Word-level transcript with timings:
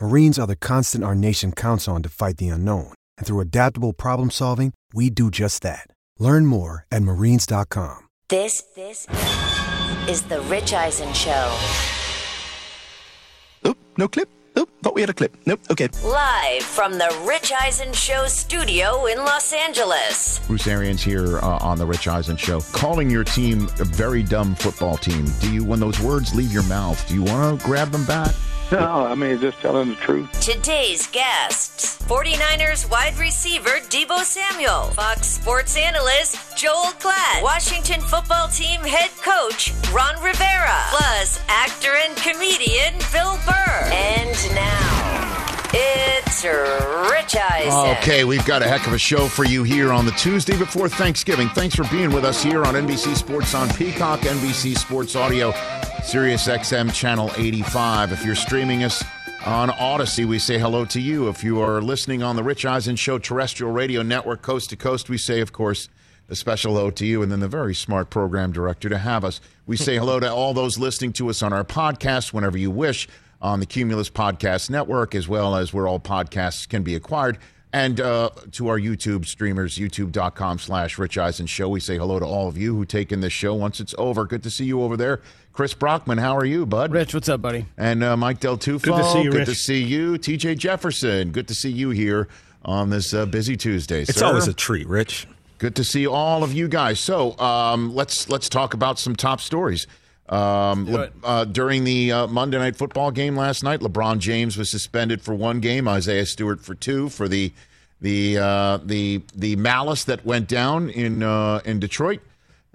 Marines 0.00 0.38
are 0.38 0.46
the 0.46 0.54
constant 0.54 1.02
our 1.02 1.16
nation 1.16 1.50
counts 1.50 1.88
on 1.88 2.04
to 2.04 2.08
fight 2.08 2.36
the 2.36 2.48
unknown. 2.48 2.92
And 3.16 3.26
through 3.26 3.40
adaptable 3.40 3.92
problem 3.92 4.30
solving, 4.30 4.72
we 4.94 5.10
do 5.10 5.28
just 5.28 5.60
that. 5.62 5.88
Learn 6.20 6.46
more 6.46 6.86
at 6.92 7.02
marines.com. 7.02 8.06
This, 8.28 8.62
this 8.76 9.08
is 10.08 10.22
the 10.22 10.40
Rich 10.42 10.72
Eisen 10.72 11.12
Show. 11.14 11.58
Oh, 13.64 13.74
no 13.96 14.06
clip. 14.06 14.28
Oh, 14.54 14.68
thought 14.82 14.94
we 14.94 15.00
had 15.00 15.10
a 15.10 15.14
clip. 15.14 15.34
Nope. 15.46 15.60
Okay. 15.68 15.88
Live 16.04 16.62
from 16.62 16.92
the 16.92 17.24
Rich 17.26 17.50
Eisen 17.60 17.92
Show 17.92 18.26
studio 18.26 19.06
in 19.06 19.18
Los 19.18 19.52
Angeles. 19.52 20.46
Bruce 20.46 20.68
Arians 20.68 21.02
here 21.02 21.38
uh, 21.38 21.58
on 21.60 21.76
the 21.76 21.86
Rich 21.86 22.06
Eisen 22.06 22.36
Show. 22.36 22.60
Calling 22.72 23.10
your 23.10 23.24
team 23.24 23.64
a 23.80 23.84
very 23.84 24.22
dumb 24.22 24.54
football 24.54 24.96
team. 24.96 25.26
Do 25.40 25.52
you, 25.52 25.64
when 25.64 25.80
those 25.80 25.98
words 25.98 26.36
leave 26.36 26.52
your 26.52 26.64
mouth, 26.64 27.04
do 27.08 27.14
you 27.14 27.24
want 27.24 27.58
to 27.58 27.66
grab 27.66 27.90
them 27.90 28.04
back? 28.04 28.32
No, 28.72 29.06
I 29.06 29.14
mean, 29.14 29.40
just 29.40 29.58
telling 29.60 29.88
the 29.88 29.94
truth. 29.94 30.30
Today's 30.40 31.06
guests 31.06 31.96
49ers 32.02 32.90
wide 32.90 33.16
receiver 33.18 33.80
Deebo 33.88 34.18
Samuel, 34.24 34.84
Fox 34.92 35.26
Sports 35.26 35.74
analyst 35.76 36.36
Joel 36.56 36.92
Klatt, 37.00 37.42
Washington 37.42 38.00
football 38.02 38.48
team 38.48 38.80
head 38.82 39.10
coach 39.24 39.72
Ron 39.90 40.22
Rivera, 40.22 40.80
plus 40.90 41.40
actor 41.48 41.94
and 42.06 42.14
comedian 42.18 42.87
Eisen. 47.58 47.70
Oh, 47.72 47.92
okay, 47.98 48.24
we've 48.24 48.44
got 48.46 48.62
a 48.62 48.68
heck 48.68 48.86
of 48.86 48.92
a 48.92 48.98
show 48.98 49.26
for 49.26 49.44
you 49.44 49.64
here 49.64 49.92
on 49.92 50.04
the 50.04 50.12
Tuesday 50.12 50.56
before 50.56 50.88
Thanksgiving. 50.88 51.48
Thanks 51.50 51.74
for 51.74 51.84
being 51.88 52.10
with 52.12 52.24
us 52.24 52.42
here 52.42 52.64
on 52.64 52.74
NBC 52.74 53.16
Sports 53.16 53.54
on 53.54 53.68
Peacock, 53.70 54.20
NBC 54.20 54.76
Sports 54.76 55.16
Audio, 55.16 55.52
Sirius 56.04 56.46
XM 56.46 56.92
Channel 56.94 57.30
85. 57.36 58.12
If 58.12 58.24
you're 58.24 58.34
streaming 58.34 58.84
us 58.84 59.02
on 59.44 59.70
Audacy, 59.70 60.24
we 60.24 60.38
say 60.38 60.58
hello 60.58 60.84
to 60.86 61.00
you. 61.00 61.28
If 61.28 61.42
you 61.42 61.60
are 61.60 61.82
listening 61.82 62.22
on 62.22 62.36
the 62.36 62.42
Rich 62.44 62.64
Eisen 62.64 62.96
Show 62.96 63.18
terrestrial 63.18 63.72
radio 63.72 64.02
network, 64.02 64.42
coast 64.42 64.70
to 64.70 64.76
coast, 64.76 65.08
we 65.08 65.18
say, 65.18 65.40
of 65.40 65.52
course, 65.52 65.88
a 66.28 66.36
special 66.36 66.74
hello 66.74 66.90
to 66.90 67.06
you 67.06 67.22
and 67.22 67.32
then 67.32 67.40
the 67.40 67.48
very 67.48 67.74
smart 67.74 68.10
program 68.10 68.52
director 68.52 68.88
to 68.88 68.98
have 68.98 69.24
us. 69.24 69.40
We 69.66 69.76
say 69.76 69.96
hello 69.96 70.20
to 70.20 70.32
all 70.32 70.54
those 70.54 70.78
listening 70.78 71.12
to 71.14 71.30
us 71.30 71.42
on 71.42 71.52
our 71.52 71.64
podcast 71.64 72.32
whenever 72.32 72.58
you 72.58 72.70
wish 72.70 73.08
on 73.40 73.60
the 73.60 73.66
Cumulus 73.66 74.10
Podcast 74.10 74.70
Network, 74.70 75.14
as 75.14 75.28
well 75.28 75.54
as 75.56 75.72
where 75.72 75.86
all 75.86 76.00
podcasts 76.00 76.68
can 76.68 76.82
be 76.82 76.94
acquired. 76.94 77.38
And 77.72 78.00
uh, 78.00 78.30
to 78.52 78.68
our 78.68 78.78
YouTube 78.78 79.26
streamers, 79.26 79.76
youtube.com 79.76 80.58
slash 80.58 80.96
Rich 80.96 81.18
Eisen 81.18 81.46
Show. 81.46 81.68
We 81.68 81.80
say 81.80 81.98
hello 81.98 82.18
to 82.18 82.24
all 82.24 82.48
of 82.48 82.56
you 82.56 82.74
who 82.74 82.86
take 82.86 83.12
in 83.12 83.20
this 83.20 83.32
show 83.32 83.52
once 83.54 83.78
it's 83.78 83.94
over. 83.98 84.24
Good 84.24 84.42
to 84.44 84.50
see 84.50 84.64
you 84.64 84.82
over 84.82 84.96
there. 84.96 85.20
Chris 85.52 85.74
Brockman, 85.74 86.16
how 86.18 86.34
are 86.36 86.46
you, 86.46 86.64
bud? 86.64 86.92
Rich, 86.92 87.12
what's 87.12 87.28
up, 87.28 87.42
buddy? 87.42 87.66
And 87.76 88.02
uh, 88.02 88.16
Mike 88.16 88.40
Del 88.40 88.56
Tufo. 88.56 88.82
Good 88.82 88.96
to 88.96 89.04
see 89.04 89.22
you, 89.22 89.30
Good 89.30 89.38
Rich. 89.40 89.48
to 89.48 89.54
see 89.54 89.82
you. 89.82 90.12
TJ 90.12 90.56
Jefferson, 90.56 91.30
good 91.30 91.46
to 91.48 91.54
see 91.54 91.70
you 91.70 91.90
here 91.90 92.28
on 92.64 92.88
this 92.88 93.12
uh, 93.12 93.26
busy 93.26 93.56
Tuesday. 93.56 94.02
It's 94.02 94.16
sir. 94.16 94.26
always 94.26 94.48
a 94.48 94.54
treat, 94.54 94.86
Rich. 94.88 95.26
Good 95.58 95.74
to 95.76 95.84
see 95.84 96.06
all 96.06 96.44
of 96.44 96.54
you 96.54 96.68
guys. 96.68 97.00
So 97.00 97.36
um, 97.38 97.94
let's 97.94 98.28
let's 98.30 98.48
talk 98.48 98.72
about 98.72 98.98
some 98.98 99.14
top 99.16 99.40
stories. 99.40 99.86
Um, 100.28 100.86
Le- 100.86 101.10
uh, 101.24 101.44
during 101.44 101.84
the 101.84 102.12
uh, 102.12 102.26
Monday 102.26 102.58
night 102.58 102.76
football 102.76 103.10
game 103.10 103.36
last 103.36 103.62
night, 103.62 103.80
LeBron 103.80 104.18
James 104.18 104.56
was 104.56 104.68
suspended 104.68 105.22
for 105.22 105.34
one 105.34 105.60
game, 105.60 105.88
Isaiah 105.88 106.26
Stewart 106.26 106.60
for 106.60 106.74
two 106.74 107.08
for 107.08 107.28
the 107.28 107.52
the 108.00 108.38
uh, 108.38 108.78
the 108.84 109.22
the 109.34 109.56
malice 109.56 110.04
that 110.04 110.24
went 110.24 110.48
down 110.48 110.90
in 110.90 111.22
uh, 111.22 111.60
in 111.64 111.80
Detroit 111.80 112.20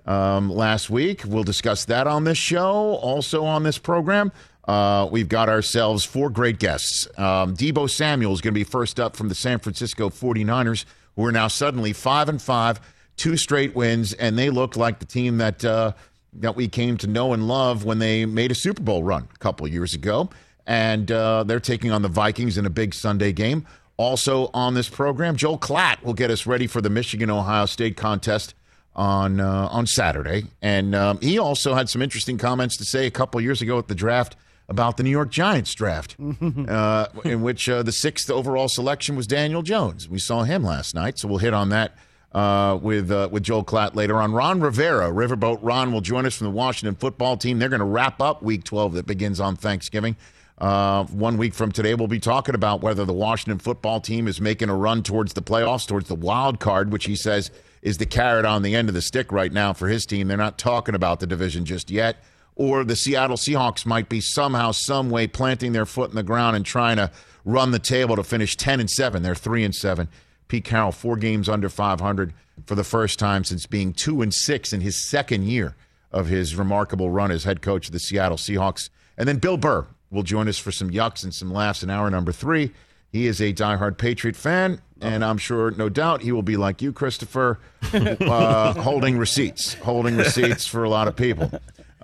um, 0.06 0.50
last 0.50 0.90
week. 0.90 1.24
We'll 1.26 1.44
discuss 1.44 1.86
that 1.86 2.08
on 2.08 2.24
this 2.24 2.38
show. 2.38 2.96
Also 2.96 3.46
on 3.46 3.64
this 3.64 3.78
program, 3.78 4.32
uh, 4.68 5.08
we've 5.12 5.30
got 5.30 5.50
ourselves 5.50 6.04
four 6.04 6.30
great 6.30 6.60
guests. 6.60 7.08
Um, 7.18 7.56
Deebo 7.56 7.90
Samuel 7.90 8.34
is 8.34 8.42
going 8.42 8.54
to 8.54 8.60
be 8.60 8.64
first 8.64 9.00
up 9.00 9.16
from 9.16 9.30
the 9.30 9.36
San 9.36 9.60
Francisco 9.60 10.10
49ers, 10.10 10.86
who 11.16 11.26
are 11.26 11.32
now 11.32 11.48
suddenly 11.48 11.94
five 11.94 12.30
and 12.30 12.42
five, 12.42 12.82
two 13.16 13.38
straight 13.38 13.76
wins, 13.76 14.14
and 14.14 14.38
they 14.38 14.50
look 14.50 14.76
like 14.76 15.00
the 15.00 15.06
team 15.06 15.38
that 15.38 15.64
uh, 15.64 15.94
that 16.36 16.56
we 16.56 16.68
came 16.68 16.98
to 16.98 17.08
know 17.08 17.34
and 17.34 17.48
love 17.48 17.84
when 17.84 18.00
they 18.00 18.26
made 18.26 18.52
a 18.52 18.56
Super 18.56 18.82
Bowl 18.82 19.04
run 19.04 19.28
a 19.34 19.38
couple 19.38 19.68
years 19.68 19.94
ago. 19.94 20.30
And 20.66 21.12
uh, 21.12 21.44
they're 21.44 21.60
taking 21.60 21.92
on 21.92 22.02
the 22.02 22.08
Vikings 22.08 22.58
in 22.58 22.66
a 22.66 22.70
big 22.70 22.94
Sunday 22.94 23.34
game. 23.34 23.66
Also 23.98 24.50
on 24.54 24.74
this 24.74 24.90
program, 24.90 25.36
Joel 25.36 25.60
Klatt 25.60 26.02
will 26.04 26.14
get 26.14 26.32
us 26.32 26.46
ready 26.46 26.68
for 26.68 26.82
the 26.82 26.90
Michigan 26.90 27.30
Ohio 27.30 27.66
State 27.66 27.96
contest 27.96 28.56
on 28.96 29.40
uh, 29.40 29.68
on 29.72 29.88
Saturday, 29.88 30.46
and 30.62 30.94
um, 30.94 31.20
he 31.20 31.40
also 31.40 31.74
had 31.74 31.90
some 31.90 32.02
interesting 32.02 32.38
comments 32.38 32.78
to 32.78 32.86
say 32.86 33.08
a 33.08 33.12
couple 33.12 33.42
years 33.42 33.62
ago 33.62 33.78
at 33.80 33.88
the 33.88 33.96
draft 33.96 34.36
about 34.70 34.98
the 34.98 35.04
New 35.04 35.10
York 35.10 35.30
Giants 35.30 35.74
draft, 35.74 36.16
uh, 36.68 37.08
in 37.26 37.42
which 37.42 37.68
uh, 37.68 37.84
the 37.84 37.92
sixth 37.92 38.30
overall 38.30 38.68
selection 38.68 39.16
was 39.16 39.28
Daniel 39.28 39.62
Jones. 39.62 40.08
We 40.08 40.20
saw 40.20 40.44
him 40.44 40.64
last 40.64 40.96
night, 40.96 41.18
so 41.18 41.28
we'll 41.28 41.40
hit 41.40 41.54
on 41.54 41.70
that 41.70 41.96
uh, 42.34 42.78
with 42.82 43.12
uh, 43.12 43.30
with 43.32 43.44
Joel 43.44 43.64
Klatt 43.64 43.96
later 43.96 44.22
on. 44.22 44.34
Ron 44.34 44.60
Rivera, 44.60 45.12
Riverboat 45.12 45.60
Ron, 45.62 45.92
will 45.94 46.02
join 46.02 46.26
us 46.26 46.36
from 46.36 46.46
the 46.46 46.52
Washington 46.52 46.96
football 46.96 47.38
team. 47.38 47.60
They're 47.60 47.70
going 47.70 47.80
to 47.80 47.86
wrap 47.86 48.22
up 48.22 48.42
Week 48.42 48.64
12 48.64 48.94
that 48.94 49.06
begins 49.06 49.40
on 49.40 49.56
Thanksgiving. 49.56 50.16
Uh, 50.58 51.04
one 51.06 51.38
week 51.38 51.54
from 51.54 51.72
today, 51.72 51.94
we'll 51.96 52.08
be 52.08 52.20
talking 52.20 52.56
about 52.56 52.82
whether 52.82 53.06
the 53.06 53.14
Washington 53.14 53.60
football 53.60 54.00
team 54.00 54.28
is 54.28 54.40
making 54.40 54.70
a 54.70 54.76
run 54.76 55.04
towards 55.04 55.34
the 55.34 55.42
playoffs, 55.42 55.88
towards 55.88 56.08
the 56.08 56.16
wild 56.16 56.60
card, 56.60 56.92
which 56.92 57.06
he 57.06 57.16
says 57.16 57.52
is 57.82 57.98
the 57.98 58.06
carrot 58.06 58.46
on 58.46 58.62
the 58.62 58.76
end 58.76 58.88
of 58.88 58.96
the 58.96 59.02
stick 59.02 59.32
right 59.32 59.52
now 59.52 59.74
for 59.74 59.88
his 59.88 60.06
team. 60.06 60.28
They're 60.28 60.38
not 60.38 60.58
talking 60.58 60.96
about 60.96 61.20
the 61.20 61.28
division 61.28 61.66
just 61.66 61.92
yet. 61.92 62.18
Or 62.56 62.84
the 62.84 62.96
Seattle 62.96 63.36
Seahawks 63.36 63.86
might 63.86 64.10
be 64.10 64.22
somehow, 64.22 64.72
some 64.72 65.10
way 65.10 65.28
planting 65.28 65.74
their 65.74 65.88
foot 65.88 66.12
in 66.12 66.16
the 66.16 66.24
ground 66.24 66.56
and 66.56 66.66
trying 66.66 66.98
to 66.98 67.12
run 67.46 67.72
the 67.72 67.80
table 67.80 68.16
to 68.16 68.24
finish 68.24 68.56
10 68.56 68.80
and 68.80 68.90
7. 68.90 69.24
They're 69.24 69.36
3 69.36 69.64
and 69.64 69.76
7. 69.76 70.08
Pete 70.54 70.66
Carroll, 70.66 70.92
four 70.92 71.18
games 71.18 71.50
under 71.50 71.68
500 71.68 72.32
for 72.68 72.76
the 72.76 72.84
first 72.84 73.18
time 73.18 73.44
since 73.44 73.66
being 73.66 73.92
2 73.92 74.22
and 74.22 74.32
6 74.32 74.72
in 74.72 74.82
his 74.82 74.96
second 74.96 75.46
year 75.46 75.76
of 76.12 76.28
his 76.28 76.56
remarkable 76.56 77.10
run 77.10 77.32
as 77.32 77.44
head 77.44 77.64
coach 77.64 77.88
of 77.88 77.92
the 77.92 77.98
Seattle 77.98 78.38
Seahawks. 78.38 78.92
And 79.18 79.28
then 79.28 79.38
Bill 79.40 79.58
Burr 79.58 79.88
will 80.12 80.22
join 80.22 80.48
us 80.48 80.60
for 80.60 80.72
some 80.72 80.92
yucks 80.92 81.24
and 81.24 81.34
some 81.34 81.52
laughs 81.52 81.82
in 81.82 81.90
hour 81.90 82.08
number 82.12 82.32
three. 82.32 82.72
He 83.12 83.26
is 83.26 83.42
a 83.42 83.52
diehard 83.52 83.98
Patriot 83.98 84.36
fan, 84.36 84.80
and 85.02 85.26
I'm 85.26 85.40
sure, 85.40 85.72
no 85.72 85.90
doubt, 85.90 86.22
he 86.22 86.32
will 86.32 86.44
be 86.44 86.56
like 86.56 86.84
you, 86.84 86.94
Christopher, 86.94 87.58
uh, 87.92 88.74
holding 88.74 89.18
receipts, 89.18 89.74
holding 89.74 90.16
receipts 90.18 90.68
for 90.68 90.84
a 90.84 90.90
lot 90.90 91.08
of 91.08 91.16
people 91.16 91.52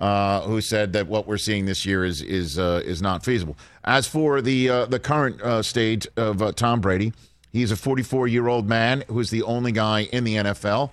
uh, 0.00 0.40
who 0.40 0.60
said 0.60 0.92
that 0.94 1.06
what 1.06 1.28
we're 1.28 1.38
seeing 1.38 1.66
this 1.66 1.84
year 1.84 2.04
is 2.04 2.22
is 2.22 2.58
uh, 2.58 2.82
is 2.84 3.00
not 3.00 3.24
feasible. 3.24 3.56
As 3.84 4.08
for 4.08 4.40
the 4.40 4.68
uh, 4.68 4.86
the 4.86 4.98
current 4.98 5.40
uh, 5.40 5.62
state 5.62 6.06
of 6.16 6.42
uh, 6.42 6.52
Tom 6.52 6.80
Brady, 6.80 7.12
he's 7.52 7.70
a 7.70 7.76
44 7.76 8.28
year 8.28 8.48
old 8.48 8.68
man 8.68 9.04
who's 9.08 9.30
the 9.30 9.42
only 9.42 9.72
guy 9.72 10.02
in 10.12 10.24
the 10.24 10.36
NFL 10.36 10.90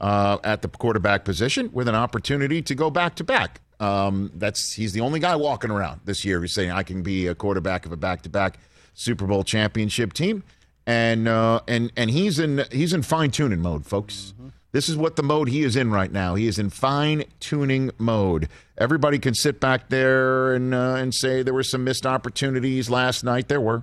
uh, 0.00 0.38
at 0.42 0.62
the 0.62 0.68
quarterback 0.68 1.24
position 1.24 1.70
with 1.72 1.88
an 1.88 1.94
opportunity 1.94 2.62
to 2.62 2.74
go 2.74 2.90
back 2.90 3.14
to 3.16 3.24
back. 3.24 3.60
Um, 3.78 4.30
that's 4.34 4.72
he's 4.74 4.92
the 4.92 5.00
only 5.00 5.20
guy 5.20 5.36
walking 5.36 5.70
around 5.70 6.00
this 6.04 6.24
year 6.24 6.40
who's 6.40 6.52
saying 6.52 6.70
I 6.70 6.82
can 6.82 7.02
be 7.02 7.26
a 7.26 7.34
quarterback 7.34 7.86
of 7.86 7.92
a 7.92 7.96
back 7.96 8.22
to 8.22 8.28
back 8.28 8.58
Super 8.92 9.26
Bowl 9.26 9.42
championship 9.42 10.12
team, 10.12 10.42
and 10.86 11.26
uh, 11.26 11.60
and 11.66 11.90
and 11.96 12.10
he's 12.10 12.38
in 12.38 12.64
he's 12.70 12.92
in 12.92 13.02
fine 13.02 13.30
tuning 13.30 13.60
mode, 13.60 13.86
folks. 13.86 14.34
This 14.72 14.88
is 14.88 14.96
what 14.96 15.16
the 15.16 15.22
mode 15.22 15.48
he 15.48 15.62
is 15.62 15.74
in 15.74 15.90
right 15.90 16.12
now. 16.12 16.36
He 16.36 16.46
is 16.46 16.58
in 16.58 16.70
fine 16.70 17.24
tuning 17.40 17.90
mode. 17.98 18.48
Everybody 18.78 19.18
can 19.18 19.34
sit 19.34 19.58
back 19.58 19.88
there 19.88 20.54
and 20.54 20.74
uh, 20.74 20.96
and 20.98 21.14
say 21.14 21.42
there 21.42 21.54
were 21.54 21.62
some 21.62 21.82
missed 21.82 22.04
opportunities 22.06 22.90
last 22.90 23.24
night. 23.24 23.48
There 23.48 23.60
were. 23.60 23.82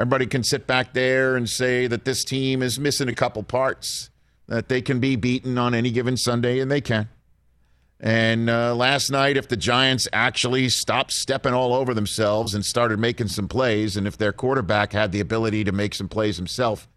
Everybody 0.00 0.24
can 0.24 0.42
sit 0.42 0.66
back 0.66 0.94
there 0.94 1.36
and 1.36 1.46
say 1.46 1.86
that 1.86 2.06
this 2.06 2.24
team 2.24 2.62
is 2.62 2.80
missing 2.80 3.10
a 3.10 3.14
couple 3.14 3.42
parts, 3.42 4.08
that 4.46 4.70
they 4.70 4.80
can 4.80 4.98
be 4.98 5.14
beaten 5.14 5.58
on 5.58 5.74
any 5.74 5.90
given 5.90 6.16
Sunday, 6.16 6.58
and 6.58 6.70
they 6.70 6.80
can. 6.80 7.10
And 8.00 8.48
uh, 8.48 8.74
last 8.74 9.10
night, 9.10 9.36
if 9.36 9.46
the 9.48 9.58
Giants 9.58 10.08
actually 10.10 10.70
stopped 10.70 11.12
stepping 11.12 11.52
all 11.52 11.74
over 11.74 11.92
themselves 11.92 12.54
and 12.54 12.64
started 12.64 12.98
making 12.98 13.28
some 13.28 13.46
plays, 13.46 13.94
and 13.94 14.06
if 14.06 14.16
their 14.16 14.32
quarterback 14.32 14.94
had 14.94 15.12
the 15.12 15.20
ability 15.20 15.64
to 15.64 15.72
make 15.72 15.94
some 15.94 16.08
plays 16.08 16.38
himself 16.38 16.88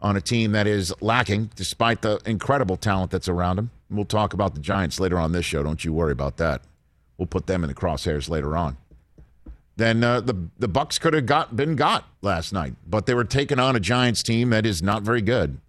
on 0.00 0.16
a 0.16 0.20
team 0.20 0.50
that 0.50 0.66
is 0.66 0.92
lacking, 1.00 1.52
despite 1.54 2.02
the 2.02 2.20
incredible 2.26 2.76
talent 2.76 3.12
that's 3.12 3.28
around 3.28 3.60
him, 3.60 3.70
we'll 3.88 4.04
talk 4.04 4.34
about 4.34 4.56
the 4.56 4.60
Giants 4.60 4.98
later 4.98 5.20
on 5.20 5.30
this 5.30 5.46
show. 5.46 5.62
Don't 5.62 5.84
you 5.84 5.92
worry 5.92 6.10
about 6.10 6.38
that. 6.38 6.62
We'll 7.16 7.28
put 7.28 7.46
them 7.46 7.62
in 7.62 7.68
the 7.68 7.74
crosshairs 7.74 8.28
later 8.28 8.56
on. 8.56 8.76
Then 9.76 10.04
uh, 10.04 10.20
the 10.20 10.48
the 10.58 10.68
Bucs 10.68 11.00
could 11.00 11.14
have 11.14 11.26
got 11.26 11.56
been 11.56 11.74
got 11.76 12.04
last 12.22 12.52
night, 12.52 12.74
but 12.86 13.06
they 13.06 13.14
were 13.14 13.24
taking 13.24 13.58
on 13.58 13.74
a 13.74 13.80
Giants 13.80 14.22
team 14.22 14.50
that 14.50 14.64
is 14.64 14.82
not 14.82 15.02
very 15.02 15.22
good 15.22 15.60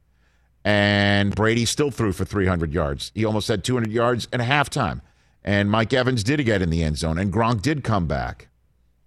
and 0.66 1.36
Brady 1.36 1.64
still 1.64 1.92
threw 1.92 2.12
for 2.12 2.26
300 2.26 2.74
yards. 2.74 3.12
He 3.14 3.24
almost 3.24 3.48
had 3.48 3.64
200 3.64 3.92
yards 3.92 4.28
at 4.34 4.40
halftime. 4.40 5.02
And 5.44 5.70
Mike 5.70 5.94
Evans 5.94 6.24
did 6.24 6.44
get 6.44 6.64
in 6.64 6.72
the 6.72 6.84
end 6.84 6.98
zone, 6.98 7.20
and 7.20 7.32
Gronk 7.32 7.62
did 7.62 7.84
come 7.84 8.08
back. 8.08 8.48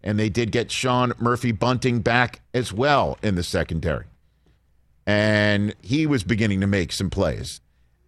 And 0.01 0.21
they 0.21 0.29
did 0.29 0.53
get 0.53 0.71
Sean 0.71 1.13
Murphy 1.19 1.51
Bunting 1.51 1.99
back 1.99 2.43
as 2.55 2.73
well 2.73 3.19
in 3.25 3.35
the 3.35 3.43
secondary. 3.43 4.05
And 5.05 5.75
he 5.83 6.07
was 6.07 6.23
beginning 6.23 6.61
to 6.61 6.69
make 6.69 6.93
some 6.93 7.11
plays. 7.11 7.61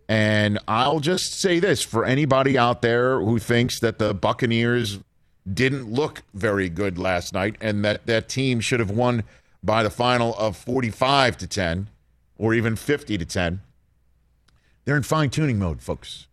And 0.08 0.60
I'll 0.69 1.00
just 1.00 1.40
say 1.40 1.58
this 1.58 1.82
for 1.82 2.04
anybody 2.04 2.56
out 2.56 2.82
there 2.82 3.20
who 3.20 3.40
thinks 3.40 3.81
that 3.81 3.98
the 3.98 4.14
Buccaneers 4.14 5.00
didn't 5.52 5.90
look 5.90 6.22
very 6.34 6.69
good 6.69 6.98
last 6.98 7.32
night 7.32 7.56
and 7.60 7.84
that 7.84 8.06
that 8.06 8.28
team 8.28 8.60
should 8.60 8.81
have 8.81 8.90
won 8.90 9.25
by 9.62 9.82
the 9.82 9.90
final 9.90 10.34
of 10.37 10.56
45 10.56 11.37
to 11.38 11.46
10 11.46 11.88
or 12.38 12.54
even 12.54 12.76
50 12.76 13.19
to 13.19 13.25
10. 13.25 13.60
They're 14.84 14.96
in 14.96 15.02
fine 15.02 15.31
tuning 15.31 15.58
mode, 15.58 15.82
folks. 15.82 16.26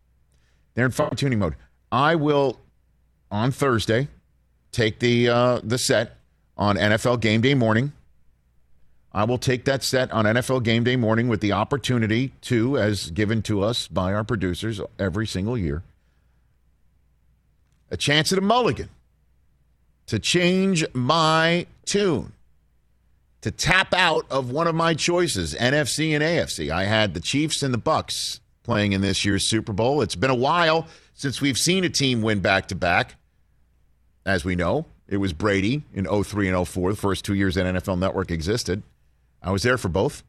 They're 0.74 0.86
in 0.86 0.92
fine 0.92 1.16
tuning 1.16 1.40
mode. 1.40 1.56
I 1.92 2.16
will 2.16 2.60
on 3.32 3.52
Thursday 3.52 4.08
take 4.72 5.00
the 5.00 5.30
uh, 5.30 5.62
the 5.64 5.78
set 5.78 6.18
on 6.58 6.76
NFL 6.78 7.20
game 7.20 7.42
day 7.42 7.54
morning. 7.54 7.94
I 9.12 9.24
will 9.24 9.38
take 9.38 9.66
that 9.66 9.84
set 9.84 10.12
on 10.12 10.26
NFL 10.26 10.64
game 10.64 10.84
day 10.84 10.96
morning 10.96 11.28
with 11.28 11.42
the 11.42 11.52
opportunity 11.52 12.34
to, 12.42 12.78
as 12.78 13.10
given 13.10 13.42
to 13.44 13.64
us 13.64 13.88
by 13.88 14.14
our 14.14 14.24
producers 14.24 14.80
every 15.00 15.26
single 15.26 15.58
year, 15.58 15.82
a 17.90 17.98
chance 17.98 18.32
at 18.32 18.38
a 18.38 18.42
mulligan 18.42 18.90
to 20.08 20.20
change 20.20 20.86
my 20.94 21.68
tune 21.86 22.34
to 23.42 23.52
tap 23.52 23.94
out 23.94 24.26
of 24.30 24.50
one 24.50 24.68
of 24.68 24.76
my 24.76 24.94
choices, 24.94 25.54
NFC 25.56 26.14
and 26.14 26.24
AFC. 26.24 26.70
I 26.70 26.86
had 26.86 27.14
the 27.14 27.20
Chiefs 27.20 27.62
and 27.62 27.74
the 27.74 27.78
Bucs 27.78 28.40
playing 28.64 28.94
in 28.94 29.02
this 29.02 29.24
year's 29.24 29.46
Super 29.46 29.74
Bowl. 29.74 30.02
It's 30.02 30.16
been 30.16 30.32
a 30.32 30.36
while 30.36 30.88
since 31.14 31.40
we've 31.40 31.58
seen 31.58 31.84
a 31.84 31.90
team 31.90 32.22
win 32.22 32.40
back 32.40 32.68
to 32.68 32.76
back. 32.76 33.16
As 34.26 34.44
we 34.44 34.56
know, 34.56 34.86
it 35.08 35.18
was 35.18 35.32
Brady 35.32 35.84
in 35.94 36.06
03 36.06 36.50
and 36.50 36.68
04, 36.68 36.92
the 36.92 36.98
first 36.98 37.24
two 37.24 37.34
years 37.34 37.56
that 37.56 37.66
NFL 37.66 38.00
Network 38.00 38.32
existed. 38.32 38.84
I 39.42 39.52
was 39.52 39.64
there 39.64 39.78
for 39.78 39.88
both 39.88 40.24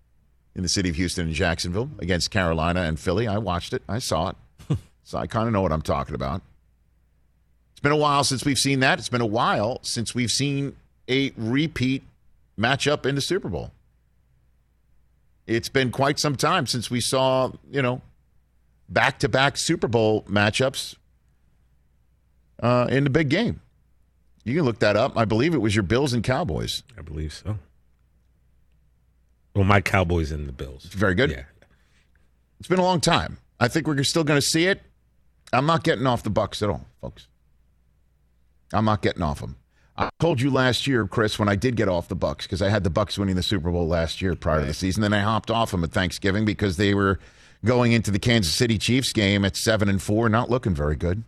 in 0.54 0.62
the 0.62 0.68
city 0.68 0.88
of 0.88 0.96
Houston 0.96 1.26
and 1.26 1.34
Jacksonville 1.34 1.90
against 1.98 2.30
Carolina 2.30 2.82
and 2.82 2.98
Philly. 3.00 3.26
I 3.26 3.38
watched 3.38 3.72
it. 3.72 3.82
I 3.88 3.98
saw 3.98 4.30
it. 4.30 4.78
so 5.02 5.18
I 5.18 5.26
kind 5.26 5.48
of 5.48 5.52
know 5.52 5.62
what 5.62 5.72
I'm 5.72 5.82
talking 5.82 6.14
about. 6.14 6.42
It's 7.78 7.82
been 7.84 7.92
a 7.92 7.96
while 7.96 8.24
since 8.24 8.44
we've 8.44 8.58
seen 8.58 8.80
that. 8.80 8.98
It's 8.98 9.08
been 9.08 9.20
a 9.20 9.26
while 9.26 9.78
since 9.82 10.12
we've 10.12 10.32
seen 10.32 10.74
a 11.08 11.30
repeat 11.36 12.02
matchup 12.58 13.06
in 13.06 13.14
the 13.14 13.20
Super 13.20 13.48
Bowl. 13.48 13.70
It's 15.46 15.68
been 15.68 15.92
quite 15.92 16.18
some 16.18 16.34
time 16.34 16.66
since 16.66 16.90
we 16.90 17.00
saw, 17.00 17.52
you 17.70 17.80
know, 17.80 18.02
back 18.88 19.20
to 19.20 19.28
back 19.28 19.56
Super 19.56 19.86
Bowl 19.86 20.22
matchups 20.22 20.96
uh, 22.60 22.88
in 22.90 23.04
the 23.04 23.10
big 23.10 23.28
game. 23.28 23.60
You 24.42 24.56
can 24.56 24.64
look 24.64 24.80
that 24.80 24.96
up. 24.96 25.16
I 25.16 25.24
believe 25.24 25.54
it 25.54 25.58
was 25.58 25.76
your 25.76 25.84
Bills 25.84 26.12
and 26.12 26.24
Cowboys. 26.24 26.82
I 26.98 27.02
believe 27.02 27.32
so. 27.32 27.60
Well, 29.54 29.64
my 29.64 29.80
Cowboys 29.80 30.32
and 30.32 30.48
the 30.48 30.52
Bills. 30.52 30.86
Very 30.86 31.14
good. 31.14 31.30
Yeah. 31.30 31.44
It's 32.58 32.68
been 32.68 32.80
a 32.80 32.84
long 32.84 33.00
time. 33.00 33.38
I 33.60 33.68
think 33.68 33.86
we're 33.86 34.02
still 34.02 34.24
going 34.24 34.40
to 34.40 34.44
see 34.44 34.66
it. 34.66 34.82
I'm 35.52 35.66
not 35.66 35.84
getting 35.84 36.08
off 36.08 36.24
the 36.24 36.30
Bucs 36.32 36.60
at 36.60 36.68
all, 36.68 36.84
folks. 37.00 37.28
I'm 38.72 38.84
not 38.84 39.02
getting 39.02 39.22
off 39.22 39.40
them. 39.40 39.56
I 39.98 40.10
told 40.20 40.40
you 40.40 40.50
last 40.50 40.86
year, 40.86 41.06
Chris, 41.08 41.40
when 41.40 41.48
I 41.48 41.56
did 41.56 41.74
get 41.74 41.88
off 41.88 42.06
the 42.06 42.16
Bucs 42.16 42.42
because 42.42 42.62
I 42.62 42.68
had 42.68 42.84
the 42.84 42.90
Bucs 42.90 43.18
winning 43.18 43.34
the 43.34 43.42
Super 43.42 43.70
Bowl 43.70 43.88
last 43.88 44.22
year 44.22 44.36
prior 44.36 44.60
to 44.60 44.66
the 44.66 44.74
season. 44.74 45.02
Then 45.02 45.12
I 45.12 45.20
hopped 45.20 45.50
off 45.50 45.72
them 45.72 45.82
at 45.82 45.90
Thanksgiving 45.90 46.44
because 46.44 46.76
they 46.76 46.94
were 46.94 47.18
going 47.64 47.90
into 47.90 48.12
the 48.12 48.20
Kansas 48.20 48.54
City 48.54 48.78
Chiefs 48.78 49.12
game 49.12 49.44
at 49.44 49.56
seven 49.56 49.88
and 49.88 50.00
four, 50.00 50.28
not 50.28 50.50
looking 50.50 50.72
very 50.72 50.94
good. 50.94 51.24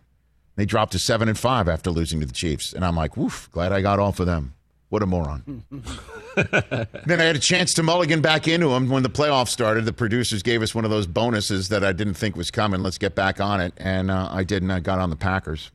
They 0.55 0.65
dropped 0.65 0.93
to 0.93 0.99
seven 0.99 1.27
and 1.27 1.37
five 1.37 1.67
after 1.67 1.91
losing 1.91 2.21
to 2.21 2.25
the 2.25 2.33
Chiefs, 2.33 2.71
and 2.71 2.85
I'm 2.85 2.95
like, 2.95 3.17
woof, 3.17 3.49
glad 3.51 3.73
I 3.73 3.81
got 3.81 3.99
off 3.99 4.21
of 4.21 4.25
them. 4.25 4.53
What 4.87 5.03
a 5.03 5.05
moron. 5.05 5.63
then 6.35 7.21
I 7.21 7.23
had 7.23 7.35
a 7.37 7.39
chance 7.39 7.73
to 7.75 7.83
mulligan 7.83 8.21
back 8.21 8.47
into 8.47 8.69
them 8.69 8.89
when 8.89 9.03
the 9.03 9.09
playoffs 9.09 9.47
started. 9.47 9.85
The 9.85 9.93
producers 9.93 10.43
gave 10.43 10.61
us 10.61 10.75
one 10.75 10.83
of 10.83 10.91
those 10.91 11.07
bonuses 11.07 11.69
that 11.69 11.83
I 11.83 11.93
didn't 11.93 12.15
think 12.15 12.35
was 12.35 12.51
coming. 12.51 12.83
Let's 12.83 12.97
get 12.97 13.15
back 13.15 13.39
on 13.41 13.61
it, 13.61 13.73
and 13.77 14.11
uh, 14.11 14.29
I 14.31 14.43
did, 14.43 14.63
and 14.63 14.71
I 14.71 14.81
got 14.81 14.99
on 14.99 15.09
the 15.09 15.15
Packers 15.15 15.71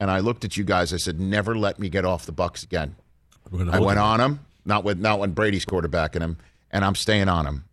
and 0.00 0.10
I 0.10 0.20
looked 0.20 0.44
at 0.44 0.56
you 0.56 0.64
guys. 0.64 0.92
I 0.92 0.96
said, 0.96 1.20
"Never 1.20 1.56
let 1.56 1.78
me 1.78 1.88
get 1.88 2.04
off 2.04 2.26
the 2.26 2.32
Bucs 2.32 2.62
again." 2.62 2.96
I 3.52 3.80
went 3.80 3.98
on 3.98 4.18
them, 4.18 4.40
not 4.64 4.84
with 4.84 4.98
not 4.98 5.18
when 5.18 5.32
Brady's 5.32 5.64
quarterbacking 5.64 6.20
him, 6.20 6.36
and 6.70 6.84
I'm 6.84 6.94
staying 6.94 7.28
on 7.28 7.46
him. 7.46 7.64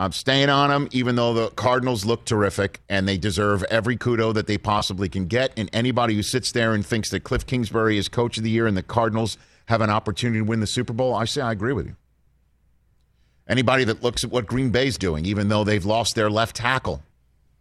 I'm 0.00 0.12
staying 0.12 0.48
on 0.48 0.70
them, 0.70 0.88
even 0.92 1.16
though 1.16 1.34
the 1.34 1.50
Cardinals 1.50 2.04
look 2.04 2.24
terrific 2.24 2.80
and 2.88 3.08
they 3.08 3.18
deserve 3.18 3.64
every 3.64 3.96
kudo 3.96 4.32
that 4.32 4.46
they 4.46 4.56
possibly 4.56 5.08
can 5.08 5.26
get. 5.26 5.52
And 5.56 5.68
anybody 5.72 6.14
who 6.14 6.22
sits 6.22 6.52
there 6.52 6.72
and 6.72 6.86
thinks 6.86 7.10
that 7.10 7.24
Cliff 7.24 7.44
Kingsbury 7.44 7.98
is 7.98 8.08
coach 8.08 8.38
of 8.38 8.44
the 8.44 8.50
year 8.50 8.68
and 8.68 8.76
the 8.76 8.82
Cardinals 8.84 9.38
have 9.66 9.80
an 9.80 9.90
opportunity 9.90 10.38
to 10.38 10.44
win 10.44 10.60
the 10.60 10.68
Super 10.68 10.92
Bowl, 10.92 11.16
I 11.16 11.24
say 11.24 11.40
I 11.40 11.50
agree 11.50 11.72
with 11.72 11.86
you. 11.86 11.96
Anybody 13.48 13.82
that 13.84 14.02
looks 14.02 14.22
at 14.22 14.30
what 14.30 14.46
Green 14.46 14.70
Bay's 14.70 14.98
doing, 14.98 15.24
even 15.24 15.48
though 15.48 15.64
they've 15.64 15.84
lost 15.84 16.14
their 16.14 16.30
left 16.30 16.54
tackle, 16.54 17.02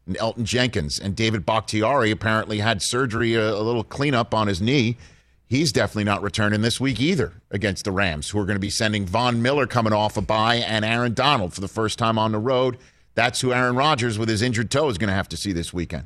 and 0.08 0.18
Elgton 0.18 0.44
Jenkins 0.44 1.00
and 1.00 1.16
David 1.16 1.46
Bakhtiari 1.46 2.12
apparently 2.12 2.60
had 2.60 2.82
surgery, 2.82 3.36
a, 3.36 3.50
a, 3.50 3.62
little 3.62 3.84
cleanup 3.84 4.34
on 4.34 4.48
his 4.48 4.62
knee. 4.62 4.98
He's 5.46 5.72
definitely 5.72 6.06
not 6.06 6.22
returning 6.22 6.62
this 6.62 6.80
week 6.80 7.00
either 7.00 7.34
against 7.52 7.86
the 7.86 7.92
Rams, 7.92 8.30
who 8.30 8.40
are 8.40 8.46
going 8.46 8.56
to 8.56 8.60
be 8.60 8.70
sending 8.70 9.06
Von 9.06 9.42
Miller 9.42 9.68
coming 9.68 9.94
off 9.94 10.18
a 10.18 10.22
bye 10.22 10.56
and 10.56 10.84
Aaron 10.84 11.14
Donald 11.14 11.54
for 11.54 11.62
the 11.62 11.68
first 11.68 12.00
time 12.00 12.18
on 12.18 12.32
the 12.32 12.40
road. 12.40 12.78
That's 13.16 13.42
who 13.42 13.54
Aaron 13.54 13.76
Rodgers 13.76 14.18
with 14.18 14.30
his 14.30 14.42
injured 14.42 14.72
toe 14.72 14.90
is 14.90 14.98
going 14.98 15.10
to 15.10 15.14
have 15.14 15.30
to 15.30 15.38
see 15.38 15.52
this 15.52 15.74
weekend. 15.74 16.06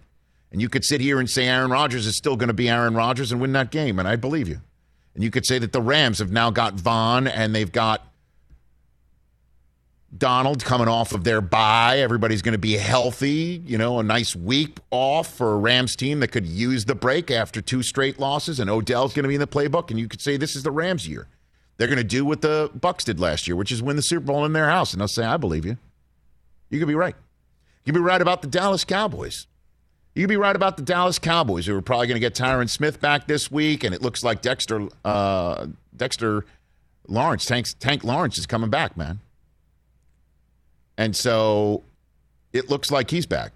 And 0.51 0.61
you 0.61 0.69
could 0.69 0.83
sit 0.83 1.01
here 1.01 1.19
and 1.19 1.29
say 1.29 1.47
Aaron 1.47 1.71
Rodgers 1.71 2.05
is 2.05 2.15
still 2.15 2.35
going 2.35 2.47
to 2.47 2.53
be 2.53 2.69
Aaron 2.69 2.93
Rodgers 2.93 3.31
and 3.31 3.39
win 3.39 3.53
that 3.53 3.71
game, 3.71 3.99
and 3.99 4.07
I 4.07 4.15
believe 4.15 4.47
you. 4.47 4.61
And 5.15 5.23
you 5.23 5.31
could 5.31 5.45
say 5.45 5.59
that 5.59 5.73
the 5.73 5.81
Rams 5.81 6.19
have 6.19 6.31
now 6.31 6.51
got 6.51 6.75
Von 6.75 7.27
and 7.27 7.53
they've 7.53 7.71
got 7.71 8.05
Donald 10.17 10.63
coming 10.63 10.87
off 10.87 11.13
of 11.13 11.23
their 11.23 11.39
bye. 11.39 11.99
Everybody's 11.99 12.41
going 12.41 12.53
to 12.53 12.59
be 12.59 12.73
healthy. 12.73 13.61
You 13.65 13.77
know, 13.77 13.99
a 13.99 14.03
nice 14.03 14.35
week 14.35 14.77
off 14.89 15.33
for 15.33 15.53
a 15.53 15.57
Rams 15.57 15.95
team 15.95 16.19
that 16.19 16.29
could 16.29 16.45
use 16.45 16.85
the 16.85 16.95
break 16.95 17.31
after 17.31 17.61
two 17.61 17.81
straight 17.81 18.19
losses. 18.19 18.59
And 18.59 18.69
Odell's 18.69 19.13
going 19.13 19.23
to 19.23 19.29
be 19.29 19.35
in 19.35 19.41
the 19.41 19.47
playbook. 19.47 19.89
And 19.89 19.99
you 19.99 20.07
could 20.07 20.21
say 20.21 20.37
this 20.37 20.55
is 20.55 20.63
the 20.63 20.71
Rams 20.71 21.07
year. 21.07 21.27
They're 21.77 21.87
going 21.87 21.97
to 21.97 22.03
do 22.03 22.25
what 22.25 22.41
the 22.41 22.69
Bucs 22.77 23.03
did 23.05 23.19
last 23.19 23.47
year, 23.47 23.55
which 23.55 23.71
is 23.71 23.81
win 23.81 23.95
the 23.95 24.01
Super 24.01 24.25
Bowl 24.25 24.45
in 24.45 24.53
their 24.53 24.69
house. 24.69 24.93
And 24.93 25.01
I'll 25.01 25.07
say, 25.07 25.23
I 25.23 25.37
believe 25.37 25.65
you. 25.65 25.77
You 26.69 26.79
could 26.79 26.87
be 26.87 26.95
right. 26.95 27.15
You 27.85 27.93
could 27.93 27.99
be 27.99 28.03
right 28.03 28.21
about 28.21 28.41
the 28.41 28.47
Dallas 28.47 28.83
Cowboys. 28.83 29.47
You 30.13 30.23
could 30.23 30.29
be 30.29 30.37
right 30.37 30.55
about 30.55 30.75
the 30.75 30.83
Dallas 30.83 31.19
Cowboys, 31.19 31.65
who 31.65 31.75
are 31.75 31.81
probably 31.81 32.07
going 32.07 32.15
to 32.15 32.19
get 32.19 32.35
Tyron 32.35 32.69
Smith 32.69 32.99
back 32.99 33.27
this 33.27 33.49
week, 33.49 33.83
and 33.83 33.95
it 33.95 34.01
looks 34.01 34.23
like 34.23 34.41
Dexter 34.41 34.89
uh, 35.05 35.67
Dexter 35.95 36.45
Lawrence, 37.07 37.45
Tank, 37.45 37.67
Tank 37.79 38.03
Lawrence, 38.03 38.37
is 38.37 38.45
coming 38.45 38.69
back, 38.69 38.97
man. 38.97 39.19
And 41.01 41.15
so 41.15 41.81
it 42.53 42.69
looks 42.69 42.91
like 42.91 43.09
he's 43.09 43.25
back. 43.25 43.53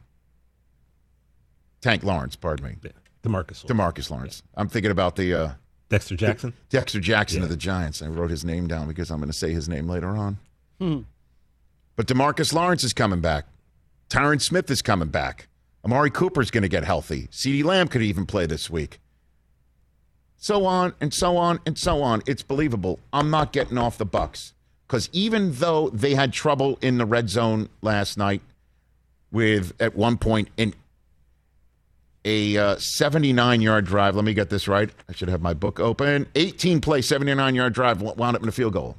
Tank 1.80 2.04
Lawrence, 2.04 2.36
pardon 2.36 2.66
me. 2.66 2.76
Yeah. 2.82 2.90
Demarcus. 3.22 3.64
Demarcus 3.64 4.10
Lawrence. 4.10 4.42
Yeah. 4.44 4.62
I'm 4.62 4.68
thinking 4.68 4.90
about 4.90 5.16
the 5.16 5.32
uh, 5.36 5.52
Dexter 5.90 6.16
Jackson. 6.16 6.54
Dexter 6.70 7.00
Jackson 7.00 7.40
yeah. 7.40 7.44
of 7.44 7.52
the 7.52 7.56
Giants. 7.56 8.02
I 8.02 8.08
wrote 8.08 8.32
his 8.32 8.44
name 8.44 8.66
down 8.68 8.88
because 8.88 9.12
I'm 9.12 9.20
going 9.20 9.30
to 9.30 9.38
say 9.38 9.52
his 9.52 9.70
name 9.70 9.88
later 9.88 10.10
on. 10.18 10.40
Hmm. 10.80 11.02
But 11.96 12.08
Demarcus 12.08 12.52
Lawrence 12.52 12.84
is 12.84 12.94
coming 12.94 13.22
back. 13.22 13.46
Tyron 14.10 14.42
Smith 14.42 14.72
is 14.72 14.82
coming 14.82 15.10
back. 15.10 15.48
Amari 15.86 16.10
Cooper's 16.10 16.50
going 16.50 16.64
to 16.64 16.68
get 16.68 16.84
healthy. 16.84 17.28
CeeDee 17.28 17.64
Lamb 17.64 17.90
could 17.90 18.02
even 18.02 18.26
play 18.26 18.48
this 18.48 18.72
week. 18.72 19.00
So 20.36 20.66
on 20.66 20.96
and 21.00 21.14
so 21.14 21.38
on 21.38 21.60
and 21.68 21.78
so 21.78 22.02
on. 22.02 22.24
It's 22.26 22.42
believable. 22.42 23.00
I'm 23.14 23.30
not 23.30 23.54
getting 23.54 23.78
off 23.78 24.00
the 24.00 24.06
Bucs 24.08 24.54
because 24.88 25.10
even 25.12 25.52
though 25.54 25.90
they 25.90 26.16
had 26.16 26.34
trouble 26.34 26.78
in 26.82 26.98
the 26.98 27.06
red 27.06 27.30
zone 27.30 27.70
last 27.82 28.18
night 28.18 28.42
with 29.32 29.74
at 29.80 29.96
one 29.96 30.18
point 30.18 30.50
in 30.58 30.74
a 32.24 32.58
uh, 32.58 32.76
79 32.78 33.62
yard 33.62 33.86
drive, 33.86 34.16
let 34.16 34.26
me 34.26 34.34
get 34.34 34.50
this 34.50 34.68
right. 34.68 34.90
I 35.08 35.14
should 35.14 35.30
have 35.30 35.42
my 35.42 35.54
book 35.54 35.80
open. 35.80 36.28
18 36.36 36.82
play, 36.82 37.02
79 37.02 37.56
yard 37.56 37.74
drive 37.74 38.02
wound 38.02 38.36
up 38.36 38.42
in 38.42 38.50
a 38.50 38.52
field 38.52 38.74
goal. 38.74 38.98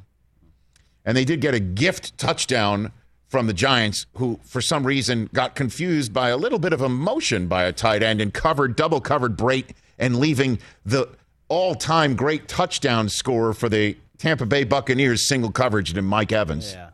And 1.05 1.17
they 1.17 1.25
did 1.25 1.41
get 1.41 1.55
a 1.55 1.61
gift 1.61 2.19
touchdown 2.19 2.93
from 3.29 3.47
the 3.49 3.53
Giants, 3.53 4.07
who 4.17 4.39
for 4.45 4.61
some 4.61 4.87
reason 4.87 5.29
got 5.33 5.55
confused 5.55 6.13
by 6.13 6.29
a 6.29 6.37
little 6.37 6.59
bit 6.59 6.73
of 6.73 6.81
emotion 6.81 7.49
by 7.49 7.65
a 7.65 7.73
tight 7.73 8.03
end 8.03 8.21
and 8.21 8.33
covered, 8.33 8.77
double 8.77 9.01
covered 9.01 9.37
Brate 9.37 9.71
and 9.99 10.19
leaving 10.19 10.59
the 10.85 11.09
all 11.49 11.75
time 11.75 12.15
great 12.17 12.49
touchdown 12.49 13.09
scorer 13.09 13.53
for 13.53 13.69
the 13.69 13.97
Tampa 14.19 14.47
Bay 14.47 14.65
Buccaneers 14.65 15.23
single 15.23 15.51
coverage 15.51 15.93
to 15.93 16.03
Mike 16.03 16.33
Evans. 16.33 16.73
Yeah. 16.73 16.91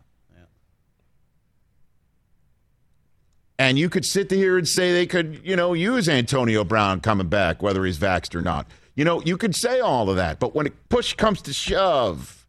And 3.59 3.79
you 3.79 3.88
could 3.88 4.05
sit 4.05 4.29
here 4.31 4.59
and 4.59 4.67
say 4.67 4.93
they 4.93 5.07
could, 5.07 5.41
you 5.45 5.55
know, 5.55 5.73
use 5.73 6.09
Antonio 6.09 6.64
Brown 6.64 7.00
coming 7.00 7.29
back, 7.29 7.62
whether 7.62 7.85
he's 7.85 7.97
vaxxed 7.97 8.35
or 8.35 8.43
not. 8.43 8.67
You 8.97 9.05
know, 9.05 9.23
you 9.23 9.37
could 9.37 9.55
say 9.55 9.79
all 9.79 10.11
of 10.11 10.17
that. 10.17 10.41
But 10.41 10.52
when 10.52 10.67
it 10.67 10.73
push 10.88 11.14
comes 11.14 11.41
to 11.43 11.52
shove 11.52 12.45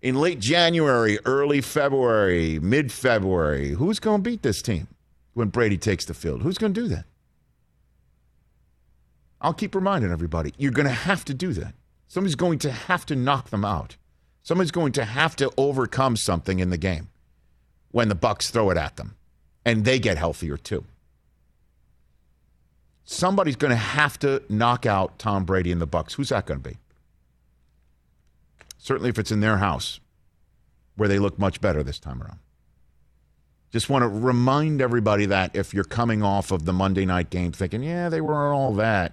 in 0.00 0.14
late 0.14 0.38
January, 0.38 1.18
early 1.24 1.60
February, 1.60 2.60
mid 2.60 2.92
February, 2.92 3.70
who's 3.70 3.98
going 3.98 4.22
to 4.22 4.30
beat 4.30 4.42
this 4.42 4.62
team 4.62 4.86
when 5.34 5.48
Brady 5.48 5.76
takes 5.76 6.04
the 6.04 6.14
field? 6.14 6.42
Who's 6.42 6.58
going 6.58 6.74
to 6.74 6.80
do 6.80 6.86
that? 6.88 7.04
I'll 9.40 9.54
keep 9.54 9.74
reminding 9.74 10.12
everybody 10.12 10.52
you're 10.58 10.70
going 10.70 10.86
to 10.86 10.92
have 10.92 11.24
to 11.24 11.34
do 11.34 11.52
that. 11.54 11.74
Somebody's 12.08 12.36
going 12.36 12.58
to 12.60 12.72
have 12.72 13.06
to 13.06 13.14
knock 13.14 13.50
them 13.50 13.64
out. 13.64 13.96
Somebody's 14.42 14.70
going 14.70 14.92
to 14.92 15.04
have 15.04 15.36
to 15.36 15.52
overcome 15.58 16.16
something 16.16 16.58
in 16.58 16.70
the 16.70 16.78
game 16.78 17.08
when 17.90 18.08
the 18.08 18.16
Bucs 18.16 18.50
throw 18.50 18.70
it 18.70 18.78
at 18.78 18.96
them 18.96 19.14
and 19.64 19.84
they 19.84 19.98
get 19.98 20.16
healthier 20.16 20.56
too. 20.56 20.84
Somebody's 23.04 23.56
going 23.56 23.70
to 23.70 23.76
have 23.76 24.18
to 24.20 24.42
knock 24.48 24.86
out 24.86 25.18
Tom 25.18 25.44
Brady 25.44 25.70
and 25.70 25.80
the 25.80 25.86
Bucs. 25.86 26.14
Who's 26.14 26.30
that 26.30 26.46
going 26.46 26.62
to 26.62 26.70
be? 26.70 26.76
Certainly 28.78 29.10
if 29.10 29.18
it's 29.18 29.30
in 29.30 29.40
their 29.40 29.58
house 29.58 30.00
where 30.96 31.08
they 31.08 31.18
look 31.18 31.38
much 31.38 31.60
better 31.60 31.82
this 31.82 31.98
time 31.98 32.22
around. 32.22 32.38
Just 33.70 33.90
want 33.90 34.02
to 34.02 34.08
remind 34.08 34.80
everybody 34.80 35.26
that 35.26 35.54
if 35.54 35.74
you're 35.74 35.84
coming 35.84 36.22
off 36.22 36.50
of 36.50 36.64
the 36.64 36.72
Monday 36.72 37.04
night 37.04 37.28
game 37.28 37.52
thinking, 37.52 37.82
yeah, 37.82 38.08
they 38.08 38.22
were 38.22 38.52
all 38.52 38.72
that. 38.74 39.12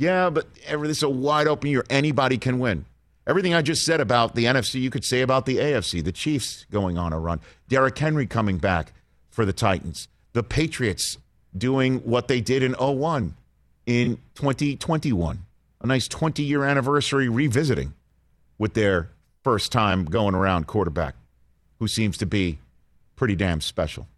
Yeah, 0.00 0.30
but 0.30 0.46
this 0.54 0.96
is 0.96 1.02
a 1.02 1.10
wide 1.10 1.46
open 1.46 1.68
year. 1.68 1.84
Anybody 1.90 2.38
can 2.38 2.58
win. 2.58 2.86
Everything 3.26 3.52
I 3.52 3.60
just 3.60 3.84
said 3.84 4.00
about 4.00 4.34
the 4.34 4.46
NFC, 4.46 4.80
you 4.80 4.88
could 4.88 5.04
say 5.04 5.20
about 5.20 5.44
the 5.44 5.58
AFC. 5.58 6.02
The 6.02 6.10
Chiefs 6.10 6.64
going 6.70 6.96
on 6.96 7.12
a 7.12 7.18
run. 7.18 7.38
Derrick 7.68 7.98
Henry 7.98 8.26
coming 8.26 8.56
back 8.56 8.94
for 9.28 9.44
the 9.44 9.52
Titans. 9.52 10.08
The 10.32 10.42
Patriots 10.42 11.18
doing 11.54 11.98
what 11.98 12.28
they 12.28 12.40
did 12.40 12.62
in 12.62 12.72
01 12.72 13.34
in 13.84 14.16
2021. 14.36 15.40
A 15.82 15.86
nice 15.86 16.08
20 16.08 16.42
year 16.44 16.64
anniversary 16.64 17.28
revisiting 17.28 17.92
with 18.56 18.72
their 18.72 19.10
first 19.44 19.70
time 19.70 20.06
going 20.06 20.34
around 20.34 20.66
quarterback, 20.66 21.14
who 21.78 21.86
seems 21.86 22.16
to 22.16 22.26
be 22.26 22.58
pretty 23.16 23.36
damn 23.36 23.60
special 23.60 24.08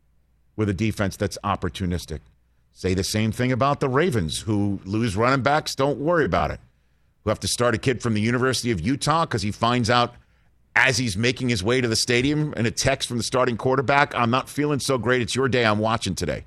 with 0.54 0.68
a 0.68 0.74
defense 0.74 1.16
that's 1.16 1.38
opportunistic. 1.42 2.20
Say 2.72 2.94
the 2.94 3.04
same 3.04 3.32
thing 3.32 3.52
about 3.52 3.80
the 3.80 3.88
Ravens, 3.88 4.40
who 4.40 4.80
lose 4.84 5.16
running 5.16 5.42
backs, 5.42 5.74
don't 5.74 5.98
worry 5.98 6.24
about 6.24 6.50
it. 6.50 6.60
Who 7.24 7.30
have 7.30 7.40
to 7.40 7.48
start 7.48 7.74
a 7.74 7.78
kid 7.78 8.02
from 8.02 8.14
the 8.14 8.20
University 8.20 8.70
of 8.70 8.80
Utah 8.80 9.24
because 9.24 9.42
he 9.42 9.52
finds 9.52 9.90
out 9.90 10.14
as 10.74 10.96
he's 10.96 11.16
making 11.16 11.48
his 11.48 11.62
way 11.62 11.80
to 11.80 11.88
the 11.88 11.96
stadium 11.96 12.54
and 12.56 12.66
a 12.66 12.70
text 12.70 13.08
from 13.08 13.18
the 13.18 13.22
starting 13.22 13.56
quarterback, 13.56 14.14
I'm 14.14 14.30
not 14.30 14.48
feeling 14.48 14.80
so 14.80 14.98
great. 14.98 15.20
It's 15.20 15.34
your 15.34 15.48
day. 15.48 15.64
I'm 15.64 15.78
watching 15.78 16.14
today. 16.14 16.44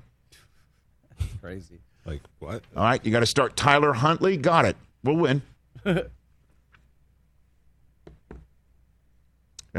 Crazy. 1.40 1.78
Like 2.04 2.22
what? 2.38 2.62
All 2.76 2.84
right, 2.84 3.04
you 3.04 3.12
got 3.12 3.20
to 3.20 3.26
start 3.26 3.56
Tyler 3.56 3.92
Huntley. 3.92 4.36
Got 4.36 4.64
it. 4.64 4.76
We'll 5.02 5.16
win. 5.16 5.42
I 5.86 6.02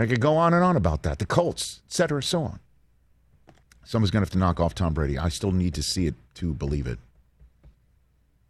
could 0.06 0.22
go 0.22 0.38
on 0.38 0.54
and 0.54 0.64
on 0.64 0.78
about 0.78 1.04
that. 1.04 1.20
The 1.20 1.26
Colts, 1.26 1.82
et 1.88 1.94
cetera, 1.94 2.22
so 2.22 2.44
on. 2.44 2.60
Someone's 3.88 4.12
going 4.12 4.20
to 4.20 4.26
have 4.26 4.32
to 4.32 4.38
knock 4.38 4.60
off 4.60 4.76
Tom 4.76 4.94
Brady. 4.94 5.18
I 5.18 5.30
still 5.30 5.54
need 5.54 5.74
to 5.76 5.82
see 5.82 6.08
it 6.08 6.16
to 6.36 6.54
believe 6.54 6.88
it. 6.88 7.00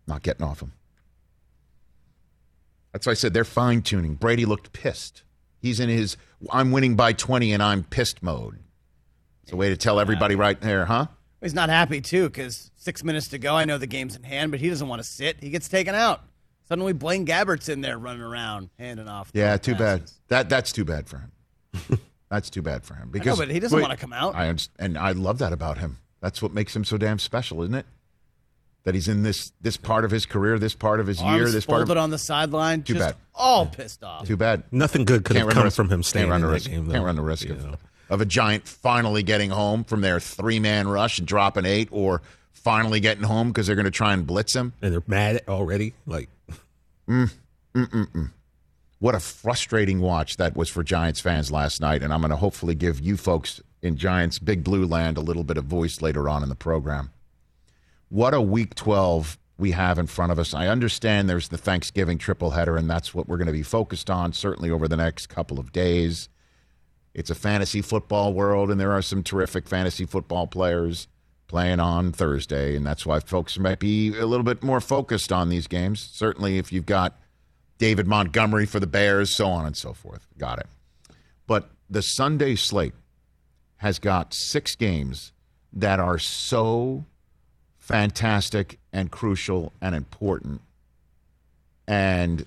Not 0.08 0.24
getting 0.24 0.44
off 0.44 0.64
him. 0.64 0.74
That's 2.92 3.06
why 3.06 3.12
I 3.12 3.14
said 3.14 3.36
they're 3.36 3.44
fine 3.44 3.84
tuning. 3.84 4.16
Brady 4.16 4.46
looked 4.46 4.74
pissed. 4.74 5.22
He's 5.62 5.80
in 5.80 5.90
his 5.90 6.18
I'm 6.52 6.72
winning 6.72 6.96
by 6.96 7.14
20 7.14 7.54
and 7.54 7.62
I'm 7.62 7.84
pissed 7.84 8.24
mode. 8.24 8.58
It's 9.44 9.52
a 9.52 9.56
way 9.56 9.70
to 9.70 9.78
tell 9.78 10.00
everybody 10.00 10.34
right 10.34 10.60
there, 10.60 10.86
huh? 10.86 11.06
He's 11.40 11.54
not 11.54 11.70
happy 11.70 12.02
too 12.02 12.30
because 12.30 12.72
six 12.76 13.04
minutes 13.04 13.28
to 13.28 13.38
go. 13.38 13.56
I 13.56 13.66
know 13.66 13.78
the 13.78 13.86
game's 13.86 14.16
in 14.16 14.24
hand, 14.24 14.50
but 14.50 14.60
he 14.60 14.70
doesn't 14.70 14.88
want 14.88 15.04
to 15.04 15.08
sit. 15.08 15.38
He 15.40 15.52
gets 15.52 15.70
taken 15.70 15.94
out. 15.94 16.24
Suddenly, 16.68 16.94
Blaine 16.94 17.28
Gabbert's 17.28 17.70
in 17.70 17.82
there 17.82 18.00
running 18.00 18.24
around, 18.24 18.72
handing 18.80 19.08
off. 19.08 19.30
Yeah, 19.34 19.56
too 19.58 19.76
bad. 19.76 20.10
That 20.30 20.50
that's 20.50 20.72
too 20.72 20.84
bad 20.84 21.08
for 21.08 21.20
him. 21.20 22.00
that's 22.30 22.50
too 22.50 22.62
bad 22.62 22.84
for 22.84 22.94
him 22.96 23.10
because 23.10 23.38
but 23.38 23.50
he 23.50 23.60
doesn't 23.60 23.80
wanna 23.82 23.98
come 23.98 24.14
out. 24.14 24.36
I 24.36 24.54
and 24.80 24.98
I 24.98 25.12
love 25.12 25.38
that 25.40 25.54
about 25.54 25.78
him. 25.78 25.98
That's 26.22 26.42
what 26.42 26.54
makes 26.54 26.76
him 26.76 26.84
so 26.84 26.98
damn 26.98 27.20
special, 27.20 27.62
isn't 27.64 27.76
it? 27.76 27.86
That 28.84 28.96
he's 28.96 29.08
in 29.08 29.24
this 29.24 29.52
this 29.62 29.78
part 29.78 30.06
of 30.06 30.12
his 30.12 30.26
career, 30.26 30.58
this 30.58 30.74
part 30.74 31.00
of 31.00 31.08
his 31.08 31.22
Arms 31.22 31.36
year, 31.38 31.50
this 31.50 31.66
part 31.66 31.80
folded 31.82 31.98
of 31.98 32.04
on 32.04 32.10
the 32.10 32.18
sideline, 32.18 32.84
Too 32.84 32.94
just 32.96 33.06
bad. 33.10 33.16
all 33.36 33.66
pissed 33.66 34.04
off. 34.04 34.26
too 34.26 34.38
bad. 34.38 34.64
Nothing 34.72 35.04
good 35.06 35.24
could 35.26 35.36
Can't 35.36 35.48
have 35.48 35.54
come 35.56 35.64
risk- 35.66 35.76
from 35.76 35.88
him 35.88 36.00
Can't 36.00 36.06
staying 36.06 36.30
run 36.30 36.42
in 36.42 36.48
the 36.48 36.54
risk. 36.54 36.70
game. 36.70 36.90
Can't 36.90 37.04
run 37.04 37.16
the 37.18 37.22
risk 37.22 37.46
you 37.46 37.54
of, 37.54 37.66
know. 37.66 37.76
of 38.10 38.22
a 38.22 38.26
giant 38.26 38.68
finally 38.68 39.24
getting 39.24 39.50
home 39.50 39.84
from 39.84 40.02
their 40.02 40.20
three 40.22 40.60
man 40.60 40.88
rush 40.88 41.20
and 41.20 41.28
dropping 41.28 41.66
eight, 41.66 41.90
or 41.92 42.22
finally 42.54 43.00
getting 43.02 43.24
home 43.24 43.50
because 43.50 43.68
they're 43.68 43.76
going 43.76 43.86
to 43.86 43.92
try 43.92 44.14
and 44.14 44.26
blitz 44.26 44.56
him. 44.56 44.74
And 44.82 44.94
they're 44.94 45.04
mad 45.06 45.42
already. 45.50 45.94
Like 46.06 46.30
mm. 47.10 47.30
Mm, 47.76 47.88
mm, 47.90 48.32
What 49.00 49.16
a 49.16 49.20
frustrating 49.20 50.00
watch 50.02 50.38
that 50.38 50.56
was 50.56 50.70
for 50.70 50.84
Giants 50.84 51.20
fans 51.20 51.52
last 51.52 51.82
night. 51.82 52.02
And 52.02 52.12
I'm 52.12 52.22
going 52.22 52.32
to 52.32 52.38
hopefully 52.38 52.76
give 52.76 53.00
you 53.00 53.16
folks 53.18 53.62
in 53.82 53.96
Giants 53.96 54.40
Big 54.40 54.64
Blue 54.64 54.86
Land 54.86 55.18
a 55.18 55.22
little 55.22 55.44
bit 55.44 55.58
of 55.58 55.66
voice 55.66 56.02
later 56.02 56.28
on 56.28 56.42
in 56.42 56.50
the 56.50 56.56
program. 56.56 57.12
What 58.10 58.34
a 58.34 58.42
week 58.42 58.74
12 58.76 59.38
we 59.58 59.72
have 59.72 59.98
in 59.98 60.08
front 60.08 60.32
of 60.32 60.40
us. 60.40 60.54
I 60.54 60.68
understand 60.68 61.30
there's 61.30 61.50
the 61.50 61.58
Thanksgiving 61.58 62.18
triple 62.18 62.52
header, 62.52 62.78
and 62.78 62.90
that's 62.90 63.14
what 63.14 63.28
we're 63.28 63.38
going 63.38 63.48
to 63.48 63.54
be 63.54 63.64
focused 63.64 64.10
on, 64.10 64.34
certainly 64.34 64.70
over 64.70 64.88
the 64.88 64.98
next 64.98 65.28
couple 65.28 65.60
of 65.60 65.72
days. 65.72 66.30
It's 67.14 67.30
a 67.30 67.36
fantasy 67.36 67.82
football 67.82 68.34
world, 68.34 68.70
and 68.70 68.80
there 68.80 68.92
are 68.92 69.02
some 69.02 69.24
terrific 69.24 69.68
fantasy 69.68 70.06
football 70.06 70.48
players 70.48 71.08
playing 71.48 71.80
on 71.80 72.12
Thursday, 72.12 72.76
and 72.76 72.86
that's 72.86 73.06
why 73.06 73.20
folks 73.20 73.58
might 73.58 73.80
be 73.80 74.18
a 74.18 74.26
little 74.26 74.44
bit 74.44 74.64
more 74.64 74.82
focused 74.82 75.32
on 75.32 75.50
these 75.50 75.68
games. 75.68 76.00
Certainly, 76.00 76.60
if 76.60 76.72
you've 76.72 76.86
got 76.86 77.18
David 77.78 78.08
Montgomery 78.08 78.66
for 78.66 78.80
the 78.80 78.88
Bears, 78.88 79.30
so 79.30 79.48
on 79.48 79.66
and 79.66 79.76
so 79.76 79.94
forth. 79.94 80.28
Got 80.38 80.60
it. 80.60 80.68
But 81.46 81.70
the 81.90 82.02
Sunday 82.02 82.56
slate 82.56 82.94
has 83.78 84.00
got 84.00 84.34
six 84.34 84.76
games 84.76 85.32
that 85.74 86.00
are 86.00 86.18
so 86.18 87.06
fantastic 87.78 88.80
and 88.92 89.12
crucial 89.12 89.72
and 89.82 89.96
important. 89.96 90.62
And 91.88 92.46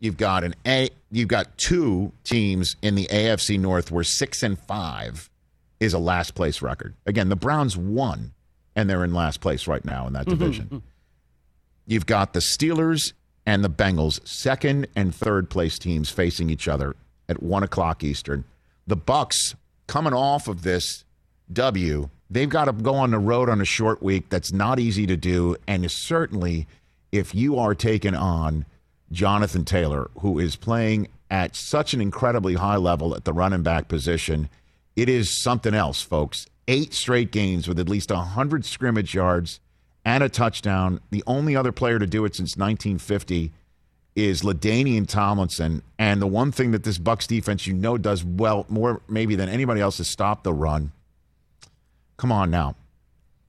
you've 0.00 0.16
got 0.16 0.44
an 0.44 0.54
A 0.66 0.90
you've 1.10 1.28
got 1.28 1.56
two 1.56 2.12
teams 2.24 2.76
in 2.82 2.94
the 2.94 3.06
AFC 3.06 3.58
North 3.58 3.90
where 3.90 4.04
6 4.04 4.42
and 4.42 4.58
5 4.58 5.30
is 5.80 5.94
a 5.94 5.98
last 5.98 6.34
place 6.34 6.60
record. 6.60 6.94
Again, 7.06 7.28
the 7.28 7.36
Browns 7.36 7.76
won 7.76 8.32
and 8.76 8.90
they're 8.90 9.04
in 9.04 9.14
last 9.14 9.40
place 9.40 9.66
right 9.66 9.84
now 9.84 10.06
in 10.06 10.12
that 10.12 10.26
mm-hmm. 10.26 10.38
division. 10.38 10.64
Mm-hmm. 10.66 10.78
You've 11.86 12.06
got 12.06 12.34
the 12.34 12.40
Steelers 12.40 13.12
and 13.48 13.64
the 13.64 13.70
Bengals, 13.70 14.20
second 14.28 14.86
and 14.94 15.14
third 15.14 15.48
place 15.48 15.78
teams 15.78 16.10
facing 16.10 16.50
each 16.50 16.68
other 16.68 16.94
at 17.30 17.42
one 17.42 17.62
o'clock 17.62 18.04
Eastern. 18.04 18.44
The 18.86 18.96
Bucs 18.96 19.54
coming 19.86 20.12
off 20.12 20.48
of 20.48 20.64
this 20.64 21.06
W, 21.50 22.10
they've 22.28 22.50
got 22.50 22.66
to 22.66 22.72
go 22.72 22.96
on 22.96 23.10
the 23.10 23.18
road 23.18 23.48
on 23.48 23.62
a 23.62 23.64
short 23.64 24.02
week. 24.02 24.28
That's 24.28 24.52
not 24.52 24.78
easy 24.78 25.06
to 25.06 25.16
do, 25.16 25.56
and 25.66 25.90
certainly 25.90 26.66
if 27.10 27.34
you 27.34 27.58
are 27.58 27.74
taking 27.74 28.14
on 28.14 28.66
Jonathan 29.10 29.64
Taylor, 29.64 30.10
who 30.20 30.38
is 30.38 30.54
playing 30.54 31.08
at 31.30 31.56
such 31.56 31.94
an 31.94 32.02
incredibly 32.02 32.52
high 32.52 32.76
level 32.76 33.16
at 33.16 33.24
the 33.24 33.32
running 33.32 33.62
back 33.62 33.88
position, 33.88 34.50
it 34.94 35.08
is 35.08 35.30
something 35.30 35.72
else, 35.72 36.02
folks. 36.02 36.44
Eight 36.66 36.92
straight 36.92 37.32
games 37.32 37.66
with 37.66 37.78
at 37.78 37.88
least 37.88 38.10
100 38.10 38.66
scrimmage 38.66 39.14
yards 39.14 39.58
and 40.08 40.24
a 40.24 40.28
touchdown. 40.30 41.00
The 41.10 41.22
only 41.26 41.54
other 41.54 41.70
player 41.70 41.98
to 41.98 42.06
do 42.06 42.24
it 42.24 42.34
since 42.34 42.56
1950 42.56 43.52
is 44.16 44.40
LaDainian 44.40 45.06
Tomlinson. 45.06 45.82
And 45.98 46.22
the 46.22 46.26
one 46.26 46.50
thing 46.50 46.70
that 46.70 46.82
this 46.82 46.96
Bucs 46.96 47.26
defense, 47.26 47.66
you 47.66 47.74
know, 47.74 47.98
does 47.98 48.24
well 48.24 48.64
more 48.70 49.02
maybe 49.06 49.36
than 49.36 49.50
anybody 49.50 49.82
else 49.82 50.00
is 50.00 50.08
stop 50.08 50.44
the 50.44 50.54
run. 50.54 50.92
Come 52.16 52.32
on 52.32 52.50
now. 52.50 52.74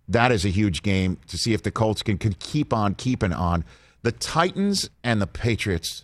That 0.10 0.34
is 0.34 0.44
a 0.44 0.50
huge 0.50 0.84
game 0.84 1.18
to 1.28 1.38
see 1.38 1.54
if 1.54 1.63
the 1.63 1.72
Colts 1.72 2.04
can, 2.04 2.18
can 2.18 2.34
keep 2.34 2.74
on 2.74 2.94
keeping 2.94 3.32
on. 3.32 3.63
The 4.01 4.12
Titans 4.12 4.89
and 5.01 5.22
the 5.22 5.28
Patriots 5.28 6.04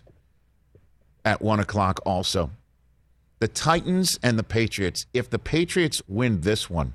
at 1.22 1.42
one 1.42 1.60
o'clock 1.60 2.00
also. 2.06 2.50
The 3.40 3.48
Titans 3.48 4.18
and 4.22 4.38
the 4.38 4.42
Patriots. 4.42 5.04
If 5.12 5.28
the 5.28 5.38
Patriots 5.38 6.00
win 6.08 6.40
this 6.40 6.70
one, 6.70 6.94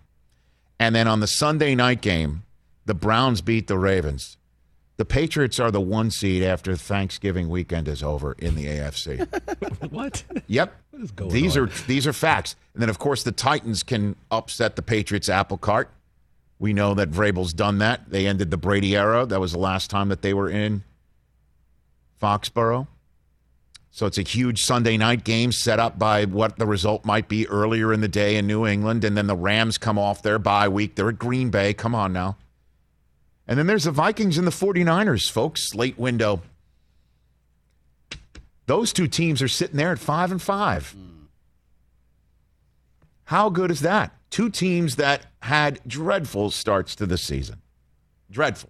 and 0.80 0.96
then 0.96 1.08
on 1.08 1.20
the 1.20 1.28
Sunday 1.28 1.76
night 1.76 2.02
game, 2.02 2.42
the 2.92 2.96
Browns 2.96 3.40
beat 3.40 3.68
the 3.68 3.78
Ravens. 3.78 4.36
The 4.98 5.06
Patriots 5.06 5.62
are 5.62 5.72
the 5.72 5.80
one 5.80 6.12
seed 6.12 6.44
after 6.44 6.76
Thanksgiving 6.76 7.48
weekend 7.48 7.88
is 7.88 8.04
over 8.04 8.34
in 8.34 8.54
the 8.54 8.66
AFC. 8.66 9.90
what? 9.92 10.26
yep. 10.48 10.76
What 10.90 11.02
is 11.02 11.12
going 11.12 11.32
These 11.32 11.56
on? 11.56 11.64
are 11.64 11.72
these 11.88 12.06
are 12.06 12.12
facts. 12.12 12.58
And 12.74 12.82
then 12.82 12.90
of 12.90 13.00
course 13.00 13.24
the 13.24 13.32
Titans 13.32 13.82
can 13.82 14.18
upset 14.30 14.76
the 14.76 14.82
Patriots 14.82 15.30
apple 15.30 15.58
cart. 15.58 15.90
We 16.60 16.74
know 16.74 16.94
that 16.96 17.12
Vrabel's 17.12 17.54
done 17.54 17.78
that. 17.78 18.10
They 18.10 18.28
ended 18.28 18.52
the 18.52 18.58
Brady 18.58 18.98
era. 18.98 19.26
That 19.26 19.40
was 19.40 19.54
the 19.54 19.58
last 19.58 19.90
time 19.90 20.10
that 20.10 20.22
they 20.22 20.34
were 20.34 20.50
in 20.50 20.84
Foxborough. 22.22 22.88
So 23.90 24.06
it's 24.06 24.18
a 24.18 24.22
huge 24.24 24.64
Sunday 24.64 24.98
night 24.98 25.24
game 25.24 25.54
set 25.54 25.80
up 25.80 25.98
by 25.98 26.26
what 26.26 26.58
the 26.58 26.68
result 26.68 27.06
might 27.06 27.30
be 27.30 27.48
earlier 27.48 27.94
in 27.94 28.02
the 28.02 28.10
day 28.10 28.36
in 28.36 28.48
New 28.48 28.68
England. 28.68 29.06
And 29.06 29.16
then 29.16 29.28
the 29.28 29.36
Rams 29.38 29.78
come 29.78 29.98
off 29.98 30.22
their 30.22 30.40
bye 30.40 30.68
week. 30.68 30.96
They're 30.96 31.10
at 31.10 31.20
Green 31.20 31.50
Bay. 31.52 31.74
Come 31.74 31.96
on 31.96 32.12
now. 32.12 32.36
And 33.48 33.58
then 33.58 33.68
there's 33.68 33.84
the 33.84 33.92
Vikings 33.92 34.38
and 34.38 34.48
the 34.48 34.52
49ers, 34.52 35.30
folks. 35.30 35.76
Late 35.76 35.98
window. 35.98 36.42
Those 38.68 38.94
two 38.94 39.08
teams 39.08 39.42
are 39.42 39.48
sitting 39.48 39.78
there 39.78 39.92
at 39.92 40.00
five 40.00 40.32
and 40.32 40.42
five. 40.42 40.96
How 43.26 43.50
good 43.50 43.72
is 43.72 43.82
that? 43.82 44.14
Two 44.30 44.50
teams 44.50 44.96
that 44.98 45.26
had 45.42 45.80
dreadful 45.88 46.52
starts 46.52 46.96
to 46.96 47.06
the 47.06 47.18
season. 47.18 47.62
Dreadful. 48.30 48.70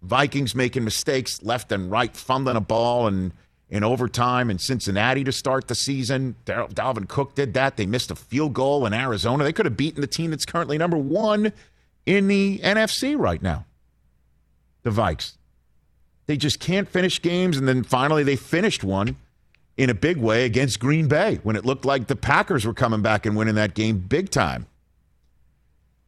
Vikings 0.00 0.54
making 0.54 0.84
mistakes 0.84 1.42
left 1.42 1.72
and 1.72 1.90
right, 1.90 2.16
fumbling 2.16 2.56
a 2.56 2.60
ball 2.60 3.06
and 3.06 3.32
in 3.72 3.82
overtime 3.82 4.50
in 4.50 4.58
Cincinnati 4.58 5.24
to 5.24 5.32
start 5.32 5.66
the 5.68 5.74
season. 5.74 6.36
Dar- 6.44 6.68
Dalvin 6.68 7.08
Cook 7.08 7.34
did 7.34 7.54
that. 7.54 7.78
They 7.78 7.86
missed 7.86 8.10
a 8.10 8.14
field 8.14 8.52
goal 8.52 8.84
in 8.84 8.92
Arizona. 8.92 9.44
They 9.44 9.52
could 9.52 9.64
have 9.64 9.78
beaten 9.78 10.02
the 10.02 10.06
team 10.06 10.30
that's 10.30 10.44
currently 10.44 10.76
number 10.76 10.98
one 10.98 11.52
in 12.04 12.28
the 12.28 12.60
NFC 12.62 13.18
right 13.18 13.40
now. 13.40 13.64
The 14.82 14.90
Vikes. 14.90 15.36
They 16.26 16.36
just 16.36 16.60
can't 16.60 16.88
finish 16.88 17.20
games, 17.20 17.56
and 17.56 17.66
then 17.66 17.82
finally 17.82 18.22
they 18.22 18.36
finished 18.36 18.84
one 18.84 19.16
in 19.76 19.90
a 19.90 19.94
big 19.94 20.16
way 20.16 20.44
against 20.44 20.80
Green 20.80 21.08
Bay 21.08 21.40
when 21.42 21.56
it 21.56 21.64
looked 21.64 21.84
like 21.84 22.06
the 22.06 22.16
Packers 22.16 22.64
were 22.64 22.74
coming 22.74 23.02
back 23.02 23.26
and 23.26 23.36
winning 23.36 23.54
that 23.54 23.74
game 23.74 23.98
big 23.98 24.30
time. 24.30 24.66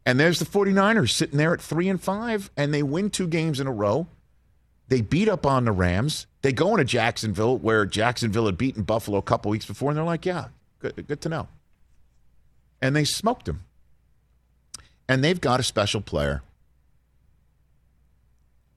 And 0.07 0.21
there's 0.21 0.38
the 0.38 0.45
49ers 0.45 1.11
sitting 1.11 1.38
there 1.38 1.54
at 1.54 1.62
3 1.62 1.88
and 1.88 2.00
5 2.00 2.50
and 2.57 2.75
they 2.75 2.83
win 2.83 3.11
two 3.11 3.26
games 3.26 3.59
in 3.59 3.66
a 3.66 3.73
row. 3.73 4.07
They 4.88 5.00
beat 5.00 5.28
up 5.31 5.47
on 5.47 5.64
the 5.64 5.73
Rams. 5.73 6.26
They 6.43 6.52
go 6.52 6.73
into 6.73 6.85
Jacksonville 6.85 7.57
where 7.57 7.87
Jacksonville 7.87 8.47
had 8.47 8.59
beaten 8.59 8.83
Buffalo 8.83 9.16
a 9.16 9.23
couple 9.23 9.50
weeks 9.50 9.64
before 9.64 9.90
and 9.90 9.97
they're 9.97 10.04
like, 10.04 10.26
"Yeah, 10.26 10.49
good 10.78 11.07
good 11.07 11.23
to 11.23 11.31
know." 11.31 11.49
And 12.83 12.95
they 12.95 13.04
smoked 13.04 13.47
them. 13.47 13.64
And 15.09 15.25
they've 15.25 15.40
got 15.40 15.59
a 15.59 15.62
special 15.62 16.02
player. 16.02 16.43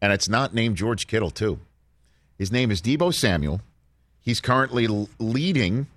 And 0.02 0.14
it's 0.14 0.30
not 0.30 0.54
named 0.54 0.78
George 0.78 1.08
Kittle, 1.08 1.32
too. 1.32 1.60
His 2.38 2.52
name 2.52 2.70
is 2.70 2.82
Deebo 2.82 3.14
Samuel. 3.14 3.62
He's 4.22 4.40
currently 4.40 4.88
leading 5.20 5.88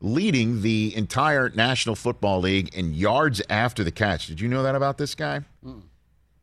leading 0.00 0.62
the 0.62 0.94
entire 0.94 1.48
National 1.50 1.94
Football 1.94 2.40
League 2.40 2.74
in 2.74 2.94
yards 2.94 3.42
after 3.48 3.82
the 3.82 3.90
catch. 3.90 4.26
Did 4.26 4.40
you 4.40 4.48
know 4.48 4.62
that 4.62 4.74
about 4.74 4.98
this 4.98 5.14
guy? 5.14 5.40
Hmm. 5.62 5.80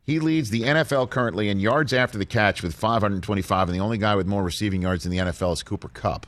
He 0.02 0.20
leads 0.20 0.50
the 0.50 0.62
NFL 0.62 1.08
currently 1.08 1.48
in 1.48 1.60
yards 1.60 1.92
after 1.92 2.18
the 2.18 2.26
catch 2.26 2.62
with 2.62 2.74
525, 2.74 3.68
and 3.68 3.74
the 3.74 3.82
only 3.82 3.96
guy 3.96 4.14
with 4.14 4.26
more 4.26 4.42
receiving 4.42 4.82
yards 4.82 5.06
in 5.06 5.10
the 5.10 5.18
NFL 5.18 5.54
is 5.54 5.62
Cooper 5.62 5.88
Kupp. 5.88 6.26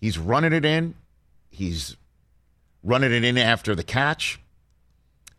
He's 0.00 0.18
running 0.18 0.52
it 0.52 0.64
in. 0.64 0.94
He's 1.50 1.96
running 2.82 3.12
it 3.12 3.22
in 3.22 3.38
after 3.38 3.74
the 3.74 3.84
catch. 3.84 4.40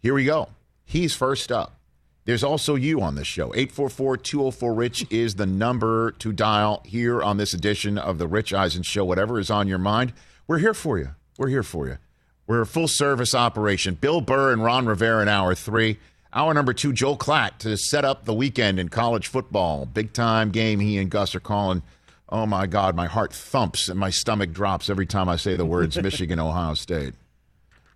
Here 0.01 0.13
we 0.13 0.23
go. 0.23 0.49
He's 0.85 1.13
first 1.13 1.51
up. 1.51 1.78
There's 2.25 2.43
also 2.43 2.75
you 2.75 3.01
on 3.01 3.15
this 3.15 3.27
show. 3.27 3.53
844 3.55 4.17
204 4.17 4.73
Rich 4.73 5.05
is 5.09 5.35
the 5.35 5.45
number 5.45 6.11
to 6.19 6.31
dial 6.31 6.83
here 6.85 7.23
on 7.23 7.37
this 7.37 7.53
edition 7.53 7.97
of 7.97 8.17
the 8.17 8.27
Rich 8.27 8.53
Eisen 8.53 8.83
Show. 8.83 9.03
Whatever 9.05 9.39
is 9.39 9.49
on 9.49 9.67
your 9.67 9.79
mind, 9.79 10.13
we're 10.45 10.59
here 10.59 10.73
for 10.73 10.99
you. 10.99 11.09
We're 11.37 11.47
here 11.47 11.63
for 11.63 11.87
you. 11.87 11.97
We're 12.45 12.61
a 12.61 12.65
full 12.65 12.87
service 12.87 13.33
operation. 13.33 13.95
Bill 13.95 14.21
Burr 14.21 14.51
and 14.51 14.63
Ron 14.63 14.85
Rivera 14.85 15.21
in 15.21 15.27
hour 15.27 15.55
three. 15.55 15.97
Hour 16.31 16.53
number 16.53 16.73
two, 16.73 16.93
Joel 16.93 17.17
Klatt 17.17 17.57
to 17.59 17.75
set 17.77 18.05
up 18.05 18.25
the 18.25 18.33
weekend 18.33 18.79
in 18.79 18.89
college 18.89 19.27
football. 19.27 19.85
Big 19.87 20.13
time 20.13 20.51
game 20.51 20.79
he 20.79 20.97
and 20.99 21.09
Gus 21.09 21.33
are 21.33 21.39
calling. 21.39 21.81
Oh 22.27 22.45
my 22.45 22.67
God, 22.67 22.95
my 22.95 23.07
heart 23.07 23.33
thumps 23.33 23.89
and 23.89 23.99
my 23.99 24.11
stomach 24.11 24.51
drops 24.51 24.89
every 24.89 25.07
time 25.07 25.27
I 25.27 25.37
say 25.37 25.55
the 25.55 25.65
words 25.65 25.97
Michigan, 26.01 26.39
Ohio 26.39 26.75
State. 26.75 27.15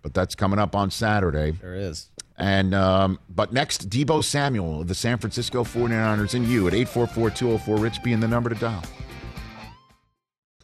But 0.02 0.14
that's 0.14 0.34
coming 0.34 0.58
up 0.58 0.74
on 0.74 0.90
Saturday. 0.90 1.52
There 1.52 1.74
is. 1.74 2.10
And 2.36 2.74
um, 2.74 3.20
but 3.28 3.52
next, 3.52 3.88
Deebo 3.88 4.22
Samuel 4.24 4.80
of 4.80 4.88
the 4.88 4.94
San 4.94 5.18
Francisco 5.18 5.62
49ers 5.62 6.34
and 6.34 6.46
you 6.46 6.66
at 6.66 6.74
844-204 6.74 7.80
Rich 7.80 8.02
being 8.02 8.20
the 8.20 8.28
number 8.28 8.50
to 8.50 8.56
dial. 8.56 8.82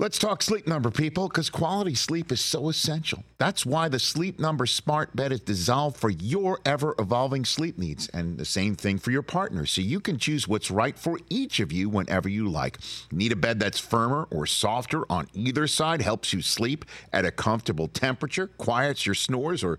Let's 0.00 0.18
talk 0.18 0.40
sleep 0.40 0.66
number, 0.66 0.90
people, 0.90 1.28
because 1.28 1.50
quality 1.50 1.94
sleep 1.94 2.32
is 2.32 2.40
so 2.40 2.70
essential. 2.70 3.22
That's 3.36 3.66
why 3.66 3.90
the 3.90 3.98
Sleep 3.98 4.40
Number 4.40 4.64
Smart 4.64 5.14
Bed 5.14 5.30
is 5.30 5.40
designed 5.40 5.94
for 5.94 6.08
your 6.08 6.58
ever 6.64 6.94
evolving 6.98 7.44
sleep 7.44 7.76
needs, 7.76 8.08
and 8.08 8.38
the 8.38 8.46
same 8.46 8.76
thing 8.76 8.96
for 8.96 9.10
your 9.10 9.20
partner, 9.20 9.66
so 9.66 9.82
you 9.82 10.00
can 10.00 10.16
choose 10.16 10.48
what's 10.48 10.70
right 10.70 10.98
for 10.98 11.18
each 11.28 11.60
of 11.60 11.70
you 11.70 11.90
whenever 11.90 12.30
you 12.30 12.48
like. 12.48 12.78
Need 13.12 13.32
a 13.32 13.36
bed 13.36 13.60
that's 13.60 13.78
firmer 13.78 14.26
or 14.30 14.46
softer 14.46 15.04
on 15.12 15.28
either 15.34 15.66
side, 15.66 16.00
helps 16.00 16.32
you 16.32 16.40
sleep 16.40 16.86
at 17.12 17.26
a 17.26 17.30
comfortable 17.30 17.86
temperature, 17.86 18.46
quiets 18.46 19.04
your 19.04 19.14
snores, 19.14 19.62
or 19.62 19.78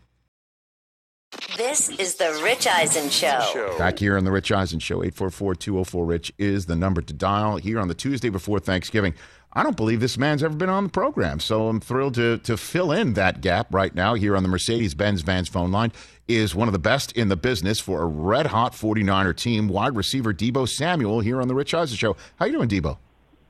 This 1.55 1.89
is 1.89 2.15
the 2.15 2.39
Rich 2.43 2.67
Eisen 2.67 3.09
Show. 3.09 3.75
Back 3.77 3.99
here 3.99 4.17
on 4.17 4.25
the 4.25 4.31
Rich 4.31 4.51
Eisen 4.51 4.79
Show, 4.79 4.99
844-204-RICH 5.03 6.33
is 6.37 6.65
the 6.65 6.75
number 6.75 7.01
to 7.01 7.13
dial 7.13 7.57
here 7.57 7.79
on 7.79 7.87
the 7.87 7.93
Tuesday 7.93 8.29
before 8.29 8.59
Thanksgiving. 8.59 9.13
I 9.53 9.63
don't 9.63 9.77
believe 9.77 10.01
this 10.01 10.17
man's 10.17 10.43
ever 10.43 10.55
been 10.55 10.69
on 10.69 10.85
the 10.85 10.89
program, 10.89 11.39
so 11.39 11.67
I'm 11.67 11.79
thrilled 11.79 12.15
to, 12.15 12.37
to 12.39 12.57
fill 12.57 12.91
in 12.91 13.13
that 13.13 13.41
gap 13.41 13.73
right 13.73 13.93
now 13.93 14.13
here 14.13 14.35
on 14.35 14.43
the 14.43 14.49
Mercedes-Benz 14.49 15.21
Vans 15.21 15.47
phone 15.47 15.71
line 15.71 15.91
is 16.27 16.53
one 16.53 16.67
of 16.67 16.73
the 16.73 16.79
best 16.79 17.11
in 17.13 17.29
the 17.29 17.37
business 17.37 17.79
for 17.79 18.01
a 18.01 18.05
red-hot 18.05 18.73
49er 18.73 19.35
team, 19.35 19.67
wide 19.67 19.95
receiver 19.95 20.33
Deebo 20.33 20.67
Samuel 20.67 21.21
here 21.21 21.41
on 21.41 21.47
the 21.47 21.55
Rich 21.55 21.73
Eisen 21.73 21.95
Show. 21.95 22.17
How 22.37 22.45
you 22.45 22.53
doing, 22.53 22.69
Deebo? 22.69 22.97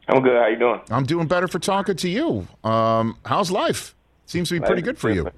I'm 0.08 0.22
good. 0.22 0.40
How 0.40 0.48
you 0.48 0.58
doing? 0.58 0.82
I'm 0.92 1.06
doing 1.06 1.28
better 1.28 1.48
for 1.48 1.60
talking 1.60 1.96
to 1.96 2.10
you. 2.10 2.48
Um, 2.64 3.18
how's 3.26 3.50
life? 3.50 3.96
Seems 4.26 4.50
to 4.50 4.60
be 4.60 4.66
pretty 4.66 4.82
good 4.82 4.98
for 4.98 5.10
you. 5.10 5.32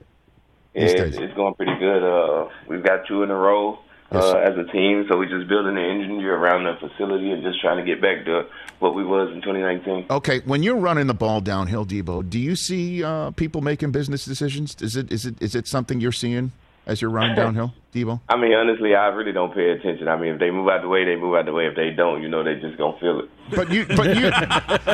It's, 0.74 1.18
it's 1.18 1.34
going 1.36 1.54
pretty 1.54 1.78
good. 1.80 2.04
Uh, 2.04 2.50
we've 2.68 2.84
got 2.84 3.06
two 3.08 3.24
in 3.24 3.30
a 3.30 3.36
row 3.36 3.80
uh, 4.12 4.36
as 4.38 4.58
a 4.58 4.64
team, 4.72 5.06
so 5.10 5.18
we're 5.18 5.30
just 5.30 5.48
building 5.48 5.76
the 5.76 5.82
engine 5.82 6.24
around 6.24 6.64
the 6.66 6.76
facility 6.88 7.32
and 7.32 7.44
just 7.44 7.60
trying 7.62 7.78
to 7.78 7.84
get 7.84 8.02
back 8.02 8.26
to 8.26 8.48
what 8.80 8.96
we 8.96 9.04
was 9.04 9.30
in 9.30 9.42
2019. 9.42 10.08
Okay, 10.10 10.40
when 10.42 10.64
you're 10.64 10.78
running 10.78 11.08
the 11.08 11.14
ball 11.14 11.42
downhill, 11.42 11.86
Deebo, 11.86 12.28
do 12.30 12.40
you 12.40 12.56
see 12.56 13.04
uh, 13.04 13.32
people 13.32 13.62
making 13.62 13.92
business 13.92 14.26
decisions? 14.26 14.76
Is 14.82 14.96
it 14.96 15.12
is 15.12 15.26
it 15.26 15.42
is 15.42 15.56
it 15.56 15.68
something 15.68 16.00
you're 16.00 16.12
seeing 16.12 16.52
as 16.86 17.02
you're 17.02 17.12
running 17.12 17.36
downhill, 17.36 17.74
Deebo? 17.94 18.20
I 18.30 18.36
mean, 18.38 18.54
honestly, 18.54 18.96
I 18.96 19.08
really 19.08 19.32
don't 19.32 19.54
pay 19.54 19.70
attention. 19.72 20.08
I 20.08 20.18
mean, 20.18 20.34
if 20.34 20.40
they 20.40 20.52
move 20.52 20.68
out 20.68 20.82
the 20.82 20.88
way, 20.90 21.06
they 21.06 21.16
move 21.16 21.36
out 21.36 21.46
the 21.46 21.54
way. 21.54 21.68
If 21.68 21.76
they 21.76 21.92
don't, 21.92 22.22
you 22.22 22.30
know, 22.30 22.44
they 22.44 22.56
just 22.56 22.78
gonna 22.78 22.98
feel 23.00 23.20
it. 23.22 23.30
But 23.56 23.70
you, 23.72 23.86
but 23.86 24.16
you, 24.16 24.32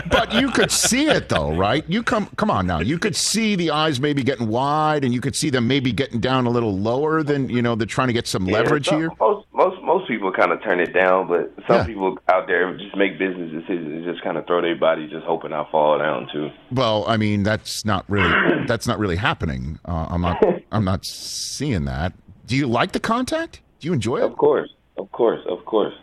but 0.10 0.34
you 0.34 0.49
could 0.52 0.71
see 0.71 1.08
it 1.08 1.30
though, 1.30 1.54
right? 1.56 1.84
You 1.88 2.04
come, 2.04 2.28
come 2.36 2.49
on 2.52 2.65
now. 2.67 2.80
You 2.80 2.97
could 2.99 3.15
see 3.15 3.56
the 3.56 3.71
eyes 3.71 3.99
maybe 3.99 4.23
getting 4.23 4.47
wide, 4.47 5.04
and 5.04 5.13
you 5.13 5.21
could 5.21 5.36
see 5.36 5.49
them 5.49 5.67
maybe 5.67 5.91
getting 5.91 6.19
down 6.19 6.45
a 6.45 6.49
little 6.49 6.78
lower 6.78 7.23
than 7.23 7.49
you 7.49 7.62
know. 7.62 7.75
They're 7.75 7.86
trying 7.88 8.08
to 8.08 8.13
get 8.13 8.28
some 8.28 8.45
Yeah, 8.47 8.56
leverage 8.60 8.88
some- 8.88 8.99
here. 8.99 9.12
Most 9.19 9.47
most 9.54 9.82
most 9.84 10.08
people 10.08 10.32
kind 10.32 10.52
of 10.52 10.62
turn 10.63 10.80
it 10.80 10.93
down, 10.93 11.28
but 11.28 11.54
some 11.67 11.78
Yeah. 11.78 11.86
people 11.86 12.17
out 12.28 12.47
there 12.47 12.75
just 12.78 12.95
make 12.95 13.17
business 13.19 13.52
decisions 13.52 13.88
and 13.93 14.04
just 14.06 14.23
kind 14.23 14.38
of 14.38 14.45
throw 14.47 14.62
their 14.62 14.75
body, 14.75 15.08
just 15.08 15.25
hoping 15.25 15.54
I 15.54 15.63
fall 15.71 15.97
down 15.99 16.28
too. 16.32 16.49
Well, 16.71 17.06
I 17.08 17.17
mean, 17.17 17.43
that's 17.43 17.86
not 17.86 18.06
really 18.10 18.65
that's 18.65 18.88
not 18.88 18.99
really 18.99 19.15
happening. 19.17 19.80
Uh, 19.86 20.08
I'm 20.10 20.21
not 20.21 20.43
I'm 20.71 20.86
not 20.86 21.05
seeing 21.05 21.86
that. 21.86 22.13
Do 22.45 22.55
you 22.55 22.67
like 22.67 22.91
the 22.91 22.99
contact? 22.99 23.62
Do 23.79 23.88
you 23.88 23.93
enjoy 23.93 24.17
it? 24.17 24.23
Of 24.23 24.38
course, 24.38 24.69
of 24.97 25.12
course, 25.12 25.41
of 25.47 25.65
course. 25.65 25.93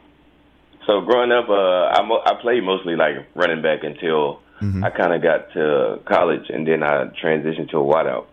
So 0.86 1.00
growing 1.00 1.32
up, 1.32 1.48
uh, 1.48 1.52
I 1.52 2.02
mo- 2.06 2.22
I 2.24 2.34
played 2.40 2.62
mostly 2.64 2.94
like 2.96 3.16
running 3.34 3.62
back 3.62 3.82
until 3.84 4.40
Mm-hmm. 4.62 4.84
I 4.84 4.88
kind 4.88 5.12
of 5.12 5.20
got 5.22 5.52
to 5.52 6.00
college, 6.06 6.48
and 6.48 6.66
then 6.66 6.82
I 6.82 7.04
transitioned 7.22 7.68
to 7.72 7.76
a 7.76 7.84
wideout. 7.84 8.24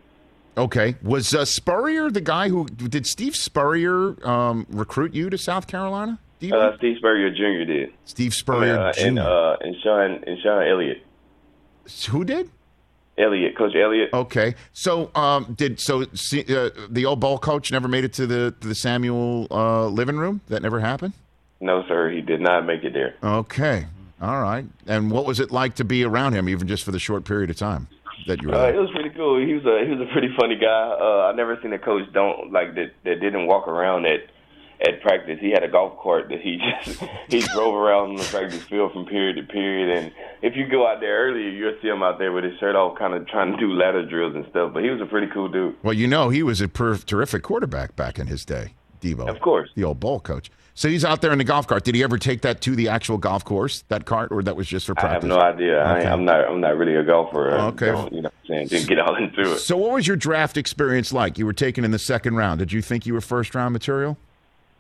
Okay. 0.55 0.95
Was 1.03 1.35
uh, 1.35 1.43
Spurrier 1.43 2.09
the 2.09 2.21
guy 2.21 2.47
who 2.47 2.65
did 2.65 3.05
Steve 3.05 3.35
Spurrier 3.35 4.15
um, 4.25 4.65
recruit 4.69 5.13
you 5.13 5.29
to 5.29 5.37
South 5.37 5.67
Carolina? 5.67 6.19
Uh, 6.41 6.77
Steve 6.77 6.95
Spurrier 6.99 7.29
Jr. 7.29 7.69
did. 7.69 7.93
Steve 8.05 8.33
Spurrier 8.33 8.79
uh, 8.79 8.93
Jr. 8.93 9.05
and 9.05 9.19
uh, 9.19 9.57
and 9.59 9.75
Shawn 9.83 10.23
and 10.25 10.39
Shawn 10.41 10.65
Elliott. 10.65 11.05
who 12.09 12.23
did? 12.23 12.49
Elliott, 13.17 13.57
Coach 13.57 13.75
Elliott. 13.75 14.09
Okay. 14.13 14.55
So 14.73 15.11
um, 15.15 15.53
did 15.55 15.79
so 15.79 16.05
see, 16.13 16.43
uh, 16.55 16.69
the 16.89 17.05
old 17.05 17.19
ball 17.19 17.37
coach 17.37 17.71
never 17.71 17.87
made 17.87 18.03
it 18.03 18.13
to 18.13 18.27
the 18.27 18.55
to 18.61 18.67
the 18.67 18.75
Samuel 18.75 19.47
uh, 19.51 19.87
living 19.87 20.17
room? 20.17 20.41
That 20.47 20.61
never 20.61 20.79
happened. 20.79 21.13
No, 21.59 21.83
sir, 21.87 22.09
he 22.09 22.21
did 22.21 22.41
not 22.41 22.65
make 22.65 22.83
it 22.83 22.93
there. 22.93 23.15
Okay. 23.23 23.87
All 24.21 24.41
right. 24.41 24.65
And 24.87 25.11
what 25.11 25.25
was 25.25 25.39
it 25.39 25.51
like 25.51 25.75
to 25.75 25.83
be 25.85 26.03
around 26.03 26.33
him, 26.33 26.49
even 26.49 26.67
just 26.67 26.83
for 26.83 26.91
the 26.91 26.99
short 26.99 27.25
period 27.25 27.49
of 27.49 27.57
time 27.57 27.87
that 28.27 28.41
you 28.41 28.49
were 28.49 28.55
Uh, 28.55 28.69
it 28.69 28.75
was 28.77 28.89
pretty 28.91 29.09
cool. 29.11 29.39
He 29.45 29.53
was 29.53 29.65
a 29.65 29.85
he 29.85 29.91
was 29.91 30.01
a 30.01 30.11
pretty 30.11 30.33
funny 30.39 30.55
guy. 30.55 30.97
Uh, 30.99 31.29
I 31.31 31.35
never 31.35 31.57
seen 31.61 31.73
a 31.73 31.79
coach 31.79 32.03
don't 32.13 32.51
like 32.51 32.75
that 32.75 32.91
that 33.03 33.19
didn't 33.21 33.47
walk 33.47 33.67
around 33.67 34.05
at 34.05 34.21
at 34.83 35.01
practice. 35.01 35.37
He 35.39 35.51
had 35.51 35.63
a 35.63 35.67
golf 35.67 35.97
cart 36.01 36.29
that 36.29 36.41
he 36.41 36.57
just 36.85 37.01
he 37.29 37.39
drove 37.39 37.73
around 37.75 38.11
on 38.11 38.15
the 38.17 38.23
practice 38.23 38.61
field 38.63 38.91
from 38.93 39.05
period 39.05 39.35
to 39.37 39.43
period. 39.43 39.97
And 39.97 40.11
if 40.41 40.55
you 40.55 40.67
go 40.67 40.87
out 40.87 40.99
there 40.99 41.27
earlier, 41.27 41.49
you'll 41.49 41.75
see 41.81 41.87
him 41.87 42.03
out 42.03 42.19
there 42.19 42.31
with 42.31 42.43
his 42.43 42.57
shirt 42.59 42.75
off, 42.75 42.97
kind 42.97 43.13
of 43.13 43.27
trying 43.27 43.51
to 43.53 43.57
do 43.57 43.71
ladder 43.71 44.05
drills 44.05 44.35
and 44.35 44.45
stuff. 44.49 44.73
But 44.73 44.83
he 44.83 44.89
was 44.89 45.01
a 45.01 45.05
pretty 45.05 45.27
cool 45.33 45.47
dude. 45.47 45.75
Well, 45.83 45.93
you 45.93 46.07
know, 46.07 46.29
he 46.29 46.43
was 46.43 46.61
a 46.61 46.67
per- 46.67 46.97
terrific 46.97 47.43
quarterback 47.43 47.95
back 47.95 48.19
in 48.19 48.27
his 48.27 48.43
day, 48.45 48.73
Deebo. 49.01 49.29
Of 49.29 49.39
course. 49.41 49.69
The 49.75 49.83
old 49.85 49.99
ball 49.99 50.19
coach. 50.19 50.51
So 50.75 50.89
he's 50.89 51.05
out 51.05 51.21
there 51.21 51.31
in 51.31 51.37
the 51.37 51.43
golf 51.43 51.67
cart. 51.67 51.83
Did 51.83 51.93
he 51.93 52.01
ever 52.03 52.17
take 52.17 52.41
that 52.41 52.59
to 52.61 52.75
the 52.75 52.89
actual 52.89 53.19
golf 53.19 53.45
course, 53.45 53.83
that 53.89 54.05
cart, 54.05 54.31
or 54.31 54.41
that 54.41 54.55
was 54.55 54.67
just 54.67 54.87
for 54.87 54.95
practice 54.95 55.11
I 55.11 55.13
have 55.13 55.23
no 55.37 55.39
idea. 55.39 55.83
I, 55.83 55.99
Okay. 55.99 56.07
I'm 56.09 56.25
not 56.25 56.45
I'm 56.49 56.59
not 56.61 56.75
really 56.77 56.95
a 56.95 57.03
golfer. 57.03 57.51
I 57.55 57.65
Okay. 57.67 57.85
you 57.85 57.91
know 57.93 58.01
what 58.03 58.13
I'm 58.25 58.47
saying? 58.47 58.67
Didn't 58.69 58.87
get 58.89 58.97
all 58.99 59.15
into 59.15 59.51
it. 59.53 59.59
So, 59.59 59.77
what 59.77 59.91
was 59.91 60.07
your 60.07 60.17
draft 60.17 60.57
experience 60.57 61.13
like? 61.13 61.37
You 61.37 61.45
were 61.45 61.53
taken 61.53 61.85
in 61.85 61.91
the 61.91 61.99
second 61.99 62.37
round. 62.37 62.57
Did 62.57 62.71
you 62.71 62.81
think 62.81 63.05
you 63.05 63.13
were 63.13 63.21
first 63.21 63.53
round 63.53 63.71
material, 63.71 64.17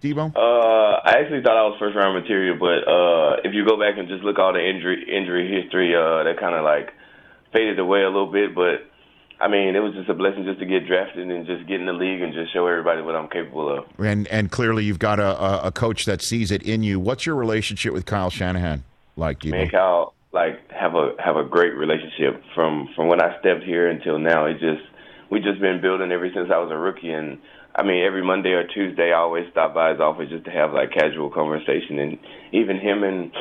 Deebo? 0.03 0.35
Uh, 0.35 0.99
I 0.99 1.21
actually 1.21 1.41
thought 1.41 1.55
I 1.55 1.63
was 1.63 1.77
first 1.79 1.95
round 1.95 2.19
material, 2.19 2.57
but 2.59 2.83
uh, 2.83 3.47
if 3.47 3.53
you 3.53 3.65
go 3.65 3.79
back 3.79 3.97
and 3.97 4.09
just 4.09 4.21
look 4.23 4.37
all 4.37 4.51
the 4.51 4.59
injury 4.59 5.07
injury 5.07 5.47
history, 5.47 5.95
uh, 5.95 6.23
that 6.23 6.35
kind 6.39 6.53
of 6.55 6.65
like 6.65 6.91
faded 7.53 7.79
away 7.79 8.01
a 8.01 8.11
little 8.11 8.31
bit. 8.31 8.53
But 8.53 8.83
I 9.39 9.47
mean, 9.47 9.75
it 9.75 9.79
was 9.79 9.93
just 9.93 10.09
a 10.09 10.13
blessing 10.13 10.43
just 10.43 10.59
to 10.59 10.65
get 10.65 10.85
drafted 10.85 11.31
and 11.31 11.47
just 11.47 11.65
get 11.67 11.79
in 11.79 11.85
the 11.85 11.93
league 11.93 12.21
and 12.21 12.33
just 12.33 12.51
show 12.51 12.67
everybody 12.67 13.01
what 13.01 13.15
I'm 13.15 13.29
capable 13.29 13.79
of. 13.79 13.85
and 13.97 14.27
and 14.27 14.51
clearly, 14.51 14.83
you've 14.83 14.99
got 14.99 15.19
a, 15.19 15.67
a, 15.67 15.71
coach 15.71 16.03
that 16.03 16.21
sees 16.21 16.51
it 16.51 16.63
in 16.63 16.83
you. 16.83 16.99
What's 16.99 17.25
your 17.25 17.35
relationship 17.35 17.93
with 17.93 18.05
Kyle 18.05 18.29
Shanahan 18.29 18.83
like, 19.15 19.39
Deebo? 19.39 19.51
Me 19.51 19.61
and 19.63 19.71
Kyle 19.71 20.13
like 20.33 20.69
have 20.71 20.95
a 20.95 21.15
have 21.23 21.37
a 21.37 21.45
great 21.45 21.75
relationship 21.75 22.43
from 22.53 22.89
from 22.93 23.07
when 23.07 23.21
I 23.21 23.39
stepped 23.39 23.63
here 23.63 23.87
until 23.89 24.19
now. 24.19 24.45
It 24.47 24.59
just 24.59 24.83
we 25.29 25.39
just 25.39 25.61
been 25.61 25.79
building 25.79 26.11
ever 26.11 26.29
since 26.33 26.49
I 26.51 26.59
was 26.59 26.71
a 26.71 26.77
rookie 26.77 27.11
and. 27.11 27.39
I 27.75 27.83
mean, 27.83 28.03
every 28.05 28.23
Monday 28.23 28.51
or 28.51 28.67
Tuesday, 28.67 29.11
I 29.11 29.17
always 29.17 29.45
stop 29.51 29.73
by 29.73 29.91
his 29.91 29.99
office 29.99 30.29
just 30.29 30.45
to 30.45 30.51
have 30.51 30.73
like 30.73 30.91
casual 30.91 31.31
conversation, 31.31 31.97
and 31.99 32.19
even 32.51 32.77
him 32.79 33.03
and 33.03 33.31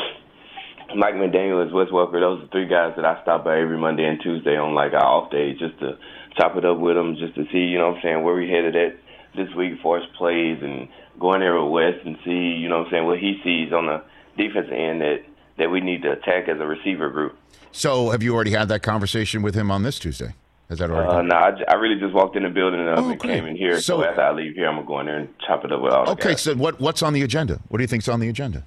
Mike 0.97 1.15
McDaniel 1.15 1.67
as 1.67 1.73
Wes 1.73 1.89
Welker. 1.89 2.21
Those 2.21 2.45
are 2.45 2.49
three 2.49 2.67
guys 2.67 2.95
that 2.97 3.05
I 3.05 3.21
stop 3.23 3.45
by 3.45 3.61
every 3.61 3.79
Monday 3.79 4.05
and 4.05 4.21
Tuesday 4.23 4.57
on 4.57 4.75
like 4.75 4.93
our 4.93 5.05
off 5.05 5.31
days 5.31 5.59
just 5.59 5.79
to 5.81 5.99
chop 6.37 6.57
it 6.57 6.65
up 6.65 6.79
with 6.79 6.97
them, 6.97 7.17
just 7.17 7.35
to 7.35 7.45
see, 7.53 7.59
you 7.59 7.79
know 7.79 7.89
what 7.89 7.97
I'm 7.97 8.03
saying, 8.03 8.23
where 8.25 8.35
we 8.35 8.49
headed 8.49 8.77
at 8.77 8.97
this 9.37 9.53
week 9.55 9.75
for 9.83 9.99
his 9.99 10.09
plays 10.17 10.59
and 10.63 10.89
going 11.19 11.41
there 11.41 11.61
with 11.61 11.73
Wes 11.73 11.95
and 12.05 12.17
see, 12.25 12.57
you 12.57 12.69
know 12.69 12.79
what 12.79 12.87
I'm 12.87 12.93
saying, 12.93 13.07
what 13.07 13.19
he 13.19 13.41
sees 13.45 13.73
on 13.73 13.87
the 13.87 14.03
defensive 14.37 14.73
end 14.73 15.01
that, 15.01 15.25
that 15.59 15.71
we 15.71 15.81
need 15.81 16.03
to 16.03 16.13
attack 16.13 16.49
as 16.49 16.59
a 16.59 16.67
receiver 16.67 17.11
group. 17.11 17.37
So, 17.71 18.11
have 18.11 18.23
you 18.23 18.35
already 18.35 18.51
had 18.51 18.69
that 18.69 18.83
conversation 18.83 19.43
with 19.43 19.55
him 19.55 19.71
on 19.71 19.83
this 19.83 19.99
Tuesday? 19.99 20.35
Has 20.69 20.79
that 20.79 20.91
already? 20.91 21.09
Uh, 21.11 21.23
no, 21.23 21.37
I, 21.37 21.75
really 21.75 22.01
just 22.01 22.15
walked 22.15 22.35
in 22.37 22.45
the 22.45 22.49
building 22.49 22.81
and, 22.81 22.89
Oh, 22.99 23.11
and 23.11 23.19
great. 23.19 23.35
came 23.35 23.45
in 23.47 23.57
here. 23.57 23.75
So, 23.75 23.99
So- 24.01 24.05
after 24.05 24.23
I 24.23 24.33
leave 24.33 24.55
here, 24.55 24.67
I'm 24.69 24.77
going 24.77 24.87
to 24.87 24.89
go 24.89 25.01
in 25.01 25.07
there 25.07 25.19
and 25.19 25.29
chop 25.47 25.65
it 25.65 25.73
up 25.73 25.83
with 25.83 25.93
all 25.93 26.05
the 26.07 26.11
okay. 26.13 26.31
guys. 26.31 26.41
So, 26.43 26.55
what 26.55 26.81
what's 26.81 27.03
on 27.03 27.13
the 27.13 27.23
agenda? 27.23 27.61
What 27.69 27.79
do 27.79 27.83
you 27.85 27.89
think's 27.89 28.09
on 28.09 28.21
the 28.21 28.29
agenda? 28.29 28.65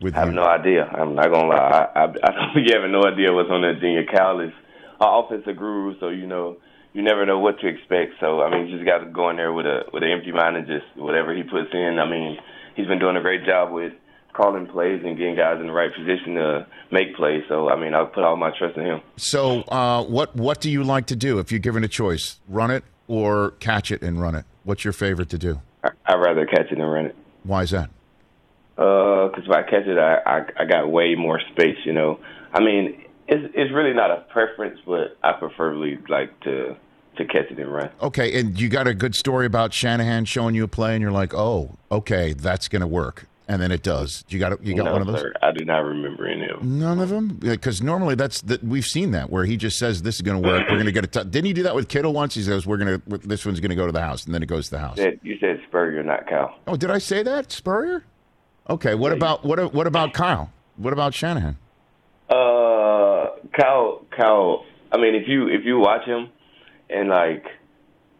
With 0.00 0.14
I 0.14 0.20
have 0.20 0.28
you? 0.28 0.34
no 0.34 0.44
idea. 0.44 0.84
I'm 0.84 1.14
not 1.16 1.26
gonna 1.32 1.48
lie. 1.48 1.56
I, 1.96 2.00
I, 2.00 2.04
I 2.04 2.06
don't 2.54 2.70
having 2.70 2.92
no 2.92 3.02
idea 3.04 3.32
what's 3.32 3.50
on 3.50 3.62
the 3.62 3.70
agenda. 3.70 4.04
Cal 4.12 4.38
is 4.40 4.52
our 5.00 5.24
offensive 5.24 5.56
guru, 5.56 5.98
so 5.98 6.08
you 6.10 6.26
know 6.26 6.56
you 6.92 7.02
never 7.02 7.26
know 7.26 7.40
what 7.40 7.58
to 7.60 7.66
expect. 7.66 8.12
So 8.20 8.40
I 8.42 8.50
mean, 8.50 8.68
you 8.68 8.76
just 8.76 8.86
got 8.86 8.98
to 8.98 9.06
go 9.06 9.28
in 9.30 9.36
there 9.36 9.52
with 9.52 9.66
a 9.66 9.82
with 9.92 10.04
an 10.04 10.10
empty 10.10 10.30
mind 10.30 10.56
and 10.56 10.66
just 10.68 10.86
whatever 10.96 11.34
he 11.34 11.42
puts 11.42 11.70
in. 11.72 11.98
I 11.98 12.08
mean, 12.08 12.38
he's 12.76 12.86
been 12.86 13.00
doing 13.00 13.16
a 13.16 13.20
great 13.20 13.44
job 13.44 13.72
with 13.72 13.92
calling 14.38 14.66
plays 14.66 15.02
and 15.04 15.18
getting 15.18 15.36
guys 15.36 15.60
in 15.60 15.66
the 15.66 15.72
right 15.72 15.90
position 15.94 16.34
to 16.36 16.66
make 16.90 17.16
plays. 17.16 17.42
So 17.48 17.68
I 17.68 17.78
mean, 17.78 17.94
I'll 17.94 18.06
put 18.06 18.24
all 18.24 18.36
my 18.36 18.56
trust 18.56 18.76
in 18.76 18.84
him. 18.84 19.00
So, 19.16 19.62
uh, 19.62 20.04
what 20.04 20.34
what 20.36 20.60
do 20.60 20.70
you 20.70 20.84
like 20.84 21.06
to 21.06 21.16
do 21.16 21.38
if 21.38 21.50
you're 21.50 21.58
given 21.58 21.84
a 21.84 21.88
choice? 21.88 22.38
Run 22.48 22.70
it 22.70 22.84
or 23.08 23.52
catch 23.60 23.90
it 23.90 24.02
and 24.02 24.20
run 24.20 24.34
it? 24.34 24.44
What's 24.64 24.84
your 24.84 24.92
favorite 24.92 25.28
to 25.30 25.38
do? 25.38 25.60
I, 25.82 25.90
I'd 26.06 26.14
rather 26.14 26.46
catch 26.46 26.70
it 26.70 26.78
than 26.78 26.82
run 26.82 27.06
it. 27.06 27.16
Why 27.42 27.62
is 27.62 27.70
that? 27.70 27.90
because 28.76 29.44
if 29.44 29.50
I 29.50 29.62
catch 29.62 29.86
it, 29.86 29.98
I, 29.98 30.18
I 30.24 30.62
I 30.62 30.64
got 30.64 30.90
way 30.90 31.14
more 31.14 31.40
space. 31.52 31.78
You 31.84 31.92
know, 31.92 32.20
I 32.52 32.60
mean, 32.60 33.04
it's 33.26 33.52
it's 33.54 33.72
really 33.72 33.94
not 33.94 34.10
a 34.10 34.24
preference, 34.30 34.80
but 34.86 35.16
I 35.22 35.32
preferably 35.32 35.98
like 36.08 36.38
to 36.40 36.76
to 37.16 37.24
catch 37.24 37.50
it 37.50 37.58
and 37.58 37.72
run. 37.72 37.90
Okay, 38.00 38.38
and 38.38 38.58
you 38.58 38.68
got 38.68 38.86
a 38.86 38.94
good 38.94 39.14
story 39.14 39.46
about 39.46 39.72
Shanahan 39.72 40.24
showing 40.24 40.54
you 40.54 40.64
a 40.64 40.68
play, 40.68 40.94
and 40.94 41.02
you're 41.02 41.12
like, 41.12 41.34
"Oh, 41.34 41.76
okay, 41.90 42.32
that's 42.32 42.68
going 42.68 42.80
to 42.80 42.86
work," 42.86 43.26
and 43.48 43.62
then 43.62 43.72
it 43.72 43.82
does. 43.82 44.24
You 44.28 44.38
got 44.38 44.62
you 44.64 44.76
got 44.76 44.84
no, 44.84 44.92
one 44.92 45.00
of 45.00 45.06
those? 45.06 45.20
sir, 45.20 45.32
I 45.42 45.52
do 45.52 45.64
not 45.64 45.78
remember 45.78 46.26
any 46.28 46.48
of 46.48 46.60
them. 46.60 46.78
None 46.78 47.00
of 47.00 47.08
them, 47.08 47.28
because 47.28 47.82
normally 47.82 48.14
that's 48.14 48.42
that 48.42 48.62
we've 48.62 48.86
seen 48.86 49.12
that 49.12 49.30
where 49.30 49.44
he 49.44 49.56
just 49.56 49.78
says 49.78 50.02
this 50.02 50.16
is 50.16 50.22
going 50.22 50.40
to 50.40 50.46
work. 50.46 50.64
We're 50.68 50.76
going 50.76 50.86
to 50.86 50.92
get 50.92 51.04
a. 51.04 51.06
T-. 51.08 51.30
Didn't 51.30 51.46
he 51.46 51.52
do 51.54 51.62
that 51.62 51.74
with 51.74 51.88
Kittle 51.88 52.12
once? 52.12 52.34
He 52.34 52.42
says 52.42 52.66
we're 52.66 52.76
going 52.76 53.00
to 53.00 53.18
this 53.26 53.46
one's 53.46 53.60
going 53.60 53.70
to 53.70 53.76
go 53.76 53.86
to 53.86 53.92
the 53.92 54.02
house, 54.02 54.26
and 54.26 54.34
then 54.34 54.42
it 54.42 54.46
goes 54.46 54.66
to 54.66 54.72
the 54.72 54.78
house. 54.78 54.98
You 54.98 55.04
said, 55.04 55.20
you 55.22 55.38
said 55.40 55.60
Spurrier, 55.66 56.02
not 56.02 56.28
Cal. 56.28 56.54
Oh, 56.66 56.76
did 56.76 56.90
I 56.90 56.98
say 56.98 57.22
that 57.22 57.50
Spurrier? 57.50 58.04
Okay, 58.68 58.94
what 58.94 59.12
about 59.12 59.44
what 59.44 59.72
what 59.72 59.86
about 59.86 60.12
Kyle? 60.12 60.52
What 60.76 60.92
about 60.92 61.14
Shanahan? 61.14 61.56
Uh, 62.28 63.30
Cal, 63.54 64.04
Cal. 64.14 64.66
I 64.92 64.98
mean, 64.98 65.14
if 65.14 65.26
you 65.26 65.48
if 65.48 65.64
you 65.64 65.78
watch 65.78 66.04
him, 66.04 66.28
and 66.90 67.08
like 67.08 67.46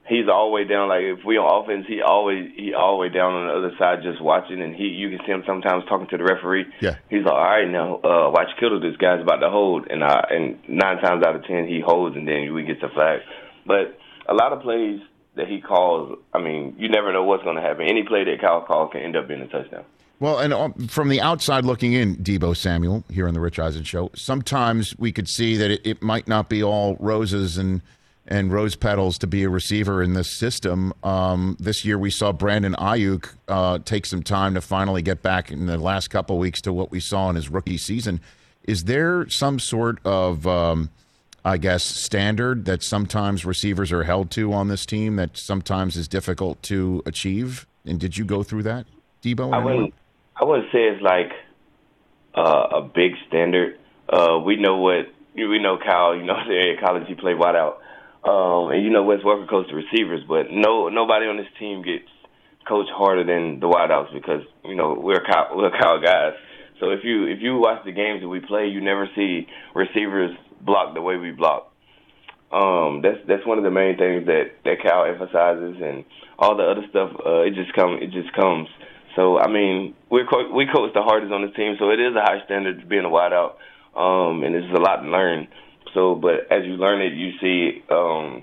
he's 0.08 0.28
all 0.28 0.48
the 0.48 0.54
way 0.54 0.64
down. 0.64 0.88
Like 0.88 1.04
if 1.04 1.24
we 1.24 1.36
on 1.36 1.64
offense, 1.64 1.86
he 1.86 2.00
always 2.00 2.50
he 2.56 2.72
all 2.74 2.96
the 2.96 3.00
way 3.02 3.08
down 3.08 3.34
on 3.34 3.46
the 3.46 3.54
other 3.54 3.76
side 3.78 4.02
just 4.02 4.20
watching, 4.20 4.60
and 4.60 4.74
he 4.74 4.84
you 4.84 5.10
can 5.10 5.20
see 5.24 5.32
him 5.32 5.44
sometimes 5.46 5.84
talking 5.88 6.08
to 6.08 6.16
the 6.16 6.24
referee. 6.24 6.66
Yeah. 6.80 6.96
He's 7.08 7.24
like, 7.24 7.34
all 7.34 7.44
right 7.44 7.68
now, 7.68 7.96
uh, 8.00 8.30
watch 8.30 8.48
Kittle. 8.58 8.80
This 8.80 8.96
guy's 8.96 9.20
about 9.20 9.44
to 9.44 9.50
hold, 9.50 9.86
and 9.88 10.02
uh, 10.02 10.22
and 10.30 10.58
nine 10.68 10.98
times 10.98 11.24
out 11.24 11.36
of 11.36 11.44
ten 11.44 11.68
he 11.68 11.80
holds, 11.84 12.16
and 12.16 12.26
then 12.26 12.52
we 12.52 12.64
get 12.64 12.80
the 12.80 12.88
flag. 12.88 13.20
But 13.66 13.98
a 14.26 14.34
lot 14.34 14.52
of 14.52 14.62
plays 14.62 15.00
that 15.36 15.46
he 15.46 15.60
calls, 15.60 16.18
I 16.34 16.40
mean, 16.40 16.74
you 16.78 16.88
never 16.88 17.12
know 17.12 17.22
what's 17.22 17.44
going 17.44 17.56
to 17.56 17.62
happen. 17.62 17.86
Any 17.88 18.02
play 18.02 18.24
that 18.24 18.40
Cal 18.40 18.62
calls 18.62 18.90
can 18.92 19.02
end 19.02 19.16
up 19.16 19.28
being 19.28 19.40
a 19.40 19.46
touchdown. 19.46 19.84
Well, 20.20 20.38
and 20.40 20.52
um, 20.52 20.72
from 20.88 21.10
the 21.10 21.20
outside 21.20 21.64
looking 21.64 21.92
in, 21.92 22.16
Deebo 22.16 22.56
Samuel 22.56 23.04
here 23.08 23.28
on 23.28 23.34
the 23.34 23.40
Rich 23.40 23.60
Eisen 23.60 23.84
show, 23.84 24.10
sometimes 24.16 24.98
we 24.98 25.12
could 25.12 25.28
see 25.28 25.56
that 25.56 25.70
it, 25.70 25.80
it 25.84 26.02
might 26.02 26.26
not 26.26 26.48
be 26.48 26.60
all 26.60 26.96
roses 26.98 27.56
and 27.56 27.82
and 28.28 28.52
rose 28.52 28.76
petals 28.76 29.16
to 29.18 29.26
be 29.26 29.42
a 29.42 29.48
receiver 29.48 30.02
in 30.02 30.12
this 30.12 30.28
system. 30.30 30.92
Um, 31.02 31.56
this 31.58 31.84
year, 31.84 31.98
we 31.98 32.10
saw 32.10 32.30
Brandon 32.30 32.74
Aiyuk 32.74 33.34
uh, 33.48 33.78
take 33.84 34.04
some 34.04 34.22
time 34.22 34.54
to 34.54 34.60
finally 34.60 35.00
get 35.00 35.22
back 35.22 35.50
in 35.50 35.64
the 35.64 35.78
last 35.78 36.08
couple 36.08 36.38
weeks 36.38 36.60
to 36.62 36.72
what 36.72 36.90
we 36.90 37.00
saw 37.00 37.30
in 37.30 37.36
his 37.36 37.48
rookie 37.48 37.78
season. 37.78 38.20
is 38.64 38.84
there 38.84 39.26
some 39.30 39.58
sort 39.58 39.98
of, 40.04 40.46
um, 40.46 40.90
I 41.42 41.56
guess, 41.56 41.82
standard 41.82 42.66
that 42.66 42.82
sometimes 42.82 43.46
receivers 43.46 43.90
are 43.92 44.04
held 44.04 44.30
to 44.32 44.52
on 44.52 44.68
this 44.68 44.84
team 44.84 45.16
that 45.16 45.38
sometimes 45.38 45.96
is 45.96 46.06
difficult 46.06 46.62
to 46.64 47.02
achieve? 47.06 47.66
And 47.86 47.98
did 47.98 48.18
you 48.18 48.26
go 48.26 48.42
through 48.42 48.64
that, 48.64 48.84
Deebo? 49.22 49.54
I 49.54 49.64
wouldn't. 49.64 49.94
I 50.36 50.44
wouldn't 50.44 50.70
say 50.70 50.80
it's 50.80 51.02
like 51.02 51.32
uh, 52.34 52.76
a 52.76 52.82
big 52.82 53.12
standard. 53.26 53.78
Uh, 54.08 54.38
we 54.44 54.56
know 54.56 54.76
what 54.76 55.06
we 55.34 55.58
know. 55.58 55.78
Kyle, 55.78 56.14
you 56.14 56.24
know, 56.24 56.34
at 56.74 56.80
college 56.80 57.08
he 57.08 57.14
played 57.14 57.36
wideout, 57.36 57.76
um, 58.28 58.70
and 58.70 58.84
you 58.84 58.90
know 58.90 59.04
Wes 59.04 59.20
Welker 59.24 59.48
coached 59.48 59.70
the 59.70 59.76
receivers, 59.76 60.20
but 60.28 60.50
no, 60.50 60.88
nobody 60.88 61.26
on 61.26 61.38
this 61.38 61.48
team 61.58 61.82
gets 61.82 62.08
coached 62.68 62.90
harder 62.92 63.24
than 63.24 63.60
the 63.60 63.66
wideouts 63.66 64.12
because 64.12 64.42
you 64.64 64.76
know 64.76 64.94
we're 65.00 65.24
Kyle, 65.24 65.48
we're 65.56 65.70
Kyle 65.70 66.00
guys. 66.00 66.34
So 66.80 66.90
if 66.90 67.00
you 67.04 67.24
if 67.24 67.38
you 67.40 67.56
watch 67.56 67.84
the 67.84 67.92
games 67.92 68.20
that 68.20 68.28
we 68.28 68.40
play, 68.40 68.68
you 68.68 68.80
never 68.80 69.08
see 69.16 69.46
receivers 69.74 70.36
block 70.60 70.94
the 70.94 71.00
way 71.00 71.16
we 71.16 71.30
block. 71.32 71.72
Um, 72.52 73.00
that's 73.02 73.18
that's 73.26 73.46
one 73.46 73.58
of 73.58 73.64
the 73.64 73.70
main 73.70 73.96
things 73.96 74.26
that 74.26 74.60
that 74.64 74.76
Cal 74.82 75.04
emphasizes, 75.04 75.76
and 75.82 76.04
all 76.38 76.56
the 76.56 76.64
other 76.64 76.84
stuff. 76.90 77.10
Uh, 77.24 77.48
it 77.48 77.54
just 77.54 77.72
come 77.74 77.98
it 78.00 78.10
just 78.10 78.32
comes. 78.34 78.68
So 79.16 79.38
I 79.38 79.48
mean, 79.48 79.94
we 80.10 80.24
co- 80.28 80.52
we 80.52 80.66
coach 80.66 80.92
the 80.94 81.02
hardest 81.02 81.32
on 81.32 81.42
the 81.42 81.52
team, 81.52 81.76
so 81.78 81.90
it 81.90 82.00
is 82.00 82.14
a 82.14 82.22
high 82.22 82.44
standard 82.44 82.88
being 82.88 83.04
a 83.04 83.08
wideout, 83.08 83.56
um, 83.96 84.44
and 84.44 84.54
it's 84.54 84.68
a 84.76 84.80
lot 84.80 85.02
to 85.02 85.08
learn. 85.08 85.48
So, 85.94 86.14
but 86.14 86.50
as 86.50 86.64
you 86.64 86.74
learn 86.74 87.00
it, 87.00 87.12
you 87.14 87.32
see, 87.40 87.82
um, 87.90 88.42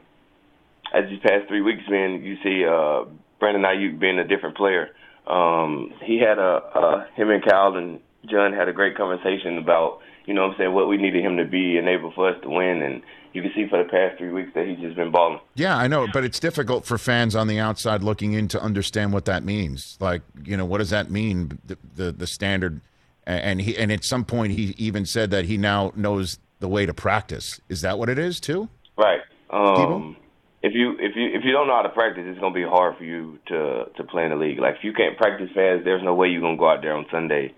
as 0.94 1.10
these 1.10 1.20
past 1.20 1.48
three 1.48 1.62
weeks, 1.62 1.84
man, 1.90 2.24
you 2.24 2.38
see 2.44 2.66
uh, 2.66 3.06
Brandon 3.40 3.64
Aiyuk 3.64 4.00
being 4.00 4.20
a 4.20 4.28
different 4.28 4.58
player. 4.58 4.90
Um, 5.28 5.94
he 6.04 6.20
had 6.20 6.38
a, 6.38 6.62
a 6.76 7.08
him 7.16 7.30
and 7.30 7.44
Cal 7.44 7.76
and 7.76 8.00
John 8.30 8.54
had 8.54 8.70
a 8.70 8.74
great 8.74 8.96
conversation 8.96 9.58
about 9.58 10.00
you 10.26 10.34
know 10.34 10.44
what 10.44 10.52
I'm 10.54 10.58
saying 10.58 10.74
what 10.74 10.88
we 10.88 10.98
needed 10.98 11.24
him 11.24 11.38
to 11.38 11.46
be 11.46 11.78
and 11.78 11.88
able 11.88 12.12
for 12.12 12.30
us 12.30 12.42
to 12.44 12.50
win 12.50 12.82
and 12.82 13.02
you 13.36 13.42
can 13.42 13.52
see 13.54 13.68
for 13.68 13.84
the 13.84 13.90
past 13.90 14.18
three 14.18 14.32
weeks 14.32 14.52
that 14.56 14.66
he's 14.66 14.80
just 14.80 14.96
been 14.96 15.12
balling. 15.12 15.42
Yeah, 15.56 15.76
I 15.76 15.88
know, 15.88 16.08
but 16.14 16.24
it's 16.24 16.40
difficult 16.40 16.86
for 16.86 16.98
fans 16.98 17.36
on 17.36 17.48
the 17.48 17.60
outside 17.60 18.02
looking 18.02 18.32
in 18.32 18.48
to 18.50 18.62
understand 18.62 19.12
what 19.12 19.26
that 19.26 19.44
means. 19.44 19.98
Like, 20.00 20.22
you 20.46 20.56
know, 20.56 20.64
what 20.64 20.78
does 20.78 20.92
that 20.92 21.12
mean? 21.12 21.60
The 21.66 21.78
the, 21.96 22.12
the 22.14 22.28
standard, 22.28 22.80
and 23.28 23.62
he 23.62 23.78
and 23.78 23.92
at 23.92 24.06
some 24.06 24.24
point 24.24 24.54
he 24.54 24.74
even 24.78 25.06
said 25.06 25.32
that 25.32 25.46
he 25.46 25.58
now 25.58 25.92
knows 25.96 26.40
the 26.66 26.70
way 26.70 26.88
to 26.88 26.96
practice. 26.96 27.62
Is 27.70 27.82
that 27.82 28.00
what 28.00 28.10
it 28.10 28.18
is 28.18 28.40
too? 28.40 28.68
Right. 28.98 29.22
Um, 29.52 30.18
if 30.64 30.74
you 30.74 30.94
if 30.98 31.16
you 31.16 31.28
if 31.28 31.46
you 31.46 31.52
don't 31.52 31.68
know 31.68 31.76
how 31.76 31.84
to 31.84 31.90
practice, 31.90 32.24
it's 32.26 32.40
gonna 32.40 32.56
be 32.56 32.64
hard 32.64 32.98
for 32.98 33.04
you 33.04 33.38
to 33.50 33.86
to 33.96 34.04
play 34.04 34.24
in 34.24 34.32
the 34.32 34.36
league. 34.36 34.58
Like 34.58 34.78
if 34.78 34.84
you 34.84 34.92
can't 34.92 35.16
practice 35.16 35.50
fast, 35.54 35.86
there's 35.86 36.02
no 36.02 36.16
way 36.16 36.30
you're 36.30 36.42
gonna 36.42 36.58
go 36.58 36.68
out 36.68 36.82
there 36.82 36.96
on 36.96 37.06
Sunday 37.12 37.54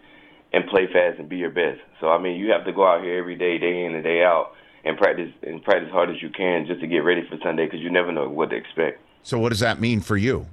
and 0.52 0.68
play 0.68 0.88
fast 0.92 1.20
and 1.20 1.30
be 1.30 1.38
your 1.38 1.52
best. 1.52 1.80
So 2.02 2.10
I 2.10 2.22
mean, 2.22 2.36
you 2.38 2.52
have 2.52 2.66
to 2.66 2.74
go 2.74 2.86
out 2.86 3.02
here 3.02 3.18
every 3.18 3.38
day, 3.38 3.58
day 3.58 3.86
in 3.86 3.96
and 3.96 4.04
day 4.04 4.24
out, 4.24 4.52
and 4.84 4.98
practice 4.98 5.32
and 5.42 5.64
practice 5.64 5.90
hard 5.90 6.10
as 6.10 6.22
you 6.22 6.30
can 6.30 6.68
just 6.68 6.82
to 6.82 6.88
get 6.88 7.00
ready 7.00 7.22
for 7.30 7.38
Sunday 7.42 7.64
because 7.64 7.80
you 7.80 7.90
never 7.90 8.12
know 8.12 8.28
what 8.28 8.50
to 8.50 8.58
expect. 8.58 9.00
So 9.24 9.40
what 9.40 9.50
does 9.50 9.62
that 9.62 9.80
mean 9.80 10.02
for 10.02 10.18
you? 10.18 10.48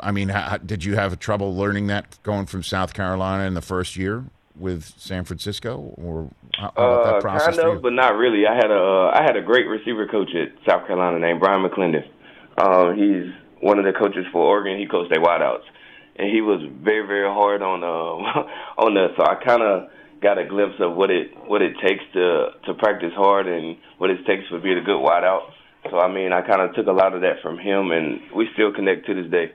I 0.00 0.12
mean, 0.12 0.30
how, 0.30 0.56
did 0.56 0.82
you 0.82 0.94
have 0.94 1.18
trouble 1.18 1.54
learning 1.54 1.88
that 1.88 2.18
going 2.22 2.46
from 2.46 2.62
South 2.62 2.94
Carolina 2.94 3.44
in 3.44 3.52
the 3.52 3.60
first 3.60 3.96
year 3.96 4.24
with 4.58 4.84
San 4.98 5.24
Francisco, 5.24 5.94
or 5.96 6.30
how, 6.54 6.72
how 6.76 6.92
about 6.92 7.04
that 7.04 7.22
process? 7.22 7.58
Uh, 7.58 7.62
kind 7.62 7.76
of, 7.76 7.82
but 7.82 7.92
not 7.92 8.16
really. 8.16 8.46
I 8.46 8.54
had 8.54 8.70
a 8.70 8.78
uh, 8.78 9.10
I 9.14 9.22
had 9.22 9.36
a 9.36 9.42
great 9.42 9.66
receiver 9.66 10.06
coach 10.06 10.30
at 10.34 10.52
South 10.68 10.86
Carolina 10.86 11.18
named 11.18 11.40
Bryan 11.40 11.62
McClendon. 11.62 12.06
Um, 12.58 12.96
he's 12.96 13.32
one 13.62 13.78
of 13.78 13.84
the 13.84 13.92
coaches 13.92 14.26
for 14.32 14.42
Oregon. 14.44 14.78
He 14.78 14.86
coached 14.86 15.10
their 15.10 15.22
wideouts, 15.22 15.64
and 16.16 16.30
he 16.30 16.40
was 16.40 16.60
very 16.82 17.06
very 17.06 17.28
hard 17.28 17.62
on 17.62 17.84
um, 17.84 18.46
on 18.78 18.96
us. 18.96 19.10
So 19.16 19.24
I 19.24 19.36
kind 19.44 19.62
of 19.62 19.90
got 20.20 20.38
a 20.38 20.44
glimpse 20.44 20.76
of 20.80 20.96
what 20.96 21.10
it 21.10 21.30
what 21.46 21.62
it 21.62 21.74
takes 21.80 22.04
to 22.14 22.50
to 22.66 22.74
practice 22.74 23.12
hard 23.14 23.46
and 23.46 23.76
what 23.98 24.10
it 24.10 24.26
takes 24.26 24.48
for 24.48 24.58
being 24.58 24.78
a 24.78 24.82
good 24.82 24.98
wideout. 24.98 25.50
So 25.90 25.98
I 25.98 26.12
mean, 26.12 26.32
I 26.32 26.42
kind 26.42 26.60
of 26.60 26.74
took 26.74 26.86
a 26.86 26.92
lot 26.92 27.14
of 27.14 27.22
that 27.22 27.40
from 27.42 27.58
him, 27.58 27.92
and 27.92 28.20
we 28.34 28.48
still 28.54 28.72
connect 28.72 29.06
to 29.06 29.14
this 29.14 29.30
day. 29.30 29.52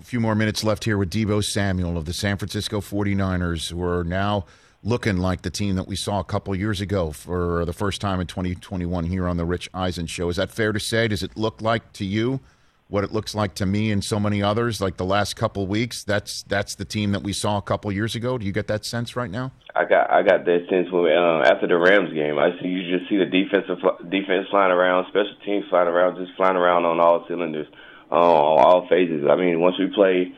A 0.00 0.04
few 0.04 0.18
more 0.18 0.34
minutes 0.34 0.64
left 0.64 0.84
here 0.84 0.98
with 0.98 1.10
Deebo 1.10 1.44
Samuel 1.44 1.96
of 1.96 2.04
the 2.04 2.12
San 2.12 2.36
Francisco 2.36 2.80
49ers, 2.80 3.70
who 3.70 3.80
are 3.82 4.02
now 4.02 4.44
looking 4.82 5.18
like 5.18 5.42
the 5.42 5.50
team 5.50 5.76
that 5.76 5.86
we 5.86 5.94
saw 5.94 6.18
a 6.18 6.24
couple 6.24 6.54
years 6.56 6.80
ago 6.80 7.12
for 7.12 7.64
the 7.64 7.72
first 7.72 8.00
time 8.00 8.20
in 8.20 8.26
2021 8.26 9.04
here 9.04 9.28
on 9.28 9.36
the 9.36 9.44
Rich 9.44 9.70
Eisen 9.72 10.06
Show. 10.06 10.28
Is 10.28 10.36
that 10.36 10.50
fair 10.50 10.72
to 10.72 10.80
say? 10.80 11.06
Does 11.06 11.22
it 11.22 11.36
look 11.36 11.62
like 11.62 11.92
to 11.94 12.04
you 12.04 12.40
what 12.88 13.04
it 13.04 13.12
looks 13.12 13.36
like 13.36 13.54
to 13.54 13.66
me 13.66 13.92
and 13.92 14.04
so 14.04 14.18
many 14.18 14.42
others, 14.42 14.80
like 14.80 14.96
the 14.96 15.04
last 15.04 15.36
couple 15.36 15.64
weeks? 15.68 16.02
That's 16.02 16.42
that's 16.42 16.74
the 16.74 16.84
team 16.84 17.12
that 17.12 17.22
we 17.22 17.32
saw 17.32 17.58
a 17.58 17.62
couple 17.62 17.92
years 17.92 18.16
ago. 18.16 18.36
Do 18.36 18.44
you 18.44 18.52
get 18.52 18.66
that 18.66 18.84
sense 18.84 19.14
right 19.14 19.30
now? 19.30 19.52
I 19.76 19.84
got 19.84 20.10
I 20.10 20.22
got 20.22 20.44
that 20.44 20.66
sense 20.68 20.90
when 20.90 21.06
uh, 21.06 21.44
after 21.46 21.68
the 21.68 21.78
Rams 21.78 22.12
game. 22.12 22.36
I 22.38 22.50
see 22.60 22.66
you 22.66 22.98
just 22.98 23.08
see 23.08 23.16
the 23.16 23.26
defensive 23.26 23.78
defense 24.10 24.48
flying 24.50 24.72
around, 24.72 25.06
special 25.06 25.36
teams 25.46 25.64
flying 25.70 25.88
around, 25.88 26.16
just 26.16 26.36
flying 26.36 26.56
around 26.56 26.84
on 26.84 26.98
all 26.98 27.24
cylinders, 27.28 27.68
uh, 28.14 28.62
all 28.62 28.86
phases. 28.88 29.26
I 29.30 29.36
mean, 29.36 29.60
once 29.60 29.76
we 29.78 29.88
play. 29.94 30.32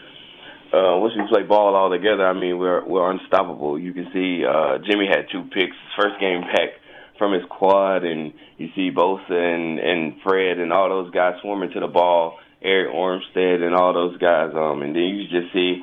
Uh, 0.66 0.98
once 0.98 1.14
we 1.16 1.22
play 1.28 1.44
ball 1.46 1.76
all 1.76 1.88
together, 1.88 2.26
I 2.26 2.32
mean 2.32 2.58
we're 2.58 2.84
we're 2.84 3.08
unstoppable. 3.10 3.78
You 3.78 3.92
can 3.92 4.10
see 4.12 4.44
uh, 4.44 4.78
Jimmy 4.84 5.06
had 5.06 5.30
two 5.30 5.44
picks 5.54 5.76
first 5.96 6.18
game 6.18 6.40
back 6.40 6.82
from 7.18 7.32
his 7.32 7.42
quad, 7.48 8.04
and 8.04 8.32
you 8.58 8.68
see 8.74 8.90
Bosa 8.90 9.30
and 9.30 9.78
and 9.78 10.14
Fred 10.24 10.58
and 10.58 10.72
all 10.72 10.88
those 10.88 11.12
guys 11.12 11.34
swarming 11.40 11.70
to 11.70 11.80
the 11.80 11.86
ball. 11.86 12.38
Arik 12.64 12.92
Armstead 12.92 13.62
and 13.62 13.76
all 13.76 13.94
those 13.94 14.18
guys. 14.18 14.50
Um, 14.56 14.82
and 14.82 14.94
then 14.96 15.02
you 15.04 15.22
just 15.28 15.52
see 15.52 15.82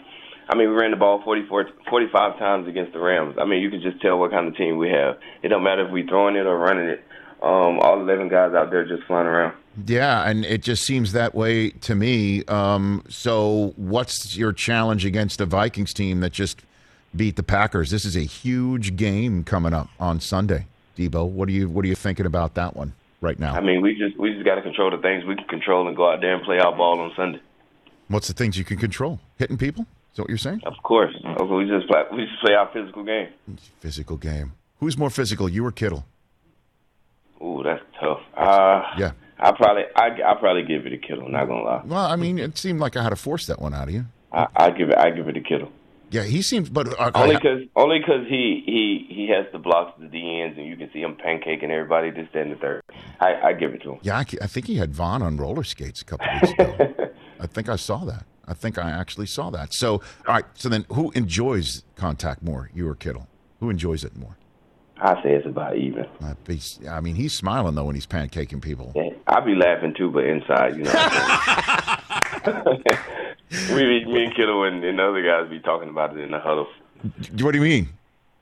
I 0.50 0.56
mean, 0.58 0.70
we 0.70 0.76
ran 0.76 0.92
the 0.92 0.98
ball 0.98 1.22
44, 1.24 1.70
45 1.90 2.38
times 2.38 2.68
against 2.68 2.94
the 2.94 3.00
Rams. 3.00 3.36
I 3.40 3.46
mean, 3.46 3.62
you 3.62 3.70
can 3.70 3.82
just 3.82 4.02
tell 4.02 4.20
what 4.20 4.32
kind 4.32 4.48
of 4.48 4.58
team 4.58 4.78
we 4.78 4.90
have. 4.90 5.16
It 5.42 5.48
don't 5.48 5.64
matter 5.64 5.86
if 5.88 5.92
we 5.92 6.06
throwing 6.06 6.36
it 6.36 6.46
or 6.46 6.58
running 6.58 6.88
it. 6.88 7.00
Um, 7.44 7.80
all 7.82 8.00
11 8.00 8.30
guys 8.30 8.54
out 8.54 8.72
there 8.72 8.86
just 8.86 9.04
flying 9.04 9.28
around. 9.28 9.54
Yeah, 9.86 10.28
and 10.28 10.46
it 10.46 10.64
just 10.64 10.84
seems 10.84 11.12
that 11.12 11.36
way 11.36 11.72
to 11.72 11.94
me. 11.94 12.46
Um, 12.46 13.04
so, 13.10 13.74
what's 13.76 14.38
your 14.38 14.54
challenge 14.54 15.06
against 15.06 15.42
a 15.42 15.46
Vikings 15.46 15.94
team 15.94 16.22
that 16.22 16.32
just 16.32 16.62
beat 17.14 17.36
the 17.36 17.44
Packers? 17.44 17.92
This 17.92 18.06
is 18.06 18.16
a 18.16 18.22
huge 18.22 18.96
game 18.96 19.44
coming 19.44 19.74
up 19.74 19.90
on 20.00 20.22
Sunday. 20.22 20.68
Deebo, 20.98 21.28
what 21.28 21.50
are 21.50 21.52
you 21.52 21.68
what 21.68 21.84
are 21.84 21.88
you 21.88 21.96
thinking 21.96 22.26
about 22.26 22.54
that 22.54 22.78
one 22.78 22.94
right 23.20 23.38
now? 23.40 23.56
I 23.56 23.62
mean, 23.62 23.82
we 23.82 23.96
just 23.96 24.18
we 24.18 24.32
just 24.32 24.46
got 24.46 24.56
to 24.56 24.62
control 24.62 24.92
the 24.92 25.00
things 25.00 25.26
we 25.26 25.36
can 25.36 25.48
control 25.48 25.88
and 25.88 25.98
go 25.98 26.10
out 26.12 26.22
there 26.22 26.36
and 26.36 26.44
play 26.46 26.60
our 26.60 26.72
ball 26.74 27.00
on 27.00 27.12
Sunday. 27.16 27.42
What's 28.08 28.28
the 28.28 28.34
things 28.34 28.58
you 28.58 28.64
can 28.64 28.78
control? 28.78 29.20
Hitting 29.38 29.58
people? 29.58 29.86
Is 30.12 30.18
that 30.18 30.22
what 30.24 30.30
you're 30.30 30.38
saying? 30.38 30.62
Of 30.66 30.76
course. 30.84 31.16
Okay, 31.26 31.44
We 31.46 31.68
just 31.68 31.88
play. 31.88 32.04
We 32.12 32.26
just 32.26 32.40
play 32.42 32.54
our 32.54 32.70
physical 32.72 33.04
game. 33.04 33.30
Physical 33.80 34.18
game. 34.18 34.54
Who's 34.80 34.98
more 34.98 35.10
physical, 35.10 35.50
you 35.50 35.66
or 35.66 35.72
Kittle? 35.72 36.06
Ooh, 37.42 37.62
that's 37.64 37.84
tough. 38.00 38.20
Uh, 38.36 38.82
yeah. 38.98 39.12
I 39.40 39.52
probably 39.52 39.84
I 39.96 40.08
I 40.26 40.36
probably 40.40 40.64
give 40.64 40.86
it 40.86 40.92
to 40.92 40.98
Kittle. 40.98 41.30
Not 41.30 41.46
gonna 41.48 41.64
lie. 41.64 41.82
Well, 41.86 42.06
I 42.06 42.16
mean, 42.16 42.40
it 42.40 42.58
seemed 42.58 42.80
like 42.80 42.96
I 42.96 43.04
had 43.04 43.10
to 43.10 43.16
force 43.16 43.46
that 43.48 43.60
one 43.60 43.74
out 43.74 43.88
of 43.88 43.94
you. 43.94 44.06
I, 44.32 44.48
I 44.56 44.72
give 44.72 44.90
it. 44.90 44.98
I 44.98 45.12
give 45.12 45.28
it 45.28 45.34
to 45.34 45.42
Kittle. 45.42 45.72
Yeah, 46.14 46.24
he 46.24 46.44
seems, 46.44 46.70
but 46.70 47.00
uh, 47.00 47.12
only 47.16 47.36
because 47.36 47.64
only 47.76 47.98
because 47.98 48.28
he 48.28 48.62
he 48.66 49.08
he 49.10 49.30
has 49.36 49.48
the 49.52 49.58
blocks 49.58 50.00
the 50.00 50.06
DNs, 50.06 50.58
and 50.58 50.68
you 50.68 50.78
can 50.78 50.92
see 50.94 51.02
him 51.02 51.16
pancaking 51.16 51.72
everybody. 51.72 52.12
This, 52.12 52.28
that, 52.34 52.44
and 52.44 52.52
the 52.52 52.56
third. 52.56 52.84
I, 53.20 53.48
I 53.48 53.54
give 53.54 53.74
it 53.74 53.82
to 53.82 53.94
him. 53.94 54.00
Yeah, 54.04 54.18
I, 54.18 54.26
I 54.42 54.48
think 54.48 54.68
he 54.68 54.78
had 54.78 54.94
Von 54.94 55.24
on 55.24 55.38
roller 55.38 55.64
skates 55.64 56.04
a 56.04 56.06
couple 56.06 56.28
weeks 56.32 56.52
ago. 56.52 56.96
I 57.40 57.48
think 57.48 57.68
I 57.68 57.78
saw 57.78 58.06
that. 58.06 58.26
I 58.48 58.54
think 58.54 58.78
I 58.78 58.92
actually 58.92 59.26
saw 59.26 59.50
that. 59.50 59.74
So, 59.74 59.94
all 60.28 60.36
right. 60.36 60.46
So 60.54 60.70
then, 60.70 60.86
who 60.90 61.10
enjoys 61.12 61.84
contact 61.96 62.44
more, 62.44 62.70
you 62.76 62.88
or 62.88 62.94
Kittle? 62.94 63.28
Who 63.60 63.72
enjoys 63.72 64.04
it 64.04 64.16
more? 64.16 64.38
I 65.04 65.22
say 65.22 65.34
it's 65.34 65.46
about 65.46 65.76
even. 65.76 66.06
I 66.90 67.02
mean, 67.02 67.16
he's 67.16 67.34
smiling 67.34 67.76
though 67.76 67.84
when 67.84 67.96
he's 67.96 68.08
pancaking 68.08 68.62
people. 68.62 68.94
Yeah, 68.96 69.10
I'll 69.28 69.44
be 69.44 69.54
laughing 69.54 69.94
too, 69.94 70.10
but 70.10 70.24
inside, 70.24 70.78
you 70.78 70.84
know. 70.84 70.94
we, 73.76 74.06
me 74.06 74.24
and 74.24 74.34
Kittle 74.34 74.64
and, 74.64 74.82
and 74.82 74.98
the 74.98 75.04
other 75.04 75.22
guys 75.22 75.50
be 75.50 75.60
talking 75.60 75.90
about 75.90 76.18
it 76.18 76.22
in 76.22 76.32
the 76.32 76.40
huddle. 76.40 76.68
What 77.42 77.52
do 77.52 77.58
you 77.58 77.64
mean? 77.64 77.90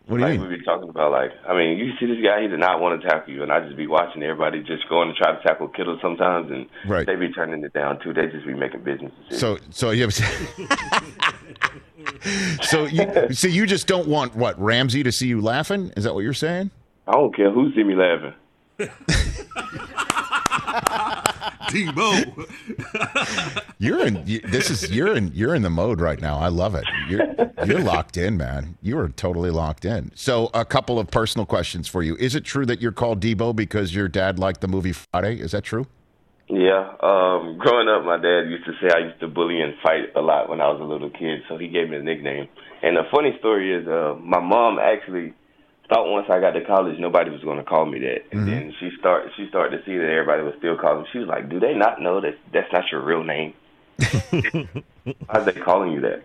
What 0.07 0.17
do 0.17 0.23
like 0.23 0.33
you 0.33 0.39
mean? 0.39 0.49
we 0.49 0.57
be 0.57 0.63
talking 0.63 0.89
about 0.89 1.11
like 1.11 1.31
I 1.47 1.55
mean, 1.55 1.77
you 1.77 1.91
see 1.99 2.05
this 2.05 2.23
guy, 2.23 2.41
he 2.41 2.47
did 2.47 2.59
not 2.59 2.81
want 2.81 3.01
to 3.01 3.07
tackle 3.07 3.33
you, 3.33 3.43
and 3.43 3.51
I 3.51 3.61
just 3.61 3.77
be 3.77 3.87
watching 3.87 4.23
everybody 4.23 4.63
just 4.63 4.87
going 4.89 5.09
to 5.09 5.13
try 5.13 5.35
to 5.35 5.43
tackle 5.43 5.67
Kittle 5.67 5.99
sometimes, 6.01 6.51
and 6.51 6.67
right. 6.85 7.05
they 7.05 7.15
be 7.15 7.31
turning 7.31 7.63
it 7.63 7.73
down 7.73 7.99
too. 8.01 8.13
They 8.13 8.27
just 8.27 8.45
be 8.45 8.53
making 8.53 8.83
business 8.83 9.11
decisions. 9.29 9.39
So, 9.39 9.57
so 9.69 9.91
you 9.91 10.03
have. 10.03 10.13
so 12.63 12.85
you 12.85 13.33
so 13.33 13.47
you 13.47 13.65
just 13.65 13.87
don't 13.87 14.07
want 14.07 14.35
what 14.35 14.59
Ramsey 14.59 15.03
to 15.03 15.11
see 15.11 15.27
you 15.27 15.41
laughing? 15.41 15.91
Is 15.95 16.03
that 16.03 16.13
what 16.13 16.21
you're 16.21 16.33
saying? 16.33 16.71
I 17.07 17.13
don't 17.13 17.35
care 17.35 17.51
who 17.51 17.73
see 17.73 17.83
me 17.83 17.95
laughing. 17.95 18.33
Deebo. 21.71 23.63
you're 23.79 24.05
in. 24.05 24.21
You, 24.25 24.39
this 24.41 24.69
is 24.69 24.91
you're 24.91 25.15
in. 25.15 25.31
You're 25.33 25.55
in 25.55 25.61
the 25.61 25.69
mode 25.69 26.01
right 26.01 26.21
now. 26.21 26.37
I 26.37 26.47
love 26.47 26.75
it. 26.75 26.85
You're 27.09 27.33
you're 27.65 27.81
locked 27.81 28.17
in, 28.17 28.37
man. 28.37 28.77
You 28.81 28.97
are 28.99 29.09
totally 29.09 29.49
locked 29.49 29.85
in. 29.85 30.11
So, 30.15 30.49
a 30.53 30.65
couple 30.65 30.99
of 30.99 31.09
personal 31.09 31.45
questions 31.45 31.87
for 31.87 32.03
you. 32.03 32.15
Is 32.17 32.35
it 32.35 32.43
true 32.43 32.65
that 32.65 32.81
you're 32.81 32.91
called 32.91 33.21
Deebo 33.21 33.55
because 33.55 33.95
your 33.95 34.07
dad 34.07 34.39
liked 34.39 34.61
the 34.61 34.67
movie 34.67 34.93
Friday? 34.93 35.39
Is 35.39 35.51
that 35.51 35.63
true? 35.63 35.87
Yeah. 36.47 36.95
Um, 37.01 37.57
growing 37.57 37.87
up, 37.87 38.03
my 38.03 38.17
dad 38.17 38.49
used 38.49 38.65
to 38.65 38.73
say 38.81 38.93
I 38.93 39.07
used 39.07 39.19
to 39.21 39.27
bully 39.27 39.61
and 39.61 39.73
fight 39.81 40.15
a 40.15 40.21
lot 40.21 40.49
when 40.49 40.59
I 40.59 40.67
was 40.67 40.81
a 40.81 40.83
little 40.83 41.09
kid, 41.09 41.43
so 41.47 41.57
he 41.57 41.69
gave 41.69 41.89
me 41.89 41.97
a 41.97 42.03
nickname. 42.03 42.49
And 42.83 42.97
the 42.97 43.03
funny 43.09 43.35
story 43.39 43.73
is, 43.73 43.87
uh, 43.87 44.15
my 44.19 44.41
mom 44.41 44.77
actually 44.77 45.33
thought 45.91 46.09
once 46.09 46.27
I 46.29 46.39
got 46.39 46.51
to 46.51 46.63
college, 46.63 46.97
nobody 46.99 47.29
was 47.29 47.41
going 47.41 47.57
to 47.57 47.63
call 47.63 47.85
me 47.85 47.99
that. 47.99 48.23
And 48.31 48.47
then 48.47 48.73
she 48.79 48.89
start 48.97 49.29
she 49.35 49.47
started 49.49 49.77
to 49.77 49.85
see 49.85 49.97
that 49.97 50.09
everybody 50.09 50.41
was 50.43 50.53
still 50.57 50.77
calling. 50.77 51.05
She 51.11 51.19
was 51.19 51.27
like, 51.27 51.49
"Do 51.49 51.59
they 51.59 51.73
not 51.73 52.01
know 52.01 52.21
that 52.21 52.37
that's 52.53 52.71
not 52.71 52.85
your 52.91 53.01
real 53.01 53.23
name? 53.23 53.53
Why 54.31 55.15
are 55.29 55.43
they 55.43 55.53
calling 55.53 55.91
you 55.91 56.01
that?" 56.01 56.23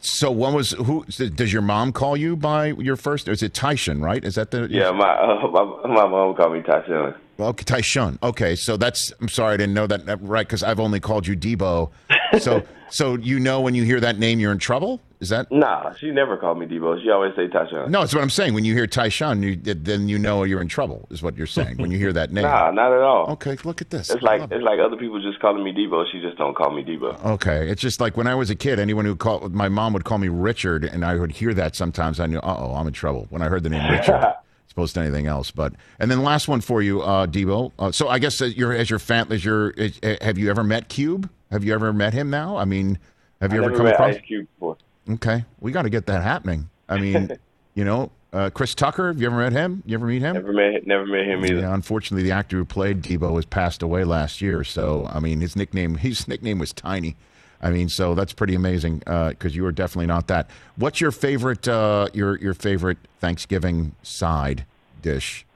So 0.00 0.30
when 0.30 0.52
was 0.52 0.72
who? 0.72 1.04
Does 1.06 1.50
your 1.50 1.62
mom 1.62 1.92
call 1.92 2.14
you 2.14 2.36
by 2.36 2.66
your 2.66 2.96
first? 2.96 3.26
Is 3.26 3.42
it 3.42 3.54
Tyshun? 3.54 4.02
Right? 4.02 4.22
Is 4.22 4.34
that 4.34 4.50
the? 4.50 4.68
Yeah, 4.70 4.90
my 4.90 5.08
uh, 5.08 5.48
my, 5.86 5.94
my 5.94 6.06
mom 6.06 6.36
called 6.36 6.52
me 6.52 6.60
Tyshun. 6.60 7.16
Okay, 7.40 7.64
Tyshun. 7.64 8.22
Okay, 8.22 8.54
so 8.54 8.76
that's. 8.76 9.14
I'm 9.20 9.28
sorry, 9.28 9.54
I 9.54 9.56
didn't 9.56 9.72
know 9.72 9.86
that. 9.86 10.18
Right, 10.20 10.46
because 10.46 10.62
I've 10.62 10.78
only 10.78 11.00
called 11.00 11.26
you 11.26 11.34
Deebo. 11.34 11.90
So, 12.38 12.62
so 12.90 13.16
you 13.16 13.40
know 13.40 13.62
when 13.62 13.74
you 13.74 13.82
hear 13.82 13.98
that 14.00 14.18
name, 14.18 14.40
you're 14.40 14.52
in 14.52 14.58
trouble. 14.58 15.00
Is 15.24 15.30
that? 15.30 15.50
Nah, 15.50 15.94
she 15.94 16.10
never 16.10 16.36
called 16.36 16.58
me 16.58 16.66
Deebo. 16.66 17.02
She 17.02 17.08
always 17.08 17.34
say 17.34 17.48
Tyshun. 17.48 17.88
No, 17.88 18.02
it's 18.02 18.14
what 18.14 18.22
I'm 18.22 18.28
saying. 18.28 18.52
When 18.52 18.66
you 18.66 18.74
hear 18.74 18.86
Tyshun, 18.86 19.42
you, 19.42 19.56
then 19.56 20.06
you 20.06 20.18
know 20.18 20.42
you're 20.42 20.60
in 20.60 20.68
trouble. 20.68 21.08
Is 21.10 21.22
what 21.22 21.34
you're 21.34 21.46
saying 21.46 21.78
when 21.78 21.90
you 21.90 21.96
hear 21.96 22.12
that 22.12 22.30
name. 22.30 22.44
Nah, 22.54 22.70
not 22.70 22.92
at 22.92 23.00
all. 23.00 23.30
Okay, 23.30 23.56
look 23.64 23.80
at 23.80 23.88
this. 23.88 24.10
It's 24.10 24.22
like 24.22 24.40
love 24.40 24.52
it. 24.52 24.56
it's 24.56 24.64
like 24.64 24.78
other 24.78 24.96
people 24.98 25.18
just 25.22 25.40
calling 25.40 25.64
me 25.64 25.72
Deebo. 25.72 26.04
She 26.12 26.20
just 26.20 26.36
don't 26.36 26.54
call 26.54 26.70
me 26.72 26.84
Deebo. 26.84 27.24
Okay, 27.24 27.70
it's 27.70 27.80
just 27.80 28.02
like 28.02 28.18
when 28.18 28.26
I 28.26 28.34
was 28.34 28.50
a 28.50 28.54
kid, 28.54 28.78
anyone 28.78 29.06
who 29.06 29.16
called 29.16 29.54
my 29.54 29.70
mom 29.70 29.94
would 29.94 30.04
call 30.04 30.18
me 30.18 30.28
Richard, 30.28 30.84
and 30.84 31.06
I 31.06 31.14
would 31.14 31.32
hear 31.32 31.54
that 31.54 31.74
sometimes. 31.74 32.20
I 32.20 32.26
knew, 32.26 32.38
uh 32.40 32.56
oh, 32.58 32.74
I'm 32.74 32.86
in 32.86 32.92
trouble 32.92 33.26
when 33.30 33.40
I 33.40 33.48
heard 33.48 33.62
the 33.62 33.70
name 33.70 33.90
Richard, 33.90 34.14
as 34.22 34.72
opposed 34.72 34.92
to 34.94 35.00
anything 35.00 35.26
else. 35.26 35.50
But 35.50 35.72
and 35.98 36.10
then 36.10 36.22
last 36.22 36.48
one 36.48 36.60
for 36.60 36.82
you, 36.82 37.00
uh, 37.00 37.26
Deebo. 37.26 37.72
Uh, 37.78 37.92
so 37.92 38.08
I 38.08 38.18
guess 38.18 38.42
as 38.42 38.54
your 38.58 38.74
as 38.74 38.90
your 38.90 38.98
fan, 38.98 39.32
as 39.32 39.42
your 39.42 39.72
as, 39.78 39.98
have 40.20 40.36
you 40.36 40.50
ever 40.50 40.62
met 40.62 40.90
Cube? 40.90 41.30
Have 41.50 41.64
you 41.64 41.72
ever 41.72 41.94
met 41.94 42.12
him? 42.12 42.28
Now, 42.28 42.58
I 42.58 42.66
mean, 42.66 42.98
have 43.40 43.52
you 43.52 43.62
I 43.62 43.66
ever 43.66 43.76
come 43.76 43.86
across? 43.86 44.16
Ice 44.16 44.20
Cube 44.26 44.46
before. 44.54 44.76
Okay, 45.08 45.44
we 45.60 45.72
got 45.72 45.82
to 45.82 45.90
get 45.90 46.06
that 46.06 46.22
happening. 46.22 46.70
I 46.88 46.98
mean, 46.98 47.30
you 47.74 47.84
know, 47.84 48.10
uh, 48.32 48.50
Chris 48.50 48.74
Tucker. 48.74 49.08
Have 49.08 49.20
you 49.20 49.26
ever 49.26 49.36
met 49.36 49.52
him? 49.52 49.82
You 49.86 49.94
ever 49.94 50.06
meet 50.06 50.22
him? 50.22 50.34
Never 50.34 50.52
met 50.52 50.86
never 50.86 51.06
met 51.06 51.26
him 51.26 51.44
either. 51.44 51.60
Yeah, 51.60 51.74
unfortunately, 51.74 52.24
the 52.24 52.32
actor 52.32 52.56
who 52.56 52.64
played 52.64 53.02
Deebo 53.02 53.36
has 53.36 53.44
passed 53.44 53.82
away 53.82 54.04
last 54.04 54.40
year. 54.40 54.64
So, 54.64 55.06
I 55.10 55.20
mean, 55.20 55.40
his 55.40 55.56
nickname 55.56 55.94
his 55.96 56.26
nickname 56.26 56.58
was 56.58 56.72
Tiny. 56.72 57.16
I 57.62 57.70
mean, 57.70 57.88
so 57.88 58.14
that's 58.14 58.32
pretty 58.32 58.54
amazing 58.54 58.98
because 58.98 59.56
you 59.56 59.62
were 59.62 59.72
definitely 59.72 60.06
not 60.06 60.26
that. 60.26 60.50
What's 60.76 61.00
your 61.00 61.12
favorite 61.12 61.66
uh, 61.66 62.08
your 62.12 62.38
your 62.38 62.52
favorite 62.54 62.98
Thanksgiving 63.20 63.94
side 64.02 64.66
dish, 65.00 65.46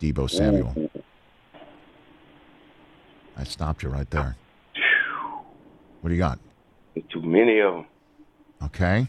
Deebo 0.00 0.30
Samuel? 0.30 0.90
I 3.36 3.44
stopped 3.44 3.82
you 3.82 3.88
right 3.88 4.08
there. 4.10 4.36
What 6.00 6.10
do 6.10 6.14
you 6.14 6.20
got? 6.20 6.38
Too 7.10 7.20
many 7.20 7.58
of 7.60 7.74
them. 7.74 7.86
Okay. 8.64 9.08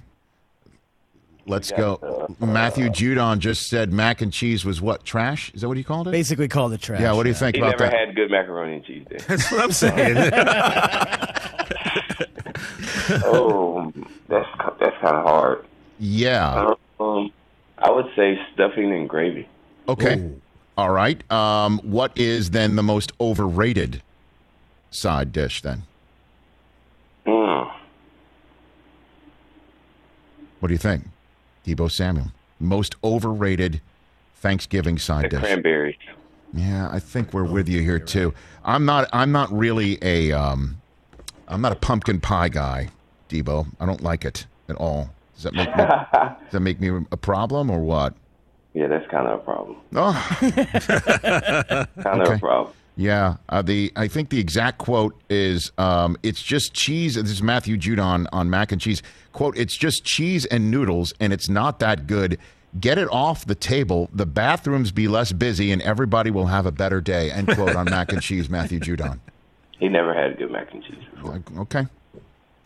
Let's 1.45 1.71
We 1.71 1.77
go. 1.77 2.27
uh, 2.41 2.45
Matthew 2.45 2.89
Judon 2.89 3.39
just 3.39 3.69
said 3.69 3.93
mac 3.93 4.21
and 4.21 4.33
cheese 4.33 4.65
was 4.65 4.81
what 4.81 5.05
trash? 5.05 5.51
Is 5.53 5.61
that 5.61 5.69
what 5.69 5.77
he 5.77 5.83
called 5.83 6.09
it? 6.09 6.11
Basically 6.11 6.49
called 6.49 6.73
it 6.73 6.81
trash. 6.81 6.99
Yeah. 6.99 7.13
What 7.13 7.23
do 7.23 7.29
you 7.29 7.35
think 7.35 7.55
He 7.55 7.61
about 7.61 7.79
never 7.79 7.89
that? 7.89 8.07
had 8.07 8.15
good 8.15 8.29
macaroni 8.29 8.75
and 8.75 8.85
cheese. 8.85 9.05
Then. 9.09 9.19
That's 9.27 9.49
what 9.51 9.61
I'm 9.61 9.71
saying. 9.71 10.17
oh, 13.23 13.91
that's 14.27 14.47
that's 14.79 14.95
kind 15.01 15.15
of 15.15 15.23
hard. 15.23 15.65
Yeah. 15.99 16.73
Um, 16.99 17.31
I 17.77 17.91
would 17.91 18.07
say 18.15 18.39
stuffing 18.53 18.91
and 18.91 19.07
gravy. 19.07 19.47
Okay. 19.87 20.31
All 20.77 20.91
right. 20.91 21.29
Um, 21.31 21.79
what 21.79 22.11
is 22.17 22.51
then 22.51 22.75
the 22.75 22.83
most 22.83 23.11
overrated 23.21 24.01
side 24.91 25.31
dish 25.31 25.61
then? 25.61 25.83
Mm. 27.25 27.71
What 30.59 30.67
do 30.67 30.73
you 30.73 30.77
think? 30.79 31.05
Deebo 31.65 31.89
Samuel. 31.91 32.31
Most 32.59 32.95
overrated 33.03 33.81
Thanksgiving 34.35 34.97
side 34.97 35.29
dish. 35.29 35.39
cranberries. 35.39 35.95
Yeah, 36.53 36.89
I 36.91 36.99
think 36.99 37.33
we're 37.33 37.43
with 37.43 37.67
you 37.67 37.81
here 37.81 37.99
too. 37.99 38.33
I'm 38.63 38.85
not 38.85 39.09
I'm 39.13 39.31
not 39.31 39.51
really 39.51 39.97
a 40.01 40.31
um 40.31 40.81
I'm 41.47 41.61
not 41.61 41.71
a 41.71 41.75
pumpkin 41.75 42.19
pie 42.21 42.49
guy, 42.49 42.89
Deebo. 43.29 43.67
I 43.79 43.85
don't 43.85 44.01
like 44.01 44.25
it 44.25 44.45
at 44.69 44.75
all. 44.77 45.09
Does 45.35 45.43
that 45.43 45.53
make 45.53 45.67
me 45.75 45.83
does 46.13 46.51
that 46.51 46.59
make 46.61 46.79
me 46.79 46.89
a 47.11 47.17
problem 47.17 47.69
or 47.69 47.79
what? 47.79 48.13
Yeah, 48.73 48.87
that's 48.87 49.07
kind 49.09 49.27
of 49.27 49.39
a 49.39 49.43
problem. 49.43 49.77
Oh, 49.95 50.27
Kind 50.39 52.21
of 52.21 52.27
Okay. 52.27 52.33
a 52.35 52.39
problem. 52.39 52.73
Yeah. 52.97 53.37
Uh, 53.47 53.61
the 53.61 53.93
I 53.95 54.07
think 54.07 54.29
the 54.29 54.39
exact 54.39 54.79
quote 54.79 55.15
is 55.29 55.71
um, 55.77 56.17
it's 56.23 56.41
just 56.41 56.73
cheese. 56.73 57.15
This 57.15 57.29
is 57.29 57.43
Matthew 57.43 57.77
Judon 57.77 58.27
on 58.33 58.49
mac 58.49 58.71
and 58.71 58.81
cheese. 58.81 59.03
Quote: 59.31 59.57
It's 59.57 59.77
just 59.77 60.03
cheese 60.03 60.45
and 60.45 60.69
noodles, 60.71 61.13
and 61.19 61.31
it's 61.31 61.47
not 61.47 61.79
that 61.79 62.07
good. 62.07 62.39
Get 62.79 62.97
it 62.97 63.07
off 63.11 63.45
the 63.45 63.55
table. 63.55 64.09
The 64.11 64.25
bathrooms 64.25 64.91
be 64.91 65.07
less 65.07 65.31
busy, 65.31 65.71
and 65.71 65.81
everybody 65.81 66.31
will 66.31 66.47
have 66.47 66.65
a 66.65 66.71
better 66.71 66.99
day. 66.99 67.31
End 67.31 67.47
quote 67.47 67.75
on 67.75 67.85
mac 67.85 68.11
and 68.11 68.21
cheese. 68.21 68.49
Matthew 68.49 68.79
Judon. 68.79 69.19
He 69.79 69.87
never 69.87 70.11
had 70.11 70.39
good 70.39 70.49
mac 70.49 70.73
and 70.73 70.83
cheese 70.83 70.95
before. 71.13 71.39
Okay. 71.59 71.85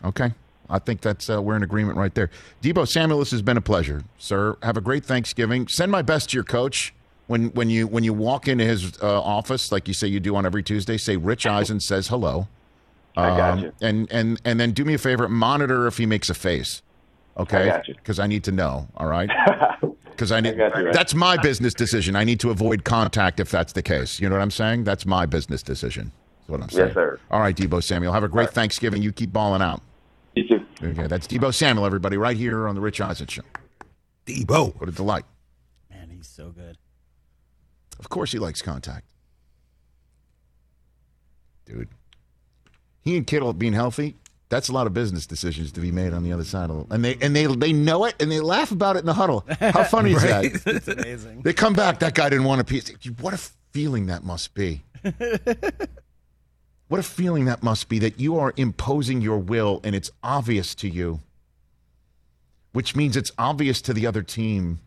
Okay. 0.06 0.34
I 0.70 0.80
think 0.80 1.02
that's 1.02 1.30
uh, 1.30 1.41
we're 1.41 1.58
in 1.58 1.63
agreement 1.63 1.98
right 1.98 2.15
there. 2.15 2.30
Deebo 2.62 2.88
Samuel, 2.88 3.20
this 3.20 3.32
has 3.32 3.41
been 3.41 3.58
a 3.58 3.62
pleasure, 3.62 4.06
sir. 4.17 4.56
Have 4.63 4.78
a 4.78 4.82
great 4.82 5.04
Thanksgiving. 5.04 5.67
Send 5.67 5.91
my 5.91 6.02
best 6.02 6.30
to 6.30 6.38
your 6.38 6.46
coach 6.46 6.94
when 7.32 7.50
when 7.52 7.70
you 7.70 7.88
when 7.88 8.04
you 8.04 8.13
walk 8.13 8.48
into 8.48 8.63
his 8.65 9.02
uh, 9.02 9.22
office, 9.22 9.72
like 9.72 9.88
you 9.88 9.94
say 9.94 10.08
you 10.08 10.20
do 10.20 10.36
on 10.36 10.46
every 10.46 10.62
Tuesday. 10.62 10.98
Say 10.98 11.17
Rich 11.17 11.48
Eisen 11.48 11.80
says 11.80 12.08
hello. 12.10 12.48
I 13.17 13.28
got 13.36 13.54
Um, 13.54 13.60
you. 13.60 13.74
And 13.82 14.12
and 14.12 14.41
and 14.46 14.60
then 14.60 14.72
do 14.72 14.86
me 14.86 14.94
a 14.94 14.98
favor, 14.98 15.28
monitor 15.28 15.88
if 15.88 15.98
he 15.98 16.06
makes 16.06 16.30
a 16.30 16.34
face. 16.34 16.82
Okay. 17.38 17.63
I 17.63 17.78
got 17.78 17.88
you. 17.88 17.96
Because 17.96 18.20
I 18.20 18.28
need 18.28 18.44
to 18.44 18.52
know. 18.52 18.88
All 18.98 19.08
right. 19.08 19.30
Because 20.12 20.32
I 20.34 20.39
need. 20.41 20.56
got 20.56 20.78
you. 20.78 20.91
That's 20.91 21.15
my 21.15 21.36
business 21.38 21.74
decision. 21.74 22.15
I 22.15 22.24
need 22.24 22.39
to 22.41 22.52
avoid 22.52 22.84
contact 22.84 23.39
if 23.39 23.50
that's 23.50 23.74
the 23.74 23.82
case. 23.82 24.20
You 24.20 24.30
know 24.30 24.36
what 24.36 24.41
I'm 24.44 24.52
saying? 24.52 24.84
That's 24.84 25.04
my 25.04 25.26
business 25.26 25.63
decision. 25.63 26.12
That's 26.41 26.50
what 26.50 26.62
I'm 26.62 26.70
saying. 26.70 26.88
Yes, 26.89 26.94
sir. 26.94 27.20
All 27.32 27.39
right, 27.39 27.56
Deebo 27.56 27.82
Samuel. 27.82 28.13
Have 28.13 28.24
a 28.24 28.28
great 28.28 28.52
Thanksgiving. 28.52 29.02
You 29.02 29.12
keep 29.12 29.34
balling 29.34 29.63
out. 29.63 29.82
You 30.36 30.48
too. 30.48 30.65
Okay, 30.84 31.08
that's 31.08 31.26
Deebo 31.28 31.52
Samuel, 31.52 31.88
everybody, 31.88 32.17
right 32.17 32.38
here 32.38 32.67
on 32.67 32.76
the 32.76 32.82
Rich 32.82 33.02
Eisen 33.02 33.26
Show. 33.26 33.41
Deebo. 34.28 34.80
What 34.80 34.89
a 34.89 34.91
delight. 34.91 35.24
Man, 35.89 36.12
he's 36.15 36.28
so 36.28 36.50
good. 36.52 36.78
Of 38.02 38.10
course, 38.10 38.32
he 38.32 38.40
likes 38.40 38.62
contact, 38.62 39.06
dude. 41.66 41.88
He 43.02 43.16
and 43.16 43.26
Kittle 43.26 43.54
being 43.54 43.74
healthy. 43.74 44.18
That's 44.50 44.68
a 44.68 44.74
lot 44.74 44.86
of 44.86 44.94
business 44.94 45.26
decisions 45.26 45.72
to 45.72 45.80
be 45.80 45.92
made 45.94 46.12
on 46.12 46.24
the 46.24 46.34
other 46.34 46.44
side 46.44 46.70
of 46.70 46.82
it, 46.82 46.88
and 46.92 47.06
they 47.06 47.16
and 47.22 47.34
they 47.34 47.46
they 47.46 47.72
know 47.72 48.04
it, 48.06 48.16
and 48.20 48.30
they 48.30 48.42
laugh 48.42 48.72
about 48.72 48.98
it 48.98 49.00
in 49.00 49.06
the 49.06 49.14
huddle. 49.14 49.46
How 49.60 49.84
funny 49.86 50.12
is 50.12 50.22
that? 50.24 50.44
It's 50.44 50.88
amazing. 50.88 51.42
They 51.44 51.54
come 51.54 51.74
back. 51.74 52.00
That 52.00 52.16
guy 52.16 52.30
didn't 52.30 52.46
want 52.46 52.60
a 52.60 52.64
piece. 52.66 52.92
What 53.22 53.34
a 53.34 53.40
feeling 53.72 54.08
that 54.08 54.24
must 54.24 54.54
be. 54.54 54.84
what 56.88 57.00
a 57.00 57.04
feeling 57.04 57.46
that 57.46 57.64
must 57.64 57.88
be 57.88 58.00
that 58.00 58.20
you 58.20 58.38
are 58.38 58.54
imposing 58.58 59.22
your 59.22 59.38
will 59.38 59.80
and 59.84 59.96
it's 59.96 60.12
obvious 60.22 60.76
to 60.76 60.90
you, 60.90 61.22
which 62.74 62.96
means 62.96 63.16
it's 63.16 63.32
obvious 63.38 63.82
to 63.84 63.94
the 63.94 64.06
other 64.06 64.22
team. 64.22 64.80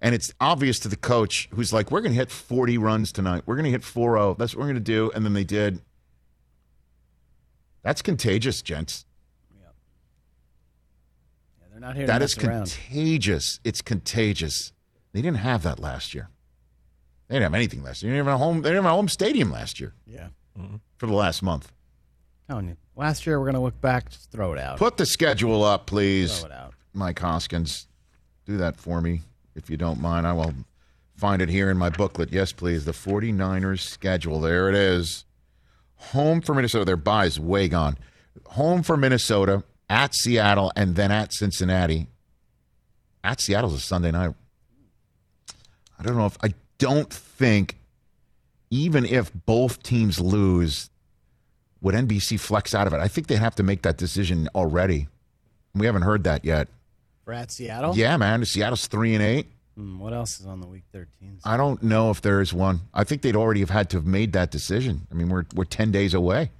And 0.00 0.14
it's 0.14 0.32
obvious 0.40 0.78
to 0.80 0.88
the 0.88 0.96
coach 0.96 1.48
who's 1.54 1.72
like, 1.72 1.90
we're 1.90 2.00
going 2.02 2.12
to 2.12 2.18
hit 2.18 2.30
40 2.30 2.76
runs 2.78 3.12
tonight. 3.12 3.42
We're 3.46 3.54
going 3.56 3.64
to 3.64 3.70
hit 3.70 3.82
4 3.82 4.16
0. 4.16 4.36
That's 4.38 4.54
what 4.54 4.60
we're 4.60 4.66
going 4.66 4.74
to 4.76 4.80
do. 4.80 5.10
And 5.14 5.24
then 5.24 5.32
they 5.32 5.44
did. 5.44 5.80
That's 7.82 8.02
contagious, 8.02 8.62
gents. 8.62 9.06
Yeah, 9.58 9.68
they're 11.70 11.80
not 11.80 11.96
here 11.96 12.06
That 12.06 12.18
to 12.18 12.24
is 12.24 12.36
mess 12.36 12.44
around. 12.46 12.58
contagious. 12.66 13.60
It's 13.64 13.80
contagious. 13.82 14.72
They 15.12 15.22
didn't 15.22 15.38
have 15.38 15.62
that 15.62 15.78
last 15.78 16.14
year. 16.14 16.28
They 17.28 17.36
didn't 17.36 17.44
have 17.44 17.54
anything 17.54 17.82
last 17.82 18.02
year. 18.02 18.12
They 18.12 18.18
didn't 18.18 18.26
have 18.28 18.34
a 18.34 18.38
home. 18.44 18.62
They 18.62 18.68
didn't 18.70 18.84
have 18.84 18.92
a 18.92 18.96
home 18.96 19.08
stadium 19.08 19.50
last 19.50 19.80
year 19.80 19.94
Yeah. 20.06 20.28
Mm-hmm. 20.58 20.76
for 20.98 21.06
the 21.06 21.12
last 21.14 21.42
month. 21.42 21.72
Telling 22.48 22.68
you. 22.68 22.76
Last 22.94 23.26
year, 23.26 23.38
we're 23.38 23.46
going 23.46 23.54
to 23.56 23.60
look 23.60 23.80
back, 23.80 24.10
just 24.10 24.30
throw 24.30 24.52
it 24.52 24.58
out. 24.58 24.78
Put 24.78 24.96
the 24.96 25.04
schedule 25.06 25.64
up, 25.64 25.86
please, 25.86 26.40
throw 26.40 26.50
it 26.50 26.52
out. 26.54 26.74
Mike 26.94 27.18
Hoskins. 27.18 27.88
Do 28.46 28.56
that 28.58 28.76
for 28.76 29.00
me 29.00 29.22
if 29.56 29.70
you 29.70 29.76
don't 29.76 30.00
mind. 30.00 30.26
I 30.26 30.32
will 30.32 30.54
find 31.16 31.42
it 31.42 31.48
here 31.48 31.70
in 31.70 31.78
my 31.78 31.90
booklet. 31.90 32.32
Yes, 32.32 32.52
please. 32.52 32.84
The 32.84 32.92
49ers 32.92 33.80
schedule. 33.80 34.40
There 34.40 34.68
it 34.68 34.74
is. 34.74 35.24
Home 35.96 36.40
for 36.40 36.54
Minnesota. 36.54 36.84
Their 36.84 36.96
bye 36.96 37.26
is 37.26 37.40
way 37.40 37.68
gone. 37.68 37.96
Home 38.50 38.82
for 38.82 38.96
Minnesota, 38.96 39.64
at 39.88 40.14
Seattle, 40.14 40.70
and 40.76 40.94
then 40.94 41.10
at 41.10 41.32
Cincinnati. 41.32 42.08
At 43.24 43.40
Seattle's 43.40 43.74
a 43.74 43.80
Sunday 43.80 44.10
night. 44.10 44.34
I 45.98 46.02
don't 46.02 46.16
know 46.16 46.26
if 46.26 46.36
I 46.42 46.52
don't 46.78 47.10
think 47.10 47.76
even 48.70 49.04
if 49.04 49.32
both 49.46 49.82
teams 49.82 50.20
lose, 50.20 50.90
would 51.80 51.94
NBC 51.94 52.38
flex 52.38 52.74
out 52.74 52.86
of 52.86 52.92
it? 52.92 53.00
I 53.00 53.08
think 53.08 53.26
they 53.26 53.36
have 53.36 53.54
to 53.56 53.62
make 53.62 53.82
that 53.82 53.96
decision 53.96 54.48
already. 54.54 55.08
We 55.74 55.86
haven't 55.86 56.02
heard 56.02 56.24
that 56.24 56.44
yet. 56.44 56.68
We're 57.26 57.32
at 57.32 57.50
Seattle? 57.50 57.96
Yeah, 57.96 58.16
man. 58.16 58.44
Seattle's 58.44 58.86
three 58.86 59.14
and 59.14 59.22
eight. 59.22 59.48
Hmm, 59.76 59.98
what 59.98 60.12
else 60.14 60.40
is 60.40 60.46
on 60.46 60.60
the 60.60 60.66
week 60.66 60.84
13? 60.92 61.40
I 61.44 61.56
don't 61.56 61.82
know 61.82 62.10
if 62.10 62.22
there 62.22 62.40
is 62.40 62.54
one. 62.54 62.82
I 62.94 63.04
think 63.04 63.22
they'd 63.22 63.36
already 63.36 63.60
have 63.60 63.70
had 63.70 63.90
to 63.90 63.96
have 63.98 64.06
made 64.06 64.32
that 64.32 64.50
decision. 64.50 65.06
I 65.10 65.14
mean, 65.14 65.28
we're 65.28 65.44
we're 65.54 65.64
ten 65.64 65.90
days 65.90 66.14
away 66.14 66.50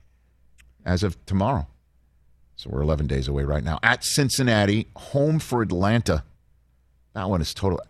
as 0.85 1.03
of 1.03 1.25
tomorrow, 1.25 1.67
so 2.57 2.69
we're 2.71 2.83
eleven 2.83 3.07
days 3.07 3.29
away 3.29 3.45
right 3.45 3.65
now. 3.65 3.79
At 3.83 4.05
Cincinnati, 4.05 4.89
home 4.97 5.39
for 5.39 5.63
Atlanta. 5.63 6.25
That 7.15 7.31
one 7.31 7.41
is 7.41 7.55
total. 7.55 7.81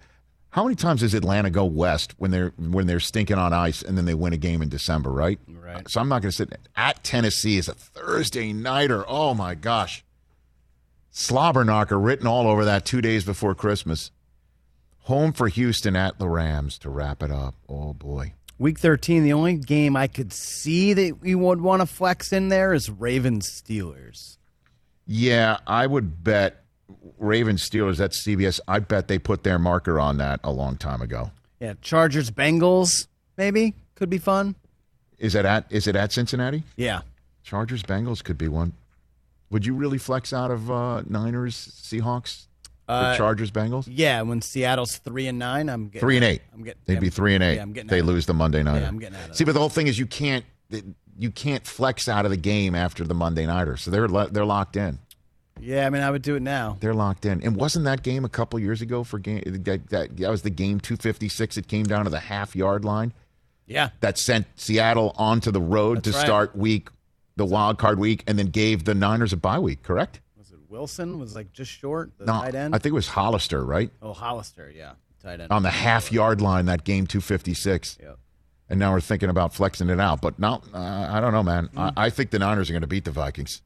How 0.50 0.62
many 0.62 0.76
times 0.76 1.00
does 1.00 1.12
Atlanta 1.12 1.50
go 1.50 1.64
west 1.64 2.14
when 2.18 2.30
they're 2.30 2.52
when 2.56 2.86
they're 2.86 3.00
stinking 3.00 3.36
on 3.36 3.52
ice 3.52 3.82
and 3.82 3.98
then 3.98 4.04
they 4.04 4.14
win 4.14 4.32
a 4.32 4.38
game 4.38 4.62
in 4.62 4.68
December, 4.68 5.10
right? 5.10 5.38
Right. 5.48 5.88
So 5.88 6.00
I'm 6.00 6.08
not 6.08 6.22
going 6.22 6.30
to 6.30 6.36
sit 6.36 6.56
at 6.76 7.02
Tennessee 7.02 7.58
is 7.58 7.68
a 7.68 7.74
Thursday 7.74 8.52
nighter. 8.52 9.04
Oh 9.08 9.34
my 9.34 9.54
gosh, 9.54 10.04
slobber 11.16 11.64
knocker 11.64 11.98
written 11.98 12.26
all 12.26 12.46
over 12.46 12.64
that 12.66 12.84
two 12.84 13.00
days 13.00 13.24
before 13.24 13.54
Christmas. 13.54 14.10
Home 15.04 15.32
for 15.32 15.48
Houston 15.48 15.96
at 15.96 16.18
the 16.18 16.28
Rams 16.28 16.78
to 16.78 16.90
wrap 16.90 17.22
it 17.22 17.30
up. 17.30 17.54
Oh 17.68 17.94
boy. 17.94 18.34
Week 18.58 18.78
13, 18.78 19.24
the 19.24 19.32
only 19.32 19.54
game 19.56 19.96
I 19.96 20.06
could 20.06 20.32
see 20.32 20.92
that 20.94 21.20
we 21.20 21.34
would 21.34 21.60
want 21.60 21.80
to 21.82 21.86
flex 21.86 22.32
in 22.32 22.48
there 22.48 22.72
is 22.72 22.88
Ravens 22.90 23.48
Steelers. 23.48 24.38
Yeah, 25.06 25.58
I 25.66 25.86
would 25.86 26.24
bet 26.24 26.64
Ravens 27.18 27.68
Steelers. 27.68 27.96
That's 27.96 28.18
CBS. 28.22 28.60
I 28.66 28.78
bet 28.78 29.08
they 29.08 29.18
put 29.18 29.44
their 29.44 29.58
marker 29.58 30.00
on 30.00 30.16
that 30.18 30.40
a 30.42 30.50
long 30.50 30.76
time 30.76 31.02
ago. 31.02 31.30
Yeah, 31.60 31.74
Chargers 31.80 32.30
Bengals 32.30 33.06
maybe 33.36 33.74
could 33.94 34.10
be 34.10 34.18
fun. 34.18 34.54
Is 35.18 35.34
it 35.34 35.44
at 35.44 35.66
is 35.70 35.86
it 35.86 35.96
at 35.96 36.12
Cincinnati? 36.12 36.62
Yeah. 36.76 37.02
Chargers 37.42 37.82
Bengals 37.82 38.24
could 38.24 38.36
be 38.36 38.48
one. 38.48 38.72
Would 39.50 39.64
you 39.66 39.74
really 39.74 39.98
flex 39.98 40.32
out 40.32 40.50
of 40.50 40.70
uh, 40.70 41.02
Niners 41.06 41.54
Seahawks? 41.56 42.46
Uh, 42.88 43.10
the 43.12 43.16
Chargers 43.16 43.50
Bengals 43.50 43.88
Yeah, 43.90 44.22
when 44.22 44.40
Seattle's 44.40 44.98
3 44.98 45.26
and 45.26 45.38
9, 45.40 45.68
I'm 45.68 45.86
getting 45.88 46.00
three 46.00 46.16
and 46.16 46.24
eight. 46.24 46.42
I'm 46.54 46.62
getting 46.62 46.80
They'd 46.84 47.00
be 47.00 47.10
three 47.10 47.34
and 47.34 47.42
eight. 47.42 47.56
Yeah, 47.56 47.62
I'm 47.62 47.72
getting 47.72 47.88
they 47.88 48.00
lose 48.00 48.26
the 48.26 48.34
Monday 48.34 48.62
nighter. 48.62 48.82
Yeah, 48.82 48.88
I'm 48.88 49.00
getting 49.00 49.16
out 49.18 49.34
See, 49.36 49.42
but 49.44 49.52
the 49.54 49.58
whole 49.58 49.68
thing 49.68 49.88
is 49.88 49.98
you 49.98 50.06
can't 50.06 50.44
you 51.18 51.30
can't 51.32 51.66
flex 51.66 52.08
out 52.08 52.24
of 52.26 52.30
the 52.30 52.36
game 52.36 52.74
after 52.76 53.02
the 53.02 53.14
Monday 53.14 53.44
nighter. 53.46 53.76
So 53.76 53.90
they're 53.90 54.06
they're 54.06 54.44
locked 54.44 54.76
in. 54.76 55.00
Yeah, 55.58 55.86
I 55.86 55.90
mean, 55.90 56.02
I 56.02 56.10
would 56.10 56.22
do 56.22 56.36
it 56.36 56.42
now. 56.42 56.76
They're 56.78 56.94
locked 56.94 57.24
in. 57.24 57.42
And 57.42 57.56
wasn't 57.56 57.86
that 57.86 58.02
game 58.02 58.24
a 58.24 58.28
couple 58.28 58.58
years 58.60 58.82
ago 58.82 59.02
for 59.04 59.18
game 59.18 59.42
that, 59.46 59.88
that, 59.88 60.16
that 60.18 60.30
was 60.30 60.42
the 60.42 60.50
game 60.50 60.78
256 60.80 61.56
it 61.56 61.66
came 61.66 61.84
down 61.86 62.04
to 62.04 62.10
the 62.10 62.20
half 62.20 62.54
yard 62.54 62.84
line 62.84 63.14
Yeah. 63.66 63.88
that 64.00 64.18
sent 64.18 64.46
Seattle 64.56 65.12
onto 65.16 65.50
the 65.50 65.60
road 65.62 65.98
That's 66.04 66.10
to 66.10 66.18
right. 66.18 66.26
start 66.26 66.56
week 66.56 66.90
the 67.36 67.44
wild 67.44 67.78
card 67.78 67.98
week 67.98 68.24
and 68.26 68.38
then 68.38 68.46
gave 68.46 68.84
the 68.84 68.94
Niners 68.94 69.32
a 69.32 69.36
bye 69.36 69.58
week, 69.58 69.82
correct? 69.82 70.20
Was 70.36 70.50
it 70.52 70.58
Wilson? 70.68 71.18
Was 71.18 71.34
like 71.34 71.52
just 71.52 71.70
short, 71.70 72.10
the 72.18 72.24
No, 72.26 72.32
tight 72.40 72.54
end? 72.54 72.74
I 72.74 72.78
think 72.78 72.92
it 72.92 72.94
was 72.94 73.08
Hollister, 73.08 73.64
right? 73.64 73.90
oh, 74.02 74.12
Hollister, 74.12 74.72
yeah. 74.74 74.92
Tight 75.22 75.40
end. 75.40 75.50
On 75.52 75.62
the 75.62 75.70
half 75.70 76.10
yard 76.12 76.40
line 76.40 76.66
that 76.66 76.84
game 76.84 77.06
256. 77.06 77.98
Yep. 78.00 78.18
And 78.68 78.80
now 78.80 78.92
we're 78.92 79.00
thinking 79.00 79.28
about 79.28 79.54
flexing 79.54 79.88
it 79.90 80.00
out. 80.00 80.20
But 80.20 80.38
no, 80.38 80.60
uh, 80.74 80.78
I 81.10 81.20
don't 81.20 81.32
know, 81.32 81.42
man. 81.42 81.68
Mm. 81.68 81.92
I, 81.96 82.06
I 82.06 82.10
think 82.10 82.30
the 82.30 82.38
Niners 82.38 82.68
are 82.68 82.72
going 82.72 82.80
to 82.80 82.86
beat 82.88 83.04
the 83.04 83.10
Vikings. 83.12 83.62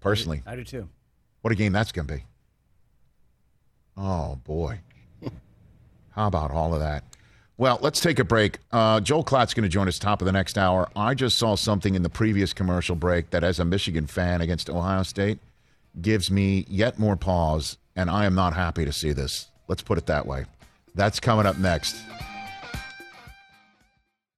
Personally, 0.00 0.42
I 0.46 0.54
do 0.54 0.64
too. 0.64 0.88
what 1.42 1.50
a 1.52 1.56
game 1.56 1.72
that's 1.72 1.92
going 1.92 2.06
to 2.06 2.14
be. 2.14 2.24
Oh, 3.96 4.36
boy. 4.44 4.80
How 6.10 6.26
about 6.26 6.50
all 6.50 6.74
of 6.74 6.80
that? 6.80 7.04
Well, 7.58 7.78
let's 7.80 8.00
take 8.00 8.18
a 8.18 8.24
break. 8.24 8.58
Uh, 8.70 9.00
Joel 9.00 9.24
Klatt's 9.24 9.54
going 9.54 9.62
to 9.62 9.68
join 9.68 9.88
us 9.88 9.98
top 9.98 10.20
of 10.20 10.26
the 10.26 10.32
next 10.32 10.58
hour. 10.58 10.90
I 10.94 11.14
just 11.14 11.38
saw 11.38 11.54
something 11.54 11.94
in 11.94 12.02
the 12.02 12.10
previous 12.10 12.52
commercial 12.52 12.96
break 12.96 13.30
that, 13.30 13.42
as 13.42 13.58
a 13.58 13.64
Michigan 13.64 14.06
fan 14.06 14.42
against 14.42 14.68
Ohio 14.68 15.02
State, 15.02 15.38
gives 16.02 16.30
me 16.30 16.66
yet 16.68 16.98
more 16.98 17.16
pause, 17.16 17.78
and 17.94 18.10
I 18.10 18.26
am 18.26 18.34
not 18.34 18.52
happy 18.52 18.84
to 18.84 18.92
see 18.92 19.12
this. 19.12 19.48
Let's 19.68 19.80
put 19.80 19.96
it 19.96 20.04
that 20.06 20.26
way. 20.26 20.44
That's 20.94 21.18
coming 21.18 21.46
up 21.46 21.56
next. 21.56 21.96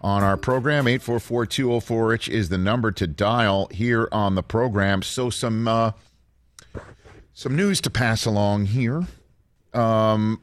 on 0.00 0.22
our 0.22 0.36
program, 0.36 0.84
844-204-RICH 0.84 2.28
is 2.28 2.48
the 2.48 2.58
number 2.58 2.92
to 2.92 3.06
dial 3.06 3.68
here 3.72 4.08
on 4.12 4.34
the 4.34 4.42
program. 4.42 5.02
So 5.02 5.30
some 5.30 5.66
uh, 5.66 5.92
some 7.34 7.56
news 7.56 7.80
to 7.82 7.90
pass 7.90 8.24
along 8.24 8.66
here. 8.66 9.06
Um, 9.72 10.40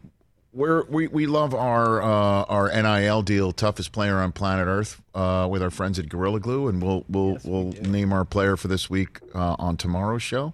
we're, 0.53 0.85
we 0.85 1.07
we 1.07 1.25
love 1.25 1.53
our 1.53 2.01
uh, 2.01 2.43
our 2.43 2.69
NIL 2.69 3.21
deal, 3.21 3.51
toughest 3.51 3.91
player 3.91 4.17
on 4.17 4.31
planet 4.31 4.67
Earth, 4.67 5.01
uh, 5.13 5.47
with 5.49 5.61
our 5.61 5.69
friends 5.69 5.99
at 5.99 6.07
Gorilla 6.07 6.39
Glue, 6.39 6.69
and 6.69 6.81
we'll 6.81 7.03
we'll 7.09 7.37
we'll 7.43 7.71
name 7.81 8.13
our 8.13 8.23
player 8.23 8.55
for 8.55 8.69
this 8.69 8.89
week 8.89 9.19
uh, 9.33 9.57
on 9.59 9.75
tomorrow's 9.75 10.23
show. 10.23 10.53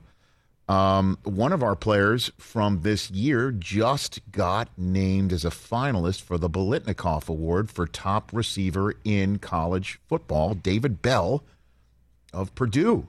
Um, 0.69 1.17
one 1.23 1.51
of 1.51 1.63
our 1.63 1.75
players 1.75 2.31
from 2.37 2.81
this 2.81 3.11
year 3.11 3.51
just 3.51 4.21
got 4.31 4.69
named 4.77 5.33
as 5.33 5.43
a 5.43 5.49
finalist 5.49 6.21
for 6.21 6.37
the 6.37 6.49
Biletnikoff 6.49 7.27
Award 7.27 7.69
for 7.69 7.85
top 7.85 8.31
receiver 8.31 8.93
in 9.03 9.37
college 9.39 9.99
football. 10.07 10.53
David 10.53 11.01
Bell 11.01 11.43
of 12.31 12.53
Purdue. 12.55 13.07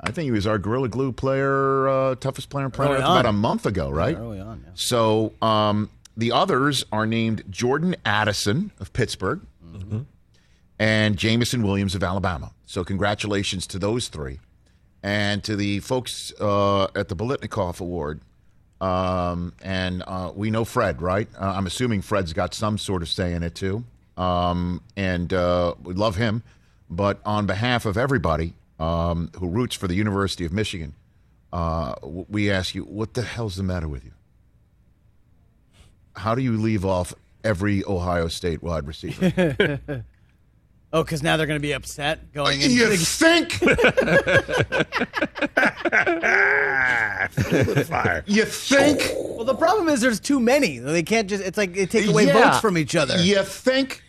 I 0.00 0.10
think 0.10 0.24
he 0.24 0.30
was 0.30 0.46
our 0.46 0.58
Gorilla 0.58 0.88
Glue 0.88 1.12
player, 1.12 1.86
uh, 1.88 2.14
toughest 2.14 2.48
player 2.48 2.64
on 2.64 2.70
planet 2.70 2.98
about 2.98 3.26
a 3.26 3.32
month 3.32 3.66
ago, 3.66 3.90
right? 3.90 4.16
Early 4.16 4.40
on, 4.40 4.62
yeah. 4.64 4.70
So 4.74 5.34
um, 5.42 5.90
the 6.16 6.32
others 6.32 6.84
are 6.90 7.06
named 7.06 7.44
Jordan 7.50 7.96
Addison 8.06 8.72
of 8.80 8.92
Pittsburgh 8.94 9.40
and 10.78 11.16
Jameson 11.18 11.62
Williams 11.62 11.94
of 11.94 12.02
Alabama. 12.02 12.52
So 12.64 12.84
congratulations 12.84 13.66
to 13.66 13.78
those 13.78 14.08
three. 14.08 14.38
And 15.02 15.42
to 15.44 15.56
the 15.56 15.80
folks 15.80 16.32
uh, 16.40 16.84
at 16.94 17.08
the 17.08 17.16
Biletnikoff 17.16 17.80
Award. 17.80 18.20
Um, 18.80 19.52
and 19.62 20.02
uh, 20.06 20.32
we 20.34 20.50
know 20.50 20.64
Fred, 20.64 21.00
right? 21.02 21.28
Uh, 21.38 21.54
I'm 21.56 21.66
assuming 21.66 22.02
Fred's 22.02 22.32
got 22.32 22.54
some 22.54 22.78
sort 22.78 23.02
of 23.02 23.08
say 23.08 23.32
in 23.34 23.42
it 23.42 23.54
too. 23.54 23.84
um, 24.16 24.82
and 24.96 25.32
uh, 25.32 25.74
we 25.82 25.94
love 25.94 26.16
him. 26.16 26.42
But 26.90 27.20
on 27.24 27.46
behalf 27.46 27.86
of 27.86 27.96
everybody 27.96 28.54
um, 28.78 29.30
who 29.38 29.48
roots 29.48 29.74
for 29.76 29.86
the 29.88 29.94
University 29.94 30.44
of 30.44 30.52
Michigan, 30.52 30.94
uh, 31.52 31.94
we 32.02 32.50
ask 32.50 32.74
you, 32.74 32.82
what 32.84 33.14
the 33.14 33.22
hell's 33.22 33.56
the 33.56 33.62
matter 33.62 33.88
with 33.88 34.04
you? 34.04 34.12
How 36.16 36.34
do 36.34 36.42
you 36.42 36.56
leave 36.56 36.84
off 36.84 37.14
every 37.44 37.84
Ohio 37.84 38.28
State 38.28 38.62
wide 38.62 38.86
receiver? 38.86 39.80
Oh, 40.92 41.04
because 41.04 41.22
now 41.22 41.36
they're 41.36 41.46
going 41.46 41.58
to 41.60 41.62
be 41.62 41.72
upset 41.72 42.32
going 42.32 42.60
into 42.60 42.74
you 42.74 42.88
the 42.88 42.96
think? 42.96 43.52
Fire. 47.86 48.24
You 48.26 48.44
think? 48.44 49.00
Well, 49.36 49.44
the 49.44 49.54
problem 49.54 49.88
is 49.88 50.00
there's 50.00 50.18
too 50.20 50.40
many. 50.40 50.78
They 50.78 51.02
can't 51.02 51.28
just. 51.28 51.44
It's 51.44 51.56
like 51.58 51.74
they 51.74 51.86
take 51.86 52.06
away 52.08 52.26
Yeah. 52.26 52.32
votes 52.50 52.60
from 52.60 52.76
each 52.78 52.96
other. 52.96 53.18
You 53.22 53.42
think? 53.44 54.02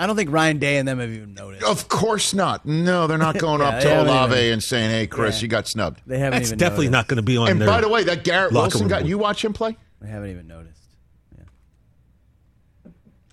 I 0.00 0.06
don't 0.06 0.14
think 0.16 0.30
Ryan 0.30 0.58
Day 0.58 0.78
and 0.78 0.86
them 0.86 1.00
have 1.00 1.10
even 1.10 1.34
noticed. 1.34 1.64
Of 1.64 1.88
course 1.88 2.32
not. 2.32 2.64
No, 2.64 3.06
they're 3.08 3.18
not 3.18 3.36
going 3.40 3.60
Yeah, 3.60 3.68
up 3.68 3.74
they 3.74 3.88
to 3.88 3.90
haven't 3.90 4.06
Olave 4.08 4.36
even- 4.38 4.52
and 4.54 4.62
saying, 4.62 4.90
"Hey, 4.90 5.06
Chris, 5.06 5.36
Yeah. 5.38 5.42
you 5.42 5.48
got 5.48 5.66
snubbed." 5.68 6.00
They 6.06 6.18
haven't 6.18 6.38
That's 6.38 6.50
even. 6.50 6.58
definitely 6.58 6.86
noticed. 6.86 6.92
not 6.92 7.08
going 7.08 7.16
to 7.16 7.22
be 7.22 7.36
on 7.36 7.48
And 7.48 7.60
their 7.60 7.68
by 7.68 7.80
the 7.80 7.88
way, 7.88 8.04
that 8.04 8.24
Garrett 8.24 8.52
locker 8.52 8.64
Wilson 8.78 8.80
room 8.88 8.88
guy, 8.88 9.00
you 9.06 9.18
watch 9.18 9.44
him 9.44 9.52
play? 9.52 9.76
They 10.00 10.08
haven't 10.08 10.30
even 10.30 10.46
noticed. 10.46 10.77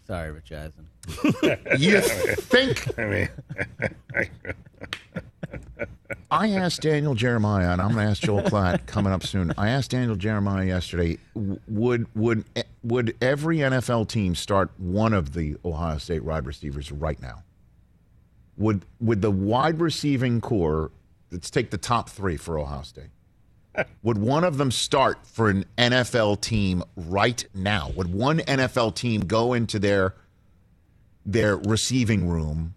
Yeah. 0.07 0.15
Sorry, 0.15 0.31
Rich 0.31 0.51
Eisen. 0.51 0.87
You 1.77 1.99
think? 2.01 2.97
I 2.97 3.05
mean, 3.05 3.29
I 6.31 6.49
asked 6.49 6.81
Daniel 6.81 7.15
Jeremiah, 7.15 7.71
and 7.71 7.81
I'm 7.81 7.93
going 7.93 8.05
to 8.05 8.11
ask 8.11 8.21
Joel 8.23 8.41
Klatt 8.43 8.85
coming 8.87 9.13
up 9.13 9.23
soon. 9.23 9.53
I 9.57 9.69
asked 9.69 9.91
Daniel 9.91 10.15
Jeremiah 10.15 10.65
yesterday: 10.65 11.17
would 11.67 12.07
would 12.15 12.43
eh, 12.55 12.63
would 12.83 13.15
every 13.21 13.57
NFL 13.57 14.07
team 14.07 14.35
start 14.35 14.71
one 14.77 15.13
of 15.13 15.33
the 15.33 15.57
Ohio 15.63 15.97
State 15.97 16.23
wide 16.23 16.45
receivers 16.45 16.91
right 16.91 17.21
now? 17.21 17.43
Would 18.57 18.85
would 18.99 19.21
the 19.21 19.31
wide 19.31 19.79
receiving 19.79 20.41
corps? 20.41 20.91
Let's 21.31 21.49
take 21.49 21.71
the 21.71 21.77
top 21.77 22.09
three 22.09 22.37
for 22.37 22.57
Ohio 22.57 22.81
State. 22.83 23.09
Would 24.03 24.17
one 24.17 24.43
of 24.43 24.57
them 24.57 24.71
start 24.71 25.25
for 25.25 25.49
an 25.49 25.65
NFL 25.77 26.41
team 26.41 26.83
right 26.95 27.43
now? 27.53 27.91
Would 27.95 28.13
one 28.13 28.39
NFL 28.39 28.95
team 28.95 29.21
go 29.21 29.53
into 29.53 29.79
their 29.79 30.15
their 31.25 31.57
receiving 31.57 32.29
room 32.29 32.75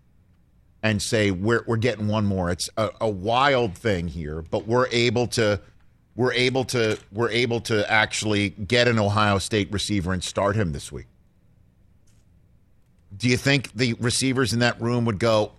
and 0.82 1.02
say 1.02 1.30
we're 1.30 1.64
we're 1.66 1.76
getting 1.76 2.08
one 2.08 2.24
more. 2.24 2.50
It's 2.50 2.70
a, 2.76 2.90
a 3.00 3.08
wild 3.08 3.76
thing 3.76 4.08
here, 4.08 4.42
but 4.42 4.66
we're 4.66 4.88
able 4.88 5.26
to 5.28 5.60
we're 6.14 6.32
able 6.32 6.64
to 6.64 6.98
we're 7.12 7.30
able 7.30 7.60
to 7.62 7.90
actually 7.90 8.50
get 8.50 8.88
an 8.88 8.98
Ohio 8.98 9.38
State 9.38 9.72
receiver 9.72 10.12
and 10.12 10.22
start 10.22 10.56
him 10.56 10.72
this 10.72 10.90
week. 10.90 11.06
Do 13.16 13.28
you 13.28 13.36
think 13.36 13.72
the 13.72 13.94
receivers 13.94 14.52
in 14.52 14.60
that 14.60 14.80
room 14.80 15.04
would 15.04 15.18
go, 15.18 15.52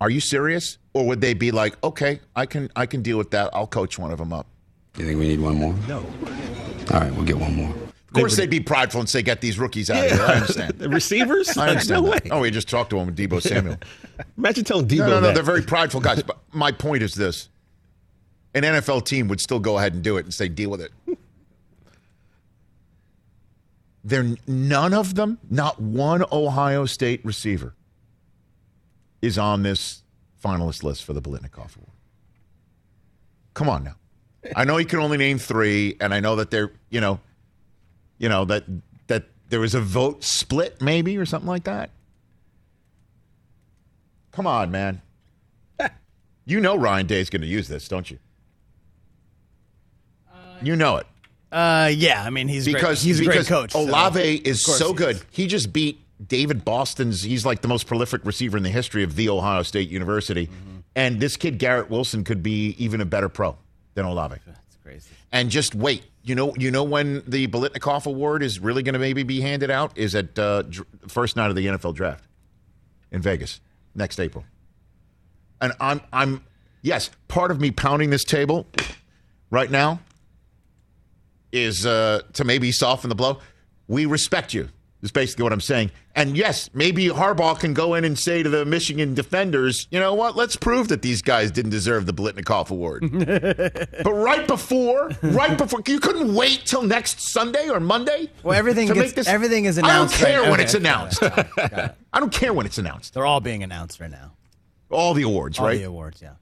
"Are 0.00 0.10
you 0.10 0.20
serious?" 0.20 0.78
Or 0.94 1.06
would 1.06 1.20
they 1.20 1.34
be 1.34 1.50
like, 1.50 1.82
"Okay, 1.82 2.20
I 2.36 2.46
can 2.46 2.70
I 2.76 2.86
can 2.86 3.02
deal 3.02 3.18
with 3.18 3.30
that. 3.30 3.50
I'll 3.52 3.66
coach 3.66 3.98
one 3.98 4.10
of 4.10 4.18
them 4.18 4.32
up." 4.32 4.46
You 4.98 5.06
think 5.06 5.18
we 5.18 5.28
need 5.28 5.40
one 5.40 5.56
more? 5.56 5.74
no. 5.88 5.98
All 6.92 7.00
right, 7.00 7.12
we'll 7.14 7.24
get 7.24 7.38
one 7.38 7.54
more. 7.54 7.70
Of 7.70 8.12
course, 8.14 8.36
they'd 8.36 8.50
be 8.50 8.60
prideful 8.60 9.00
and 9.00 9.08
say, 9.08 9.22
"Get 9.22 9.40
these 9.40 9.58
rookies 9.58 9.88
out 9.88 10.04
of 10.04 10.10
here." 10.12 10.20
I 10.22 10.34
understand. 10.34 10.74
The 10.78 10.88
receivers? 10.90 11.56
I 11.56 11.68
understand. 11.70 12.04
No 12.04 12.10
that. 12.10 12.24
way. 12.24 12.30
Oh, 12.30 12.40
we 12.40 12.50
just 12.50 12.68
talked 12.68 12.90
to 12.90 12.98
him 12.98 13.06
with 13.06 13.16
Deebo 13.16 13.40
Samuel. 13.40 13.76
Imagine 14.36 14.64
telling 14.64 14.86
Deebo 14.86 14.98
No, 14.98 15.06
no, 15.06 15.14
no. 15.14 15.20
that. 15.28 15.34
They're 15.34 15.42
very 15.42 15.62
prideful 15.62 16.00
guys. 16.02 16.22
But 16.22 16.38
my 16.52 16.72
point 16.72 17.02
is 17.02 17.14
this: 17.14 17.48
an 18.54 18.64
NFL 18.64 19.06
team 19.06 19.28
would 19.28 19.40
still 19.40 19.60
go 19.60 19.78
ahead 19.78 19.94
and 19.94 20.02
do 20.02 20.18
it 20.18 20.24
and 20.26 20.34
say, 20.34 20.48
"Deal 20.48 20.68
with 20.68 20.82
it." 20.82 20.92
They're 24.04 24.34
none 24.46 24.92
of 24.92 25.14
them, 25.14 25.38
not 25.48 25.80
one 25.80 26.24
Ohio 26.32 26.84
State 26.86 27.24
receiver, 27.24 27.74
is 29.22 29.38
on 29.38 29.62
this 29.62 30.02
finalist 30.44 30.82
list 30.82 31.04
for 31.04 31.12
the 31.12 31.22
Biletnikoff 31.22 31.76
Award. 31.76 31.92
Come 33.54 33.68
on 33.70 33.84
now. 33.84 33.94
I 34.56 34.64
know 34.64 34.76
you 34.78 34.86
can 34.86 34.98
only 34.98 35.16
name 35.18 35.38
three, 35.38 35.96
and 36.00 36.12
I 36.12 36.20
know 36.20 36.36
that 36.36 36.50
they're, 36.50 36.72
you 36.90 37.00
know, 37.00 37.20
you 38.18 38.28
know 38.28 38.44
that 38.46 38.64
that 39.06 39.24
there 39.48 39.60
was 39.60 39.74
a 39.74 39.80
vote 39.80 40.24
split, 40.24 40.80
maybe 40.82 41.16
or 41.16 41.24
something 41.26 41.48
like 41.48 41.64
that. 41.64 41.90
Come 44.32 44.46
on, 44.46 44.70
man. 44.70 45.00
You 46.44 46.58
know 46.60 46.74
Ryan 46.76 47.06
Day's 47.06 47.30
going 47.30 47.42
to 47.42 47.46
use 47.46 47.68
this, 47.68 47.86
don't 47.86 48.10
you? 48.10 48.18
You 50.60 50.74
know 50.76 50.96
it 50.96 51.06
Uh, 51.52 51.90
yeah. 51.94 52.22
I 52.24 52.30
mean, 52.30 52.48
he's 52.48 52.64
because 52.66 53.00
great. 53.02 53.06
he's 53.06 53.20
a 53.20 53.24
great 53.24 53.46
coach. 53.46 53.72
so 53.72 53.80
Olave 53.80 54.36
is 54.44 54.60
so 54.62 54.92
good. 54.92 55.16
is. 55.16 55.24
He 55.30 55.46
just 55.46 55.72
beat 55.72 56.00
David 56.26 56.64
Boston's. 56.64 57.22
He's 57.22 57.44
like 57.46 57.62
the 57.62 57.68
most 57.68 57.86
prolific 57.86 58.24
receiver 58.24 58.56
in 58.56 58.62
the 58.64 58.70
history 58.70 59.04
of 59.04 59.14
the 59.16 59.28
Ohio 59.28 59.62
State 59.62 59.88
University, 59.88 60.46
Mm-hmm. 60.48 60.78
and 60.96 61.20
this 61.20 61.36
kid 61.36 61.58
Garrett 61.58 61.90
Wilson 61.90 62.24
could 62.24 62.42
be 62.42 62.74
even 62.78 63.00
a 63.00 63.04
better 63.04 63.28
pro 63.28 63.56
than 63.94 64.04
Olave. 64.04 64.36
That's 64.46 64.76
crazy. 64.82 65.10
And 65.30 65.50
just 65.50 65.74
wait. 65.74 66.04
You 66.24 66.34
know, 66.34 66.54
you 66.56 66.70
know 66.70 66.84
when 66.84 67.22
the 67.26 67.48
Biletnikoff 67.48 68.06
Award 68.06 68.42
is 68.42 68.60
really 68.60 68.82
going 68.82 68.92
to 68.92 68.98
maybe 68.98 69.22
be 69.22 69.40
handed 69.40 69.70
out 69.70 69.96
is 69.96 70.14
at 70.14 70.38
uh, 70.38 70.62
dr- 70.62 70.86
first 71.08 71.36
night 71.36 71.50
of 71.50 71.56
the 71.56 71.66
NFL 71.66 71.94
draft 71.94 72.24
in 73.10 73.22
Vegas 73.22 73.60
next 73.94 74.20
April. 74.20 74.44
And 75.60 75.72
I'm 75.80 76.00
I'm 76.12 76.44
yes, 76.82 77.10
part 77.28 77.50
of 77.50 77.60
me 77.60 77.70
pounding 77.70 78.10
this 78.10 78.24
table 78.24 78.66
right 79.50 79.70
now 79.70 80.00
is 81.52 81.86
uh, 81.86 82.22
to 82.32 82.44
maybe 82.44 82.72
soften 82.72 83.08
the 83.08 83.14
blow. 83.14 83.38
We 83.88 84.06
respect 84.06 84.54
you. 84.54 84.68
Is 85.02 85.10
basically 85.10 85.42
what 85.42 85.52
I'm 85.52 85.60
saying. 85.60 85.90
And 86.14 86.36
yes, 86.36 86.70
maybe 86.74 87.08
Harbaugh 87.08 87.58
can 87.58 87.74
go 87.74 87.94
in 87.94 88.04
and 88.04 88.16
say 88.16 88.40
to 88.44 88.48
the 88.48 88.64
Michigan 88.64 89.14
defenders, 89.14 89.88
you 89.90 89.98
know 89.98 90.14
what? 90.14 90.36
Let's 90.36 90.54
prove 90.54 90.86
that 90.88 91.02
these 91.02 91.22
guys 91.22 91.50
didn't 91.50 91.72
deserve 91.72 92.06
the 92.06 92.12
Biletnikoff 92.14 92.70
Award. 92.70 93.10
but 94.04 94.12
right 94.12 94.46
before, 94.46 95.10
right 95.22 95.58
before, 95.58 95.82
you 95.88 95.98
couldn't 95.98 96.32
wait 96.32 96.62
till 96.66 96.82
next 96.84 97.20
Sunday 97.20 97.68
or 97.68 97.80
Monday. 97.80 98.30
Well, 98.44 98.56
everything 98.56 98.86
to 98.88 98.94
gets- 98.94 99.06
make 99.08 99.14
this- 99.16 99.26
everything 99.26 99.64
is 99.64 99.76
announced. 99.76 100.14
I 100.14 100.18
don't 100.20 100.30
care 100.30 100.40
right- 100.42 100.50
when 100.50 100.60
okay, 100.60 100.64
it's 100.64 100.72
got 100.74 100.78
it, 100.78 100.86
announced. 100.86 101.20
got 101.20 101.38
it, 101.38 101.56
got 101.56 101.72
it. 101.72 101.94
I 102.12 102.20
don't 102.20 102.32
care 102.32 102.52
when 102.54 102.66
it's 102.66 102.78
announced. 102.78 103.14
They're 103.14 103.26
all 103.26 103.40
being 103.40 103.64
announced 103.64 103.98
right 104.00 104.10
now. 104.10 104.32
All 104.88 105.14
the 105.14 105.22
awards, 105.22 105.58
All 105.58 105.64
right? 105.66 105.72
All 105.72 105.78
the 105.78 105.84
awards. 105.86 106.22
Yeah, 106.22 106.28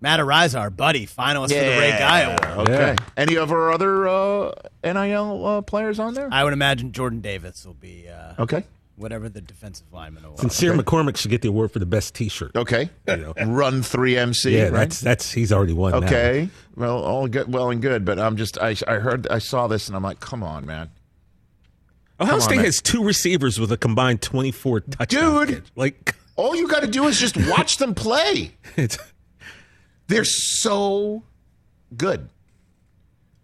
Matt 0.00 0.20
Araiza, 0.20 0.60
our 0.60 0.70
buddy, 0.70 1.06
finalist 1.06 1.48
for 1.48 1.54
the 1.54 1.60
Ray 1.78 1.90
Guy 1.98 2.20
Award. 2.20 2.68
Okay. 2.68 2.96
Any 3.16 3.36
of 3.36 3.50
our 3.50 3.72
other 3.72 4.06
uh, 4.06 4.52
NIL 4.84 5.44
uh, 5.46 5.62
players 5.62 5.98
on 5.98 6.14
there? 6.14 6.28
I 6.30 6.44
would 6.44 6.52
imagine 6.52 6.92
Jordan 6.92 7.20
Davis 7.20 7.66
will 7.66 7.74
be 7.74 8.08
uh, 8.08 8.34
Okay. 8.40 8.62
whatever 8.94 9.28
the 9.28 9.40
defensive 9.40 9.92
lineman 9.92 10.24
award. 10.24 10.38
Sincere 10.38 10.72
McCormick 10.74 11.16
should 11.16 11.32
get 11.32 11.42
the 11.42 11.48
award 11.48 11.72
for 11.72 11.80
the 11.80 11.86
best 11.86 12.14
T-shirt. 12.14 12.52
Okay. 12.54 12.90
You 13.08 13.16
know. 13.16 13.32
Run 13.46 13.82
three 13.82 14.16
MC. 14.16 14.56
Yeah, 14.56 14.64
right? 14.64 14.72
that's 14.72 15.00
that's 15.00 15.32
he's 15.32 15.52
already 15.52 15.72
won. 15.72 15.90
now. 15.92 16.06
Okay. 16.06 16.48
Well, 16.76 17.02
all 17.02 17.26
good, 17.26 17.52
well 17.52 17.70
and 17.70 17.82
good, 17.82 18.04
but 18.04 18.20
I'm 18.20 18.36
just 18.36 18.56
I 18.58 18.76
I 18.86 18.94
heard 18.96 19.26
I 19.28 19.38
saw 19.38 19.66
this 19.66 19.88
and 19.88 19.96
I'm 19.96 20.04
like, 20.04 20.20
come 20.20 20.44
on, 20.44 20.64
man. 20.64 20.90
Ohio 22.20 22.32
Come 22.34 22.40
State 22.40 22.56
man. 22.56 22.64
has 22.66 22.80
two 22.82 23.02
receivers 23.04 23.58
with 23.60 23.70
a 23.72 23.76
combined 23.76 24.22
24 24.22 24.80
touchdowns. 24.80 25.48
Dude. 25.50 25.62
like 25.76 26.14
All 26.36 26.54
you 26.54 26.68
got 26.68 26.80
to 26.82 26.86
do 26.86 27.06
is 27.08 27.18
just 27.18 27.36
watch 27.48 27.78
them 27.78 27.96
play. 27.96 28.52
They're 30.08 30.24
so 30.24 31.22
good. 31.96 32.28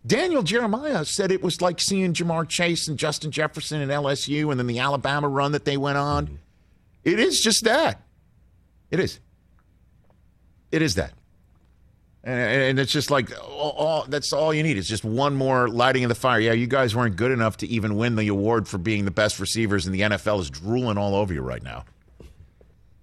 Daniel 0.06 0.42
Jeremiah 0.42 1.04
said 1.04 1.30
it 1.30 1.42
was 1.42 1.62
like 1.62 1.80
seeing 1.80 2.12
Ja'Marr 2.12 2.48
Chase 2.48 2.88
and 2.88 2.98
Justin 2.98 3.30
Jefferson 3.30 3.80
and 3.80 3.90
LSU 3.90 4.50
and 4.50 4.58
then 4.58 4.66
the 4.66 4.78
Alabama 4.78 5.28
run 5.28 5.52
that 5.52 5.64
they 5.64 5.76
went 5.76 5.96
on. 5.96 6.26
Mm-hmm. 6.26 6.34
It 7.04 7.20
is 7.20 7.40
just 7.40 7.64
that. 7.64 8.02
It 8.90 9.00
is. 9.00 9.20
It 10.72 10.82
is 10.82 10.94
that. 10.96 11.12
And, 12.22 12.62
and 12.62 12.78
it's 12.78 12.92
just 12.92 13.10
like 13.10 13.30
all, 13.42 13.70
all, 13.70 14.04
that's 14.08 14.32
all 14.32 14.52
you 14.52 14.62
need. 14.62 14.78
It's 14.78 14.88
just 14.88 15.04
one 15.04 15.34
more 15.34 15.68
lighting 15.68 16.04
of 16.04 16.08
the 16.08 16.14
fire. 16.14 16.40
Yeah, 16.40 16.52
you 16.52 16.66
guys 16.66 16.96
weren't 16.96 17.16
good 17.16 17.30
enough 17.30 17.58
to 17.58 17.66
even 17.66 17.96
win 17.96 18.16
the 18.16 18.28
award 18.28 18.66
for 18.66 18.78
being 18.78 19.04
the 19.04 19.10
best 19.10 19.38
receivers, 19.38 19.86
and 19.86 19.94
the 19.94 20.00
NFL 20.00 20.40
is 20.40 20.50
drooling 20.50 20.96
all 20.96 21.14
over 21.14 21.34
you 21.34 21.42
right 21.42 21.62
now. 21.62 21.84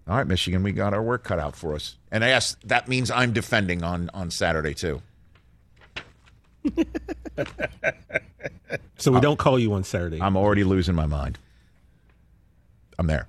All 0.07 0.17
right, 0.17 0.27
Michigan, 0.27 0.63
we 0.63 0.71
got 0.71 0.93
our 0.93 1.01
work 1.01 1.23
cut 1.23 1.39
out 1.39 1.55
for 1.55 1.75
us. 1.75 1.97
And 2.11 2.23
yes, 2.23 2.57
that 2.65 2.87
means 2.87 3.11
I'm 3.11 3.33
defending 3.33 3.83
on 3.83 4.09
on 4.13 4.31
Saturday 4.31 4.73
too. 4.73 5.01
so 8.97 9.11
we 9.11 9.19
don't 9.19 9.39
call 9.39 9.57
you 9.57 9.73
on 9.73 9.83
Saturday. 9.83 10.21
I'm 10.21 10.35
already 10.37 10.63
losing 10.63 10.95
my 10.95 11.05
mind. 11.05 11.37
I'm 12.99 13.07
there. 13.07 13.27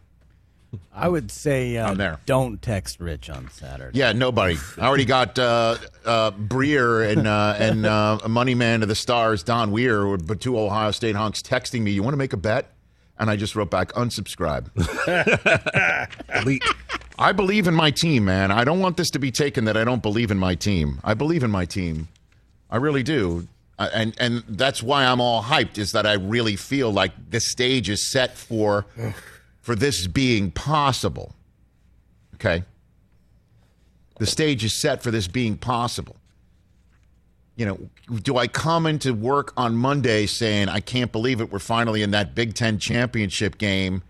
I 0.94 1.08
would 1.08 1.30
say 1.30 1.76
uh, 1.76 1.90
I'm 1.90 1.96
there. 1.98 2.18
don't 2.24 2.60
text 2.62 3.00
Rich 3.00 3.28
on 3.28 3.50
Saturday. 3.50 3.98
Yeah, 3.98 4.12
nobody. 4.12 4.56
I 4.78 4.86
already 4.86 5.04
got 5.04 5.38
uh, 5.38 5.76
uh, 6.04 6.30
Breer 6.32 7.10
and 7.10 7.26
uh, 7.26 7.54
and 7.58 7.84
uh, 7.84 8.18
Money 8.28 8.54
Man 8.54 8.82
of 8.82 8.88
the 8.88 8.94
Stars, 8.94 9.42
Don 9.42 9.70
Weir, 9.70 10.16
but 10.16 10.40
two 10.40 10.58
Ohio 10.58 10.90
State 10.90 11.16
hunks 11.16 11.42
texting 11.42 11.82
me. 11.82 11.90
You 11.90 12.02
want 12.02 12.14
to 12.14 12.18
make 12.18 12.32
a 12.32 12.38
bet? 12.38 12.72
And 13.18 13.30
I 13.30 13.36
just 13.36 13.54
wrote 13.54 13.70
back, 13.70 13.92
unsubscribe. 13.92 14.70
Elite. 16.42 16.64
I 17.18 17.32
believe 17.32 17.68
in 17.68 17.74
my 17.74 17.90
team, 17.90 18.24
man. 18.24 18.50
I 18.50 18.64
don't 18.64 18.80
want 18.80 18.96
this 18.96 19.10
to 19.10 19.18
be 19.18 19.30
taken 19.30 19.64
that 19.66 19.76
I 19.76 19.84
don't 19.84 20.02
believe 20.02 20.30
in 20.30 20.38
my 20.38 20.54
team. 20.54 20.98
I 21.04 21.14
believe 21.14 21.42
in 21.42 21.50
my 21.50 21.64
team. 21.64 22.08
I 22.70 22.76
really 22.78 23.02
do. 23.02 23.46
Uh, 23.78 23.90
and 23.94 24.14
and 24.18 24.42
that's 24.48 24.82
why 24.82 25.04
I'm 25.04 25.20
all 25.20 25.42
hyped. 25.42 25.78
Is 25.78 25.92
that 25.92 26.06
I 26.06 26.14
really 26.14 26.56
feel 26.56 26.90
like 26.90 27.12
the 27.30 27.40
stage 27.40 27.88
is 27.90 28.02
set 28.02 28.36
for 28.36 28.86
for 29.60 29.74
this 29.74 30.06
being 30.06 30.50
possible. 30.50 31.34
Okay. 32.34 32.64
The 34.18 34.26
stage 34.26 34.64
is 34.64 34.72
set 34.72 35.02
for 35.02 35.10
this 35.10 35.28
being 35.28 35.56
possible. 35.56 36.16
You 37.56 37.66
know, 37.66 37.78
do 38.20 38.38
I 38.38 38.46
come 38.46 38.86
into 38.86 39.12
work 39.12 39.52
on 39.56 39.76
Monday 39.76 40.26
saying 40.26 40.68
I 40.68 40.80
can't 40.80 41.12
believe 41.12 41.40
it? 41.40 41.52
We're 41.52 41.58
finally 41.58 42.02
in 42.02 42.12
that 42.12 42.34
Big 42.34 42.54
Ten 42.54 42.78
championship 42.78 43.58
game, 43.58 44.02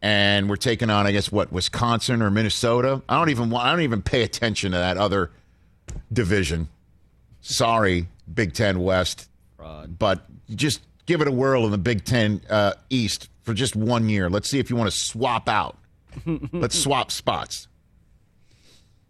and 0.00 0.48
we're 0.48 0.56
taking 0.56 0.88
on, 0.88 1.06
I 1.06 1.12
guess, 1.12 1.32
what 1.32 1.52
Wisconsin 1.52 2.22
or 2.22 2.30
Minnesota. 2.30 3.02
I 3.08 3.18
don't 3.18 3.30
even 3.30 3.50
want. 3.50 3.66
I 3.66 3.72
don't 3.72 3.82
even 3.82 4.00
pay 4.02 4.22
attention 4.22 4.72
to 4.72 4.78
that 4.78 4.96
other 4.96 5.32
division. 6.12 6.68
Sorry, 7.40 8.06
Big 8.32 8.54
Ten 8.54 8.80
West, 8.80 9.28
but 9.58 10.24
just 10.54 10.82
give 11.06 11.20
it 11.20 11.28
a 11.28 11.32
whirl 11.32 11.64
in 11.64 11.70
the 11.72 11.78
Big 11.78 12.04
Ten 12.04 12.40
uh, 12.48 12.74
East 12.90 13.28
for 13.42 13.54
just 13.54 13.76
one 13.76 14.08
year. 14.08 14.30
Let's 14.30 14.48
see 14.48 14.58
if 14.58 14.70
you 14.70 14.76
want 14.76 14.90
to 14.90 14.96
swap 14.96 15.48
out. 15.48 15.78
Let's 16.52 16.78
swap 16.78 17.10
spots. 17.10 17.68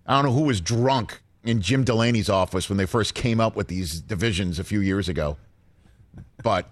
I 0.06 0.16
don't 0.16 0.24
know 0.24 0.32
who 0.32 0.44
was 0.46 0.60
drunk 0.60 1.21
in 1.44 1.60
Jim 1.60 1.84
Delany's 1.84 2.28
office 2.28 2.68
when 2.68 2.78
they 2.78 2.86
first 2.86 3.14
came 3.14 3.40
up 3.40 3.56
with 3.56 3.68
these 3.68 4.00
divisions 4.00 4.58
a 4.58 4.64
few 4.64 4.80
years 4.80 5.08
ago. 5.08 5.36
But, 6.42 6.68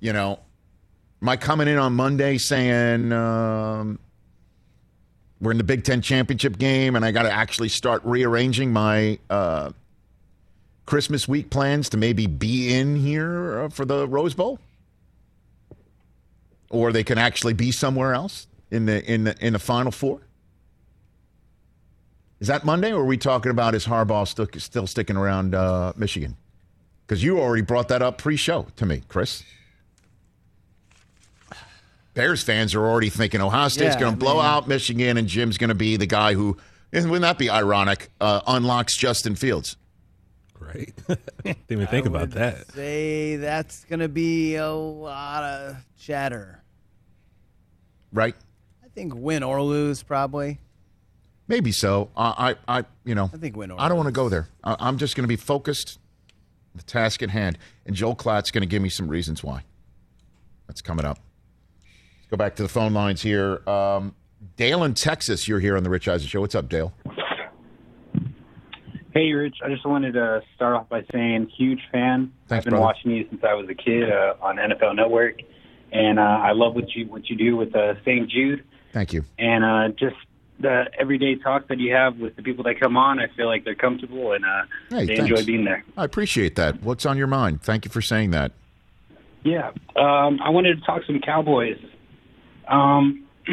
you 0.00 0.12
know, 0.12 0.40
my 1.20 1.36
coming 1.36 1.68
in 1.68 1.76
on 1.76 1.94
Monday 1.94 2.38
saying 2.38 3.12
um, 3.12 3.98
we're 5.40 5.50
in 5.50 5.58
the 5.58 5.64
Big 5.64 5.84
Ten 5.84 6.00
championship 6.00 6.58
game 6.58 6.96
and 6.96 7.04
I 7.04 7.10
got 7.10 7.22
to 7.24 7.32
actually 7.32 7.68
start 7.68 8.02
rearranging 8.04 8.72
my 8.72 9.18
uh, 9.28 9.72
Christmas 10.86 11.28
week 11.28 11.50
plans 11.50 11.88
to 11.90 11.96
maybe 11.96 12.26
be 12.26 12.74
in 12.74 12.96
here 12.96 13.62
uh, 13.62 13.68
for 13.68 13.84
the 13.84 14.08
Rose 14.08 14.34
Bowl? 14.34 14.58
Or 16.70 16.92
they 16.92 17.04
can 17.04 17.18
actually 17.18 17.54
be 17.54 17.72
somewhere 17.72 18.14
else 18.14 18.46
in 18.70 18.86
the 18.86 19.04
in 19.10 19.24
the 19.24 19.36
in 19.44 19.52
the 19.52 19.58
Final 19.58 19.92
Four? 19.92 20.20
Is 22.40 22.48
that 22.48 22.64
Monday, 22.64 22.92
or 22.92 23.02
are 23.02 23.04
we 23.04 23.18
talking 23.18 23.50
about 23.50 23.74
is 23.74 23.86
Harbaugh 23.86 24.26
still, 24.26 24.48
still 24.58 24.86
sticking 24.86 25.16
around 25.16 25.54
uh, 25.54 25.92
Michigan? 25.96 26.36
Because 27.06 27.22
you 27.22 27.38
already 27.38 27.62
brought 27.62 27.88
that 27.88 28.02
up 28.02 28.18
pre-show 28.18 28.66
to 28.76 28.86
me, 28.86 29.02
Chris. 29.08 29.42
Bears 32.14 32.42
fans 32.42 32.74
are 32.74 32.84
already 32.86 33.08
thinking 33.10 33.40
Ohio 33.40 33.68
State's 33.68 33.94
Yeah, 33.94 34.00
going 34.00 34.12
to 34.14 34.18
blow 34.18 34.36
mean- 34.36 34.44
out 34.44 34.68
Michigan, 34.68 35.16
and 35.16 35.28
Jim's 35.28 35.58
going 35.58 35.68
to 35.68 35.74
be 35.74 35.96
the 35.96 36.06
guy 36.06 36.34
who, 36.34 36.56
and 36.92 37.04
wouldn't 37.10 37.22
that 37.22 37.38
be 37.38 37.50
ironic, 37.50 38.10
uh, 38.20 38.40
unlocks 38.46 38.96
Justin 38.96 39.36
Fields. 39.36 39.76
Great. 40.54 40.92
Didn't 41.44 41.58
even 41.68 41.86
think 41.86 42.06
I 42.06 42.10
about 42.10 42.30
that. 42.30 42.70
Say 42.72 43.36
that's 43.36 43.84
going 43.84 44.00
to 44.00 44.08
be 44.08 44.56
a 44.56 44.70
lot 44.70 45.42
of 45.42 45.76
chatter. 45.98 46.62
Right? 48.12 48.34
I 48.84 48.88
think 48.88 49.14
win 49.14 49.42
or 49.42 49.62
lose, 49.62 50.02
probably. 50.02 50.58
Maybe 51.50 51.72
so. 51.72 52.10
I, 52.16 52.54
I, 52.68 52.78
I 52.78 52.84
you 53.04 53.16
know, 53.16 53.28
I 53.34 53.36
think 53.36 53.56
win 53.56 53.72
I 53.72 53.88
don't 53.88 53.96
want 53.96 54.06
to 54.06 54.12
go 54.12 54.28
there. 54.28 54.46
I, 54.62 54.76
I'm 54.78 54.98
just 54.98 55.16
going 55.16 55.24
to 55.24 55.28
be 55.28 55.34
focused, 55.34 55.98
on 56.72 56.78
the 56.78 56.84
task 56.84 57.24
at 57.24 57.30
hand, 57.30 57.58
and 57.84 57.96
Joel 57.96 58.14
Klatt's 58.14 58.52
going 58.52 58.62
to 58.62 58.68
give 58.68 58.80
me 58.80 58.88
some 58.88 59.08
reasons 59.08 59.42
why. 59.42 59.64
That's 60.68 60.80
coming 60.80 61.04
up. 61.04 61.18
Let's 62.18 62.28
go 62.30 62.36
back 62.36 62.54
to 62.54 62.62
the 62.62 62.68
phone 62.68 62.94
lines 62.94 63.20
here. 63.20 63.68
Um, 63.68 64.14
Dale 64.54 64.84
in 64.84 64.94
Texas, 64.94 65.48
you're 65.48 65.58
here 65.58 65.76
on 65.76 65.82
the 65.82 65.90
Rich 65.90 66.06
Eisen 66.06 66.28
Show. 66.28 66.40
What's 66.40 66.54
up, 66.54 66.68
Dale? 66.68 66.92
Hey, 69.12 69.32
Rich. 69.32 69.56
I 69.64 69.70
just 69.70 69.84
wanted 69.84 70.12
to 70.12 70.42
start 70.54 70.76
off 70.76 70.88
by 70.88 71.04
saying, 71.12 71.50
huge 71.58 71.80
fan. 71.90 72.32
Thanks, 72.46 72.60
I've 72.60 72.64
been 72.64 72.70
brother. 72.78 72.84
watching 72.84 73.10
you 73.10 73.26
since 73.28 73.42
I 73.42 73.54
was 73.54 73.68
a 73.68 73.74
kid 73.74 74.08
uh, 74.08 74.34
on 74.40 74.58
NFL 74.58 74.94
Network, 74.94 75.40
and 75.90 76.20
uh, 76.20 76.22
I 76.22 76.52
love 76.52 76.76
what 76.76 76.94
you 76.94 77.06
what 77.06 77.28
you 77.28 77.34
do 77.34 77.56
with 77.56 77.74
uh, 77.74 78.00
St. 78.02 78.30
Jude, 78.30 78.62
Thank 78.92 79.12
you. 79.12 79.24
and 79.36 79.64
uh, 79.64 79.88
just 79.98 80.14
the 80.60 80.84
everyday 80.98 81.36
talk 81.36 81.68
that 81.68 81.78
you 81.78 81.92
have 81.94 82.18
with 82.18 82.36
the 82.36 82.42
people 82.42 82.64
that 82.64 82.78
come 82.78 82.96
on. 82.96 83.18
I 83.18 83.28
feel 83.36 83.46
like 83.46 83.64
they're 83.64 83.74
comfortable 83.74 84.32
and 84.32 84.44
uh, 84.44 84.62
Hey, 84.90 85.06
they 85.06 85.16
thanks. 85.16 85.30
enjoy 85.30 85.44
being 85.44 85.64
there. 85.64 85.84
I 85.96 86.04
appreciate 86.04 86.56
that. 86.56 86.82
What's 86.82 87.06
on 87.06 87.16
your 87.16 87.26
mind? 87.26 87.62
Thank 87.62 87.84
you 87.84 87.90
for 87.90 88.02
saying 88.02 88.30
that. 88.32 88.52
Yeah, 89.42 89.68
um, 89.96 90.38
I 90.44 90.50
wanted 90.50 90.78
to 90.80 90.84
talk 90.84 91.02
some 91.06 91.20
Cowboys. 91.20 91.78
Um, 92.68 93.24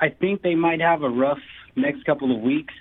I 0.00 0.08
think 0.08 0.42
they 0.42 0.54
might 0.54 0.80
have 0.80 1.02
a 1.02 1.08
rough 1.10 1.38
next 1.76 2.04
couple 2.06 2.34
of 2.34 2.40
weeks, 2.40 2.72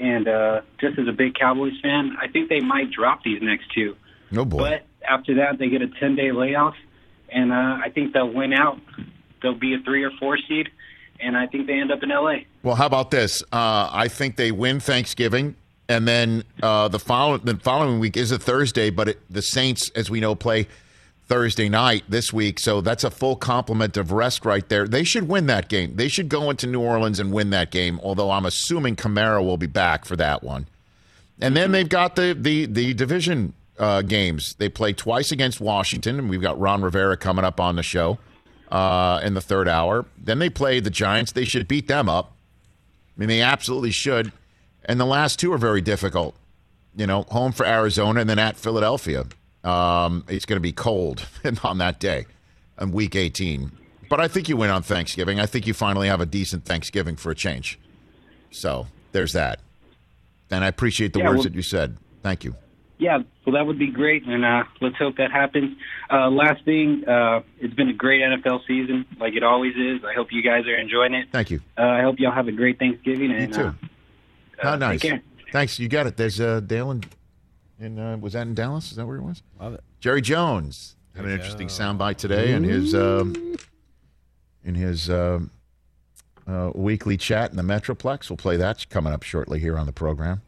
and 0.00 0.26
uh, 0.26 0.60
just 0.80 0.98
as 0.98 1.06
a 1.08 1.12
big 1.12 1.34
Cowboys 1.34 1.74
fan, 1.82 2.16
I 2.20 2.28
think 2.28 2.48
they 2.48 2.60
might 2.60 2.90
drop 2.90 3.22
these 3.22 3.40
next 3.40 3.72
two. 3.72 3.96
No 4.32 4.44
boy. 4.44 4.58
But 4.58 4.86
after 5.08 5.36
that, 5.36 5.58
they 5.58 5.68
get 5.68 5.80
a 5.82 5.86
10 5.86 6.16
day 6.16 6.32
layoff, 6.32 6.74
and 7.30 7.52
uh, 7.52 7.78
I 7.84 7.90
think 7.94 8.12
they'll 8.12 8.32
win 8.32 8.52
out. 8.52 8.78
They'll 9.42 9.54
be 9.54 9.74
a 9.74 9.78
three 9.84 10.02
or 10.02 10.10
four 10.18 10.36
seed, 10.48 10.68
and 11.20 11.36
I 11.36 11.46
think 11.46 11.66
they 11.66 11.74
end 11.74 11.92
up 11.92 12.02
in 12.02 12.10
LA. 12.10 12.38
Well, 12.62 12.74
how 12.74 12.86
about 12.86 13.10
this? 13.10 13.42
Uh, 13.52 13.88
I 13.92 14.08
think 14.08 14.36
they 14.36 14.52
win 14.52 14.80
Thanksgiving, 14.80 15.56
and 15.88 16.06
then 16.06 16.44
uh, 16.62 16.88
the 16.88 16.98
following 16.98 17.42
the 17.44 17.56
following 17.56 18.00
week 18.00 18.16
is 18.16 18.32
a 18.32 18.38
Thursday. 18.38 18.90
But 18.90 19.08
it, 19.08 19.20
the 19.30 19.42
Saints, 19.42 19.90
as 19.90 20.10
we 20.10 20.20
know, 20.20 20.34
play 20.34 20.66
Thursday 21.26 21.68
night 21.68 22.04
this 22.08 22.32
week, 22.32 22.58
so 22.58 22.80
that's 22.80 23.04
a 23.04 23.10
full 23.10 23.36
complement 23.36 23.96
of 23.96 24.12
rest 24.12 24.44
right 24.44 24.68
there. 24.68 24.86
They 24.86 25.04
should 25.04 25.28
win 25.28 25.46
that 25.46 25.68
game. 25.68 25.96
They 25.96 26.08
should 26.08 26.28
go 26.28 26.50
into 26.50 26.66
New 26.66 26.80
Orleans 26.80 27.18
and 27.18 27.32
win 27.32 27.50
that 27.50 27.70
game. 27.70 28.00
Although 28.02 28.30
I'm 28.30 28.46
assuming 28.46 28.96
Kamara 28.96 29.44
will 29.44 29.56
be 29.58 29.66
back 29.66 30.04
for 30.04 30.16
that 30.16 30.42
one. 30.42 30.66
And 31.40 31.56
then 31.56 31.72
they've 31.72 31.88
got 31.88 32.16
the 32.16 32.36
the 32.38 32.66
the 32.66 32.94
division 32.94 33.54
uh, 33.78 34.02
games. 34.02 34.54
They 34.54 34.68
play 34.68 34.92
twice 34.92 35.32
against 35.32 35.60
Washington, 35.60 36.18
and 36.18 36.30
we've 36.30 36.40
got 36.40 36.58
Ron 36.58 36.82
Rivera 36.82 37.16
coming 37.16 37.44
up 37.44 37.60
on 37.60 37.76
the 37.76 37.82
show 37.82 38.18
uh, 38.70 39.20
in 39.22 39.34
the 39.34 39.40
third 39.40 39.68
hour. 39.68 40.04
Then 40.18 40.38
they 40.38 40.50
play 40.50 40.80
the 40.80 40.90
Giants. 40.90 41.32
They 41.32 41.44
should 41.44 41.68
beat 41.68 41.88
them 41.88 42.08
up. 42.08 42.32
I 43.16 43.20
mean, 43.20 43.28
they 43.28 43.40
absolutely 43.42 43.90
should. 43.92 44.32
And 44.84 45.00
the 45.00 45.06
last 45.06 45.38
two 45.40 45.52
are 45.52 45.58
very 45.58 45.80
difficult. 45.80 46.34
You 46.96 47.06
know, 47.06 47.22
home 47.22 47.52
for 47.52 47.66
Arizona 47.66 48.20
and 48.20 48.30
then 48.30 48.38
at 48.38 48.56
Philadelphia. 48.56 49.24
Um, 49.64 50.24
it's 50.28 50.46
going 50.46 50.56
to 50.56 50.60
be 50.60 50.72
cold 50.72 51.26
on 51.64 51.78
that 51.78 51.98
day, 51.98 52.26
on 52.78 52.92
week 52.92 53.16
18. 53.16 53.72
But 54.08 54.20
I 54.20 54.28
think 54.28 54.48
you 54.48 54.56
win 54.56 54.70
on 54.70 54.82
Thanksgiving. 54.82 55.40
I 55.40 55.46
think 55.46 55.66
you 55.66 55.74
finally 55.74 56.06
have 56.08 56.20
a 56.20 56.26
decent 56.26 56.64
Thanksgiving 56.64 57.16
for 57.16 57.30
a 57.30 57.34
change. 57.34 57.78
So 58.52 58.86
there's 59.12 59.32
that. 59.32 59.58
And 60.50 60.62
I 60.64 60.68
appreciate 60.68 61.12
the 61.12 61.18
Yeah, 61.18 61.26
words 61.30 61.38
well- 61.38 61.42
that 61.44 61.54
you 61.54 61.62
said. 61.62 61.96
Thank 62.22 62.44
you. 62.44 62.54
Yeah, 62.98 63.18
well, 63.44 63.54
that 63.54 63.66
would 63.66 63.78
be 63.78 63.90
great, 63.90 64.26
and 64.26 64.44
uh, 64.44 64.64
let's 64.80 64.96
hope 64.96 65.18
that 65.18 65.30
happens. 65.30 65.76
Uh, 66.10 66.30
last 66.30 66.64
thing, 66.64 67.04
uh, 67.06 67.42
it's 67.58 67.74
been 67.74 67.88
a 67.88 67.92
great 67.92 68.22
NFL 68.22 68.60
season, 68.66 69.04
like 69.20 69.34
it 69.34 69.42
always 69.42 69.74
is. 69.76 70.02
I 70.02 70.14
hope 70.14 70.28
you 70.30 70.42
guys 70.42 70.66
are 70.66 70.76
enjoying 70.76 71.12
it. 71.12 71.28
Thank 71.30 71.50
you. 71.50 71.60
Uh, 71.76 71.82
I 71.82 72.00
hope 72.00 72.18
y'all 72.18 72.32
have 72.32 72.48
a 72.48 72.52
great 72.52 72.78
Thanksgiving. 72.78 73.32
And, 73.32 73.48
You 73.48 73.62
too. 73.62 73.68
Uh, 73.68 73.72
How 74.62 74.72
uh, 74.72 74.76
nice. 74.76 75.00
Take 75.02 75.10
care. 75.10 75.22
Thanks. 75.52 75.78
You 75.78 75.88
got 75.88 76.06
it. 76.06 76.16
There's 76.16 76.40
uh, 76.40 76.60
Dale 76.60 76.90
in, 76.90 77.04
in 77.78 77.98
uh, 77.98 78.16
was 78.16 78.32
that 78.32 78.46
in 78.46 78.54
Dallas? 78.54 78.90
Is 78.90 78.96
that 78.96 79.06
where 79.06 79.16
it 79.16 79.22
was? 79.22 79.42
Love 79.60 79.74
it. 79.74 79.84
Jerry 80.00 80.22
Jones 80.22 80.96
had 81.14 81.26
an 81.26 81.32
interesting 81.32 81.68
soundbite 81.68 82.16
today 82.16 82.52
in 82.52 82.64
his 82.64 82.94
um, 82.94 83.56
in 84.64 84.74
his 84.74 85.10
um, 85.10 85.50
uh, 86.46 86.70
weekly 86.74 87.16
chat 87.16 87.50
in 87.50 87.56
the 87.56 87.62
Metroplex. 87.62 88.30
We'll 88.30 88.36
play 88.36 88.56
that 88.56 88.88
coming 88.88 89.12
up 89.12 89.22
shortly 89.22 89.60
here 89.60 89.78
on 89.78 89.86
the 89.86 89.92
program. 89.92 90.42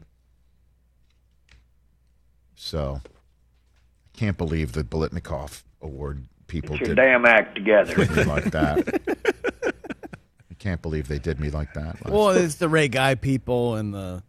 So, 2.61 2.99
I 3.05 4.17
can't 4.17 4.37
believe 4.37 4.73
the 4.73 4.83
Biletnikoff 4.83 5.63
Award 5.81 6.25
people 6.47 6.77
Get 6.77 6.87
your 6.87 6.95
did 6.95 7.01
damn 7.01 7.25
act 7.25 7.55
together. 7.55 7.95
did 7.95 8.11
me 8.17 8.23
like 8.25 8.51
that. 8.51 9.01
I 10.51 10.53
can't 10.59 10.81
believe 10.81 11.07
they 11.07 11.19
did 11.19 11.39
me 11.39 11.51
like 11.51 11.73
that. 11.75 12.05
Well, 12.09 12.31
it's 12.31 12.55
the 12.55 12.67
Ray 12.67 12.89
Guy 12.89 13.15
people 13.15 13.75
and 13.75 13.93
the 13.93 14.23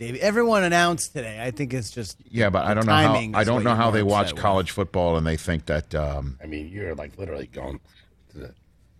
Davey. 0.00 0.20
Everyone 0.20 0.64
announced 0.64 1.12
today. 1.12 1.40
I 1.40 1.52
think 1.52 1.72
it's 1.72 1.92
just 1.92 2.18
Yeah, 2.28 2.50
but 2.50 2.64
I 2.64 2.74
don't 2.74 2.86
know 2.86 2.92
how 2.92 3.12
timing 3.12 3.36
I 3.36 3.44
don't 3.44 3.62
know 3.62 3.76
how 3.76 3.92
they 3.92 4.02
watch 4.02 4.24
upset 4.24 4.34
with. 4.34 4.42
college 4.42 4.70
football 4.72 5.16
and 5.16 5.24
they 5.24 5.36
think 5.36 5.66
that 5.66 5.94
um, 5.94 6.38
I 6.42 6.46
mean, 6.46 6.68
you're 6.68 6.96
like 6.96 7.16
literally 7.16 7.46
going. 7.46 7.78
To 8.30 8.38
the, 8.38 8.54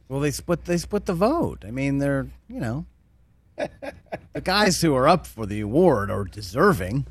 Well, 0.09 0.21
they 0.21 0.31
split. 0.31 0.65
They 0.65 0.79
split 0.79 1.07
the 1.07 1.15
vote. 1.15 1.65
I 1.67 1.73
mean, 1.73 1.99
they're 1.99 2.29
you 2.49 2.61
know, 2.61 2.87
the 3.57 4.41
guys 4.41 4.81
who 4.81 4.95
are 4.95 5.09
up 5.09 5.27
for 5.27 5.45
the 5.45 5.61
award 5.61 6.09
are 6.09 6.23
deserving. 6.25 7.07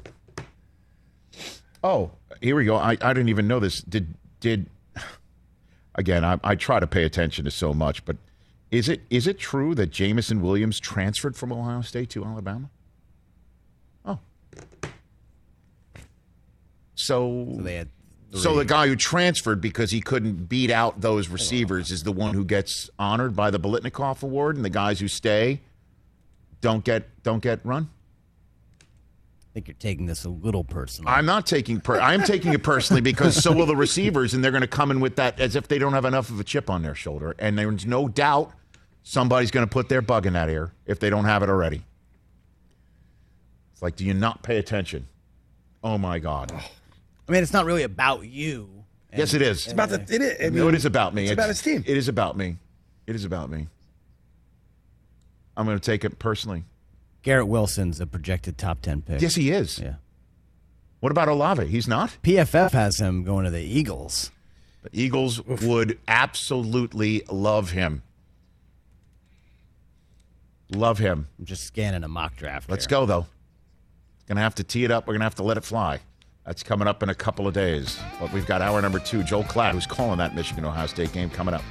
Oh, 1.85 2.09
here 2.41 2.55
we 2.55 2.65
go. 2.65 2.77
I, 2.77 2.97
I 2.99 3.13
didn't 3.13 3.29
even 3.29 3.47
know 3.47 3.59
this. 3.59 3.79
Did 3.81 4.15
did 4.39 4.65
again? 5.95 6.25
I, 6.25 6.39
I 6.43 6.55
try 6.55 6.79
to 6.79 6.87
pay 6.87 7.03
attention 7.03 7.45
to 7.45 7.51
so 7.51 7.75
much, 7.75 8.03
but 8.05 8.17
is 8.71 8.89
it 8.89 9.01
is 9.11 9.27
it 9.27 9.37
true 9.37 9.75
that 9.75 9.91
Jameson 9.91 10.41
Williams 10.41 10.79
transferred 10.79 11.35
from 11.35 11.53
Ohio 11.53 11.81
State 11.81 12.09
to 12.09 12.25
Alabama? 12.25 12.71
Oh, 14.03 14.17
so 16.95 17.55
So 18.31 18.39
so 18.39 18.55
the 18.55 18.65
guy 18.65 18.87
who 18.87 18.95
transferred 18.95 19.61
because 19.61 19.91
he 19.91 20.01
couldn't 20.01 20.49
beat 20.49 20.71
out 20.71 21.01
those 21.01 21.27
receivers 21.27 21.91
is 21.91 22.01
the 22.01 22.11
one 22.11 22.33
who 22.33 22.43
gets 22.43 22.89
honored 22.97 23.35
by 23.35 23.51
the 23.51 23.59
Biletnikoff 23.59 24.23
Award, 24.23 24.55
and 24.55 24.65
the 24.65 24.71
guys 24.71 24.99
who 25.01 25.07
stay 25.07 25.61
don't 26.61 26.83
get 26.83 27.21
don't 27.21 27.43
get 27.43 27.63
run. 27.63 27.91
Think 29.55 29.69
you're 29.69 29.75
taking 29.75 30.05
this 30.05 30.25
a 30.25 30.29
little 30.29 30.65
personal. 30.65 31.09
I'm 31.09 31.25
not 31.25 31.45
taking 31.47 31.79
per- 31.79 32.01
I 32.01 32.13
am 32.13 32.23
taking 32.23 32.51
it 32.51 32.61
personally 32.61 33.01
because 33.01 33.41
so 33.41 33.53
will 33.53 33.65
the 33.65 33.75
receivers, 33.75 34.33
and 34.33 34.43
they're 34.43 34.51
going 34.51 34.59
to 34.59 34.67
come 34.67 34.91
in 34.91 34.99
with 34.99 35.15
that 35.15 35.39
as 35.39 35.55
if 35.55 35.69
they 35.69 35.79
don't 35.79 35.93
have 35.93 36.03
enough 36.03 36.29
of 36.29 36.41
a 36.41 36.43
chip 36.43 36.69
on 36.69 36.81
their 36.81 36.93
shoulder. 36.93 37.33
And 37.39 37.57
there's 37.57 37.85
no 37.85 38.09
doubt 38.09 38.51
somebody's 39.03 39.51
going 39.51 39.65
to 39.65 39.69
put 39.69 39.87
their 39.87 40.01
bug 40.01 40.25
in 40.25 40.33
that 40.33 40.49
ear 40.49 40.73
if 40.85 40.99
they 40.99 41.09
don't 41.09 41.23
have 41.23 41.41
it 41.41 41.49
already. 41.49 41.81
It's 43.71 43.81
like, 43.81 43.95
do 43.95 44.03
you 44.03 44.13
not 44.13 44.43
pay 44.43 44.57
attention? 44.57 45.07
Oh 45.81 45.97
my 45.97 46.19
God! 46.19 46.51
I 46.51 47.31
mean, 47.31 47.41
it's 47.41 47.53
not 47.53 47.63
really 47.63 47.83
about 47.83 48.25
you. 48.25 48.83
yes, 49.15 49.33
it 49.33 49.41
is. 49.41 49.63
It's 49.63 49.71
about 49.71 49.87
the. 49.87 50.01
It 50.01 50.21
is, 50.21 50.45
I 50.45 50.49
no, 50.49 50.67
it 50.67 50.75
is 50.75 50.83
about 50.83 51.13
me. 51.13 51.23
It's 51.23 51.31
about 51.31 51.47
his 51.47 51.61
team. 51.61 51.81
It 51.87 51.95
is 51.95 52.09
about 52.09 52.35
me. 52.35 52.57
It 53.07 53.15
is 53.15 53.23
about 53.23 53.49
me. 53.49 53.67
I'm 55.55 55.65
going 55.65 55.79
to 55.79 55.85
take 55.85 56.03
it 56.03 56.19
personally. 56.19 56.65
Garrett 57.25 57.47
Wilson's 57.47 57.99
a 57.99 58.05
projected 58.05 58.55
top 58.55 58.81
10 58.83 59.01
pick. 59.01 59.19
Yes, 59.19 59.33
he 59.33 59.49
is. 59.49 59.79
Yeah. 59.79 59.95
What 60.99 61.11
about 61.11 61.27
Olave? 61.27 61.65
He's 61.65 61.87
not. 61.87 62.15
PFF 62.21 62.69
has 62.73 62.99
him 62.99 63.23
going 63.23 63.45
to 63.45 63.49
the 63.49 63.63
Eagles. 63.63 64.29
The 64.83 64.91
Eagles 64.93 65.43
would 65.43 65.97
absolutely 66.07 67.23
love 67.27 67.71
him. 67.71 68.03
Love 70.69 70.99
him. 70.99 71.27
I'm 71.39 71.45
just 71.45 71.63
scanning 71.63 72.03
a 72.03 72.07
mock 72.07 72.35
draft. 72.35 72.69
Let's 72.69 72.85
here. 72.85 72.91
go 72.91 73.07
though. 73.07 73.25
Gonna 74.27 74.41
have 74.41 74.55
to 74.55 74.63
tee 74.63 74.83
it 74.83 74.91
up. 74.91 75.07
We're 75.07 75.15
gonna 75.15 75.23
have 75.23 75.35
to 75.35 75.43
let 75.43 75.57
it 75.57 75.63
fly. 75.63 76.01
That's 76.45 76.61
coming 76.61 76.87
up 76.87 77.01
in 77.01 77.09
a 77.09 77.15
couple 77.15 77.47
of 77.47 77.55
days. 77.55 77.99
But 78.19 78.31
we've 78.33 78.45
got 78.45 78.61
hour 78.61 78.79
number 78.83 78.99
two. 78.99 79.23
Joel 79.23 79.45
Klatt, 79.45 79.71
who's 79.71 79.87
calling 79.87 80.19
that 80.19 80.35
Michigan 80.35 80.63
Ohio 80.63 80.85
State 80.85 81.11
game, 81.11 81.31
coming 81.31 81.55
up. 81.55 81.63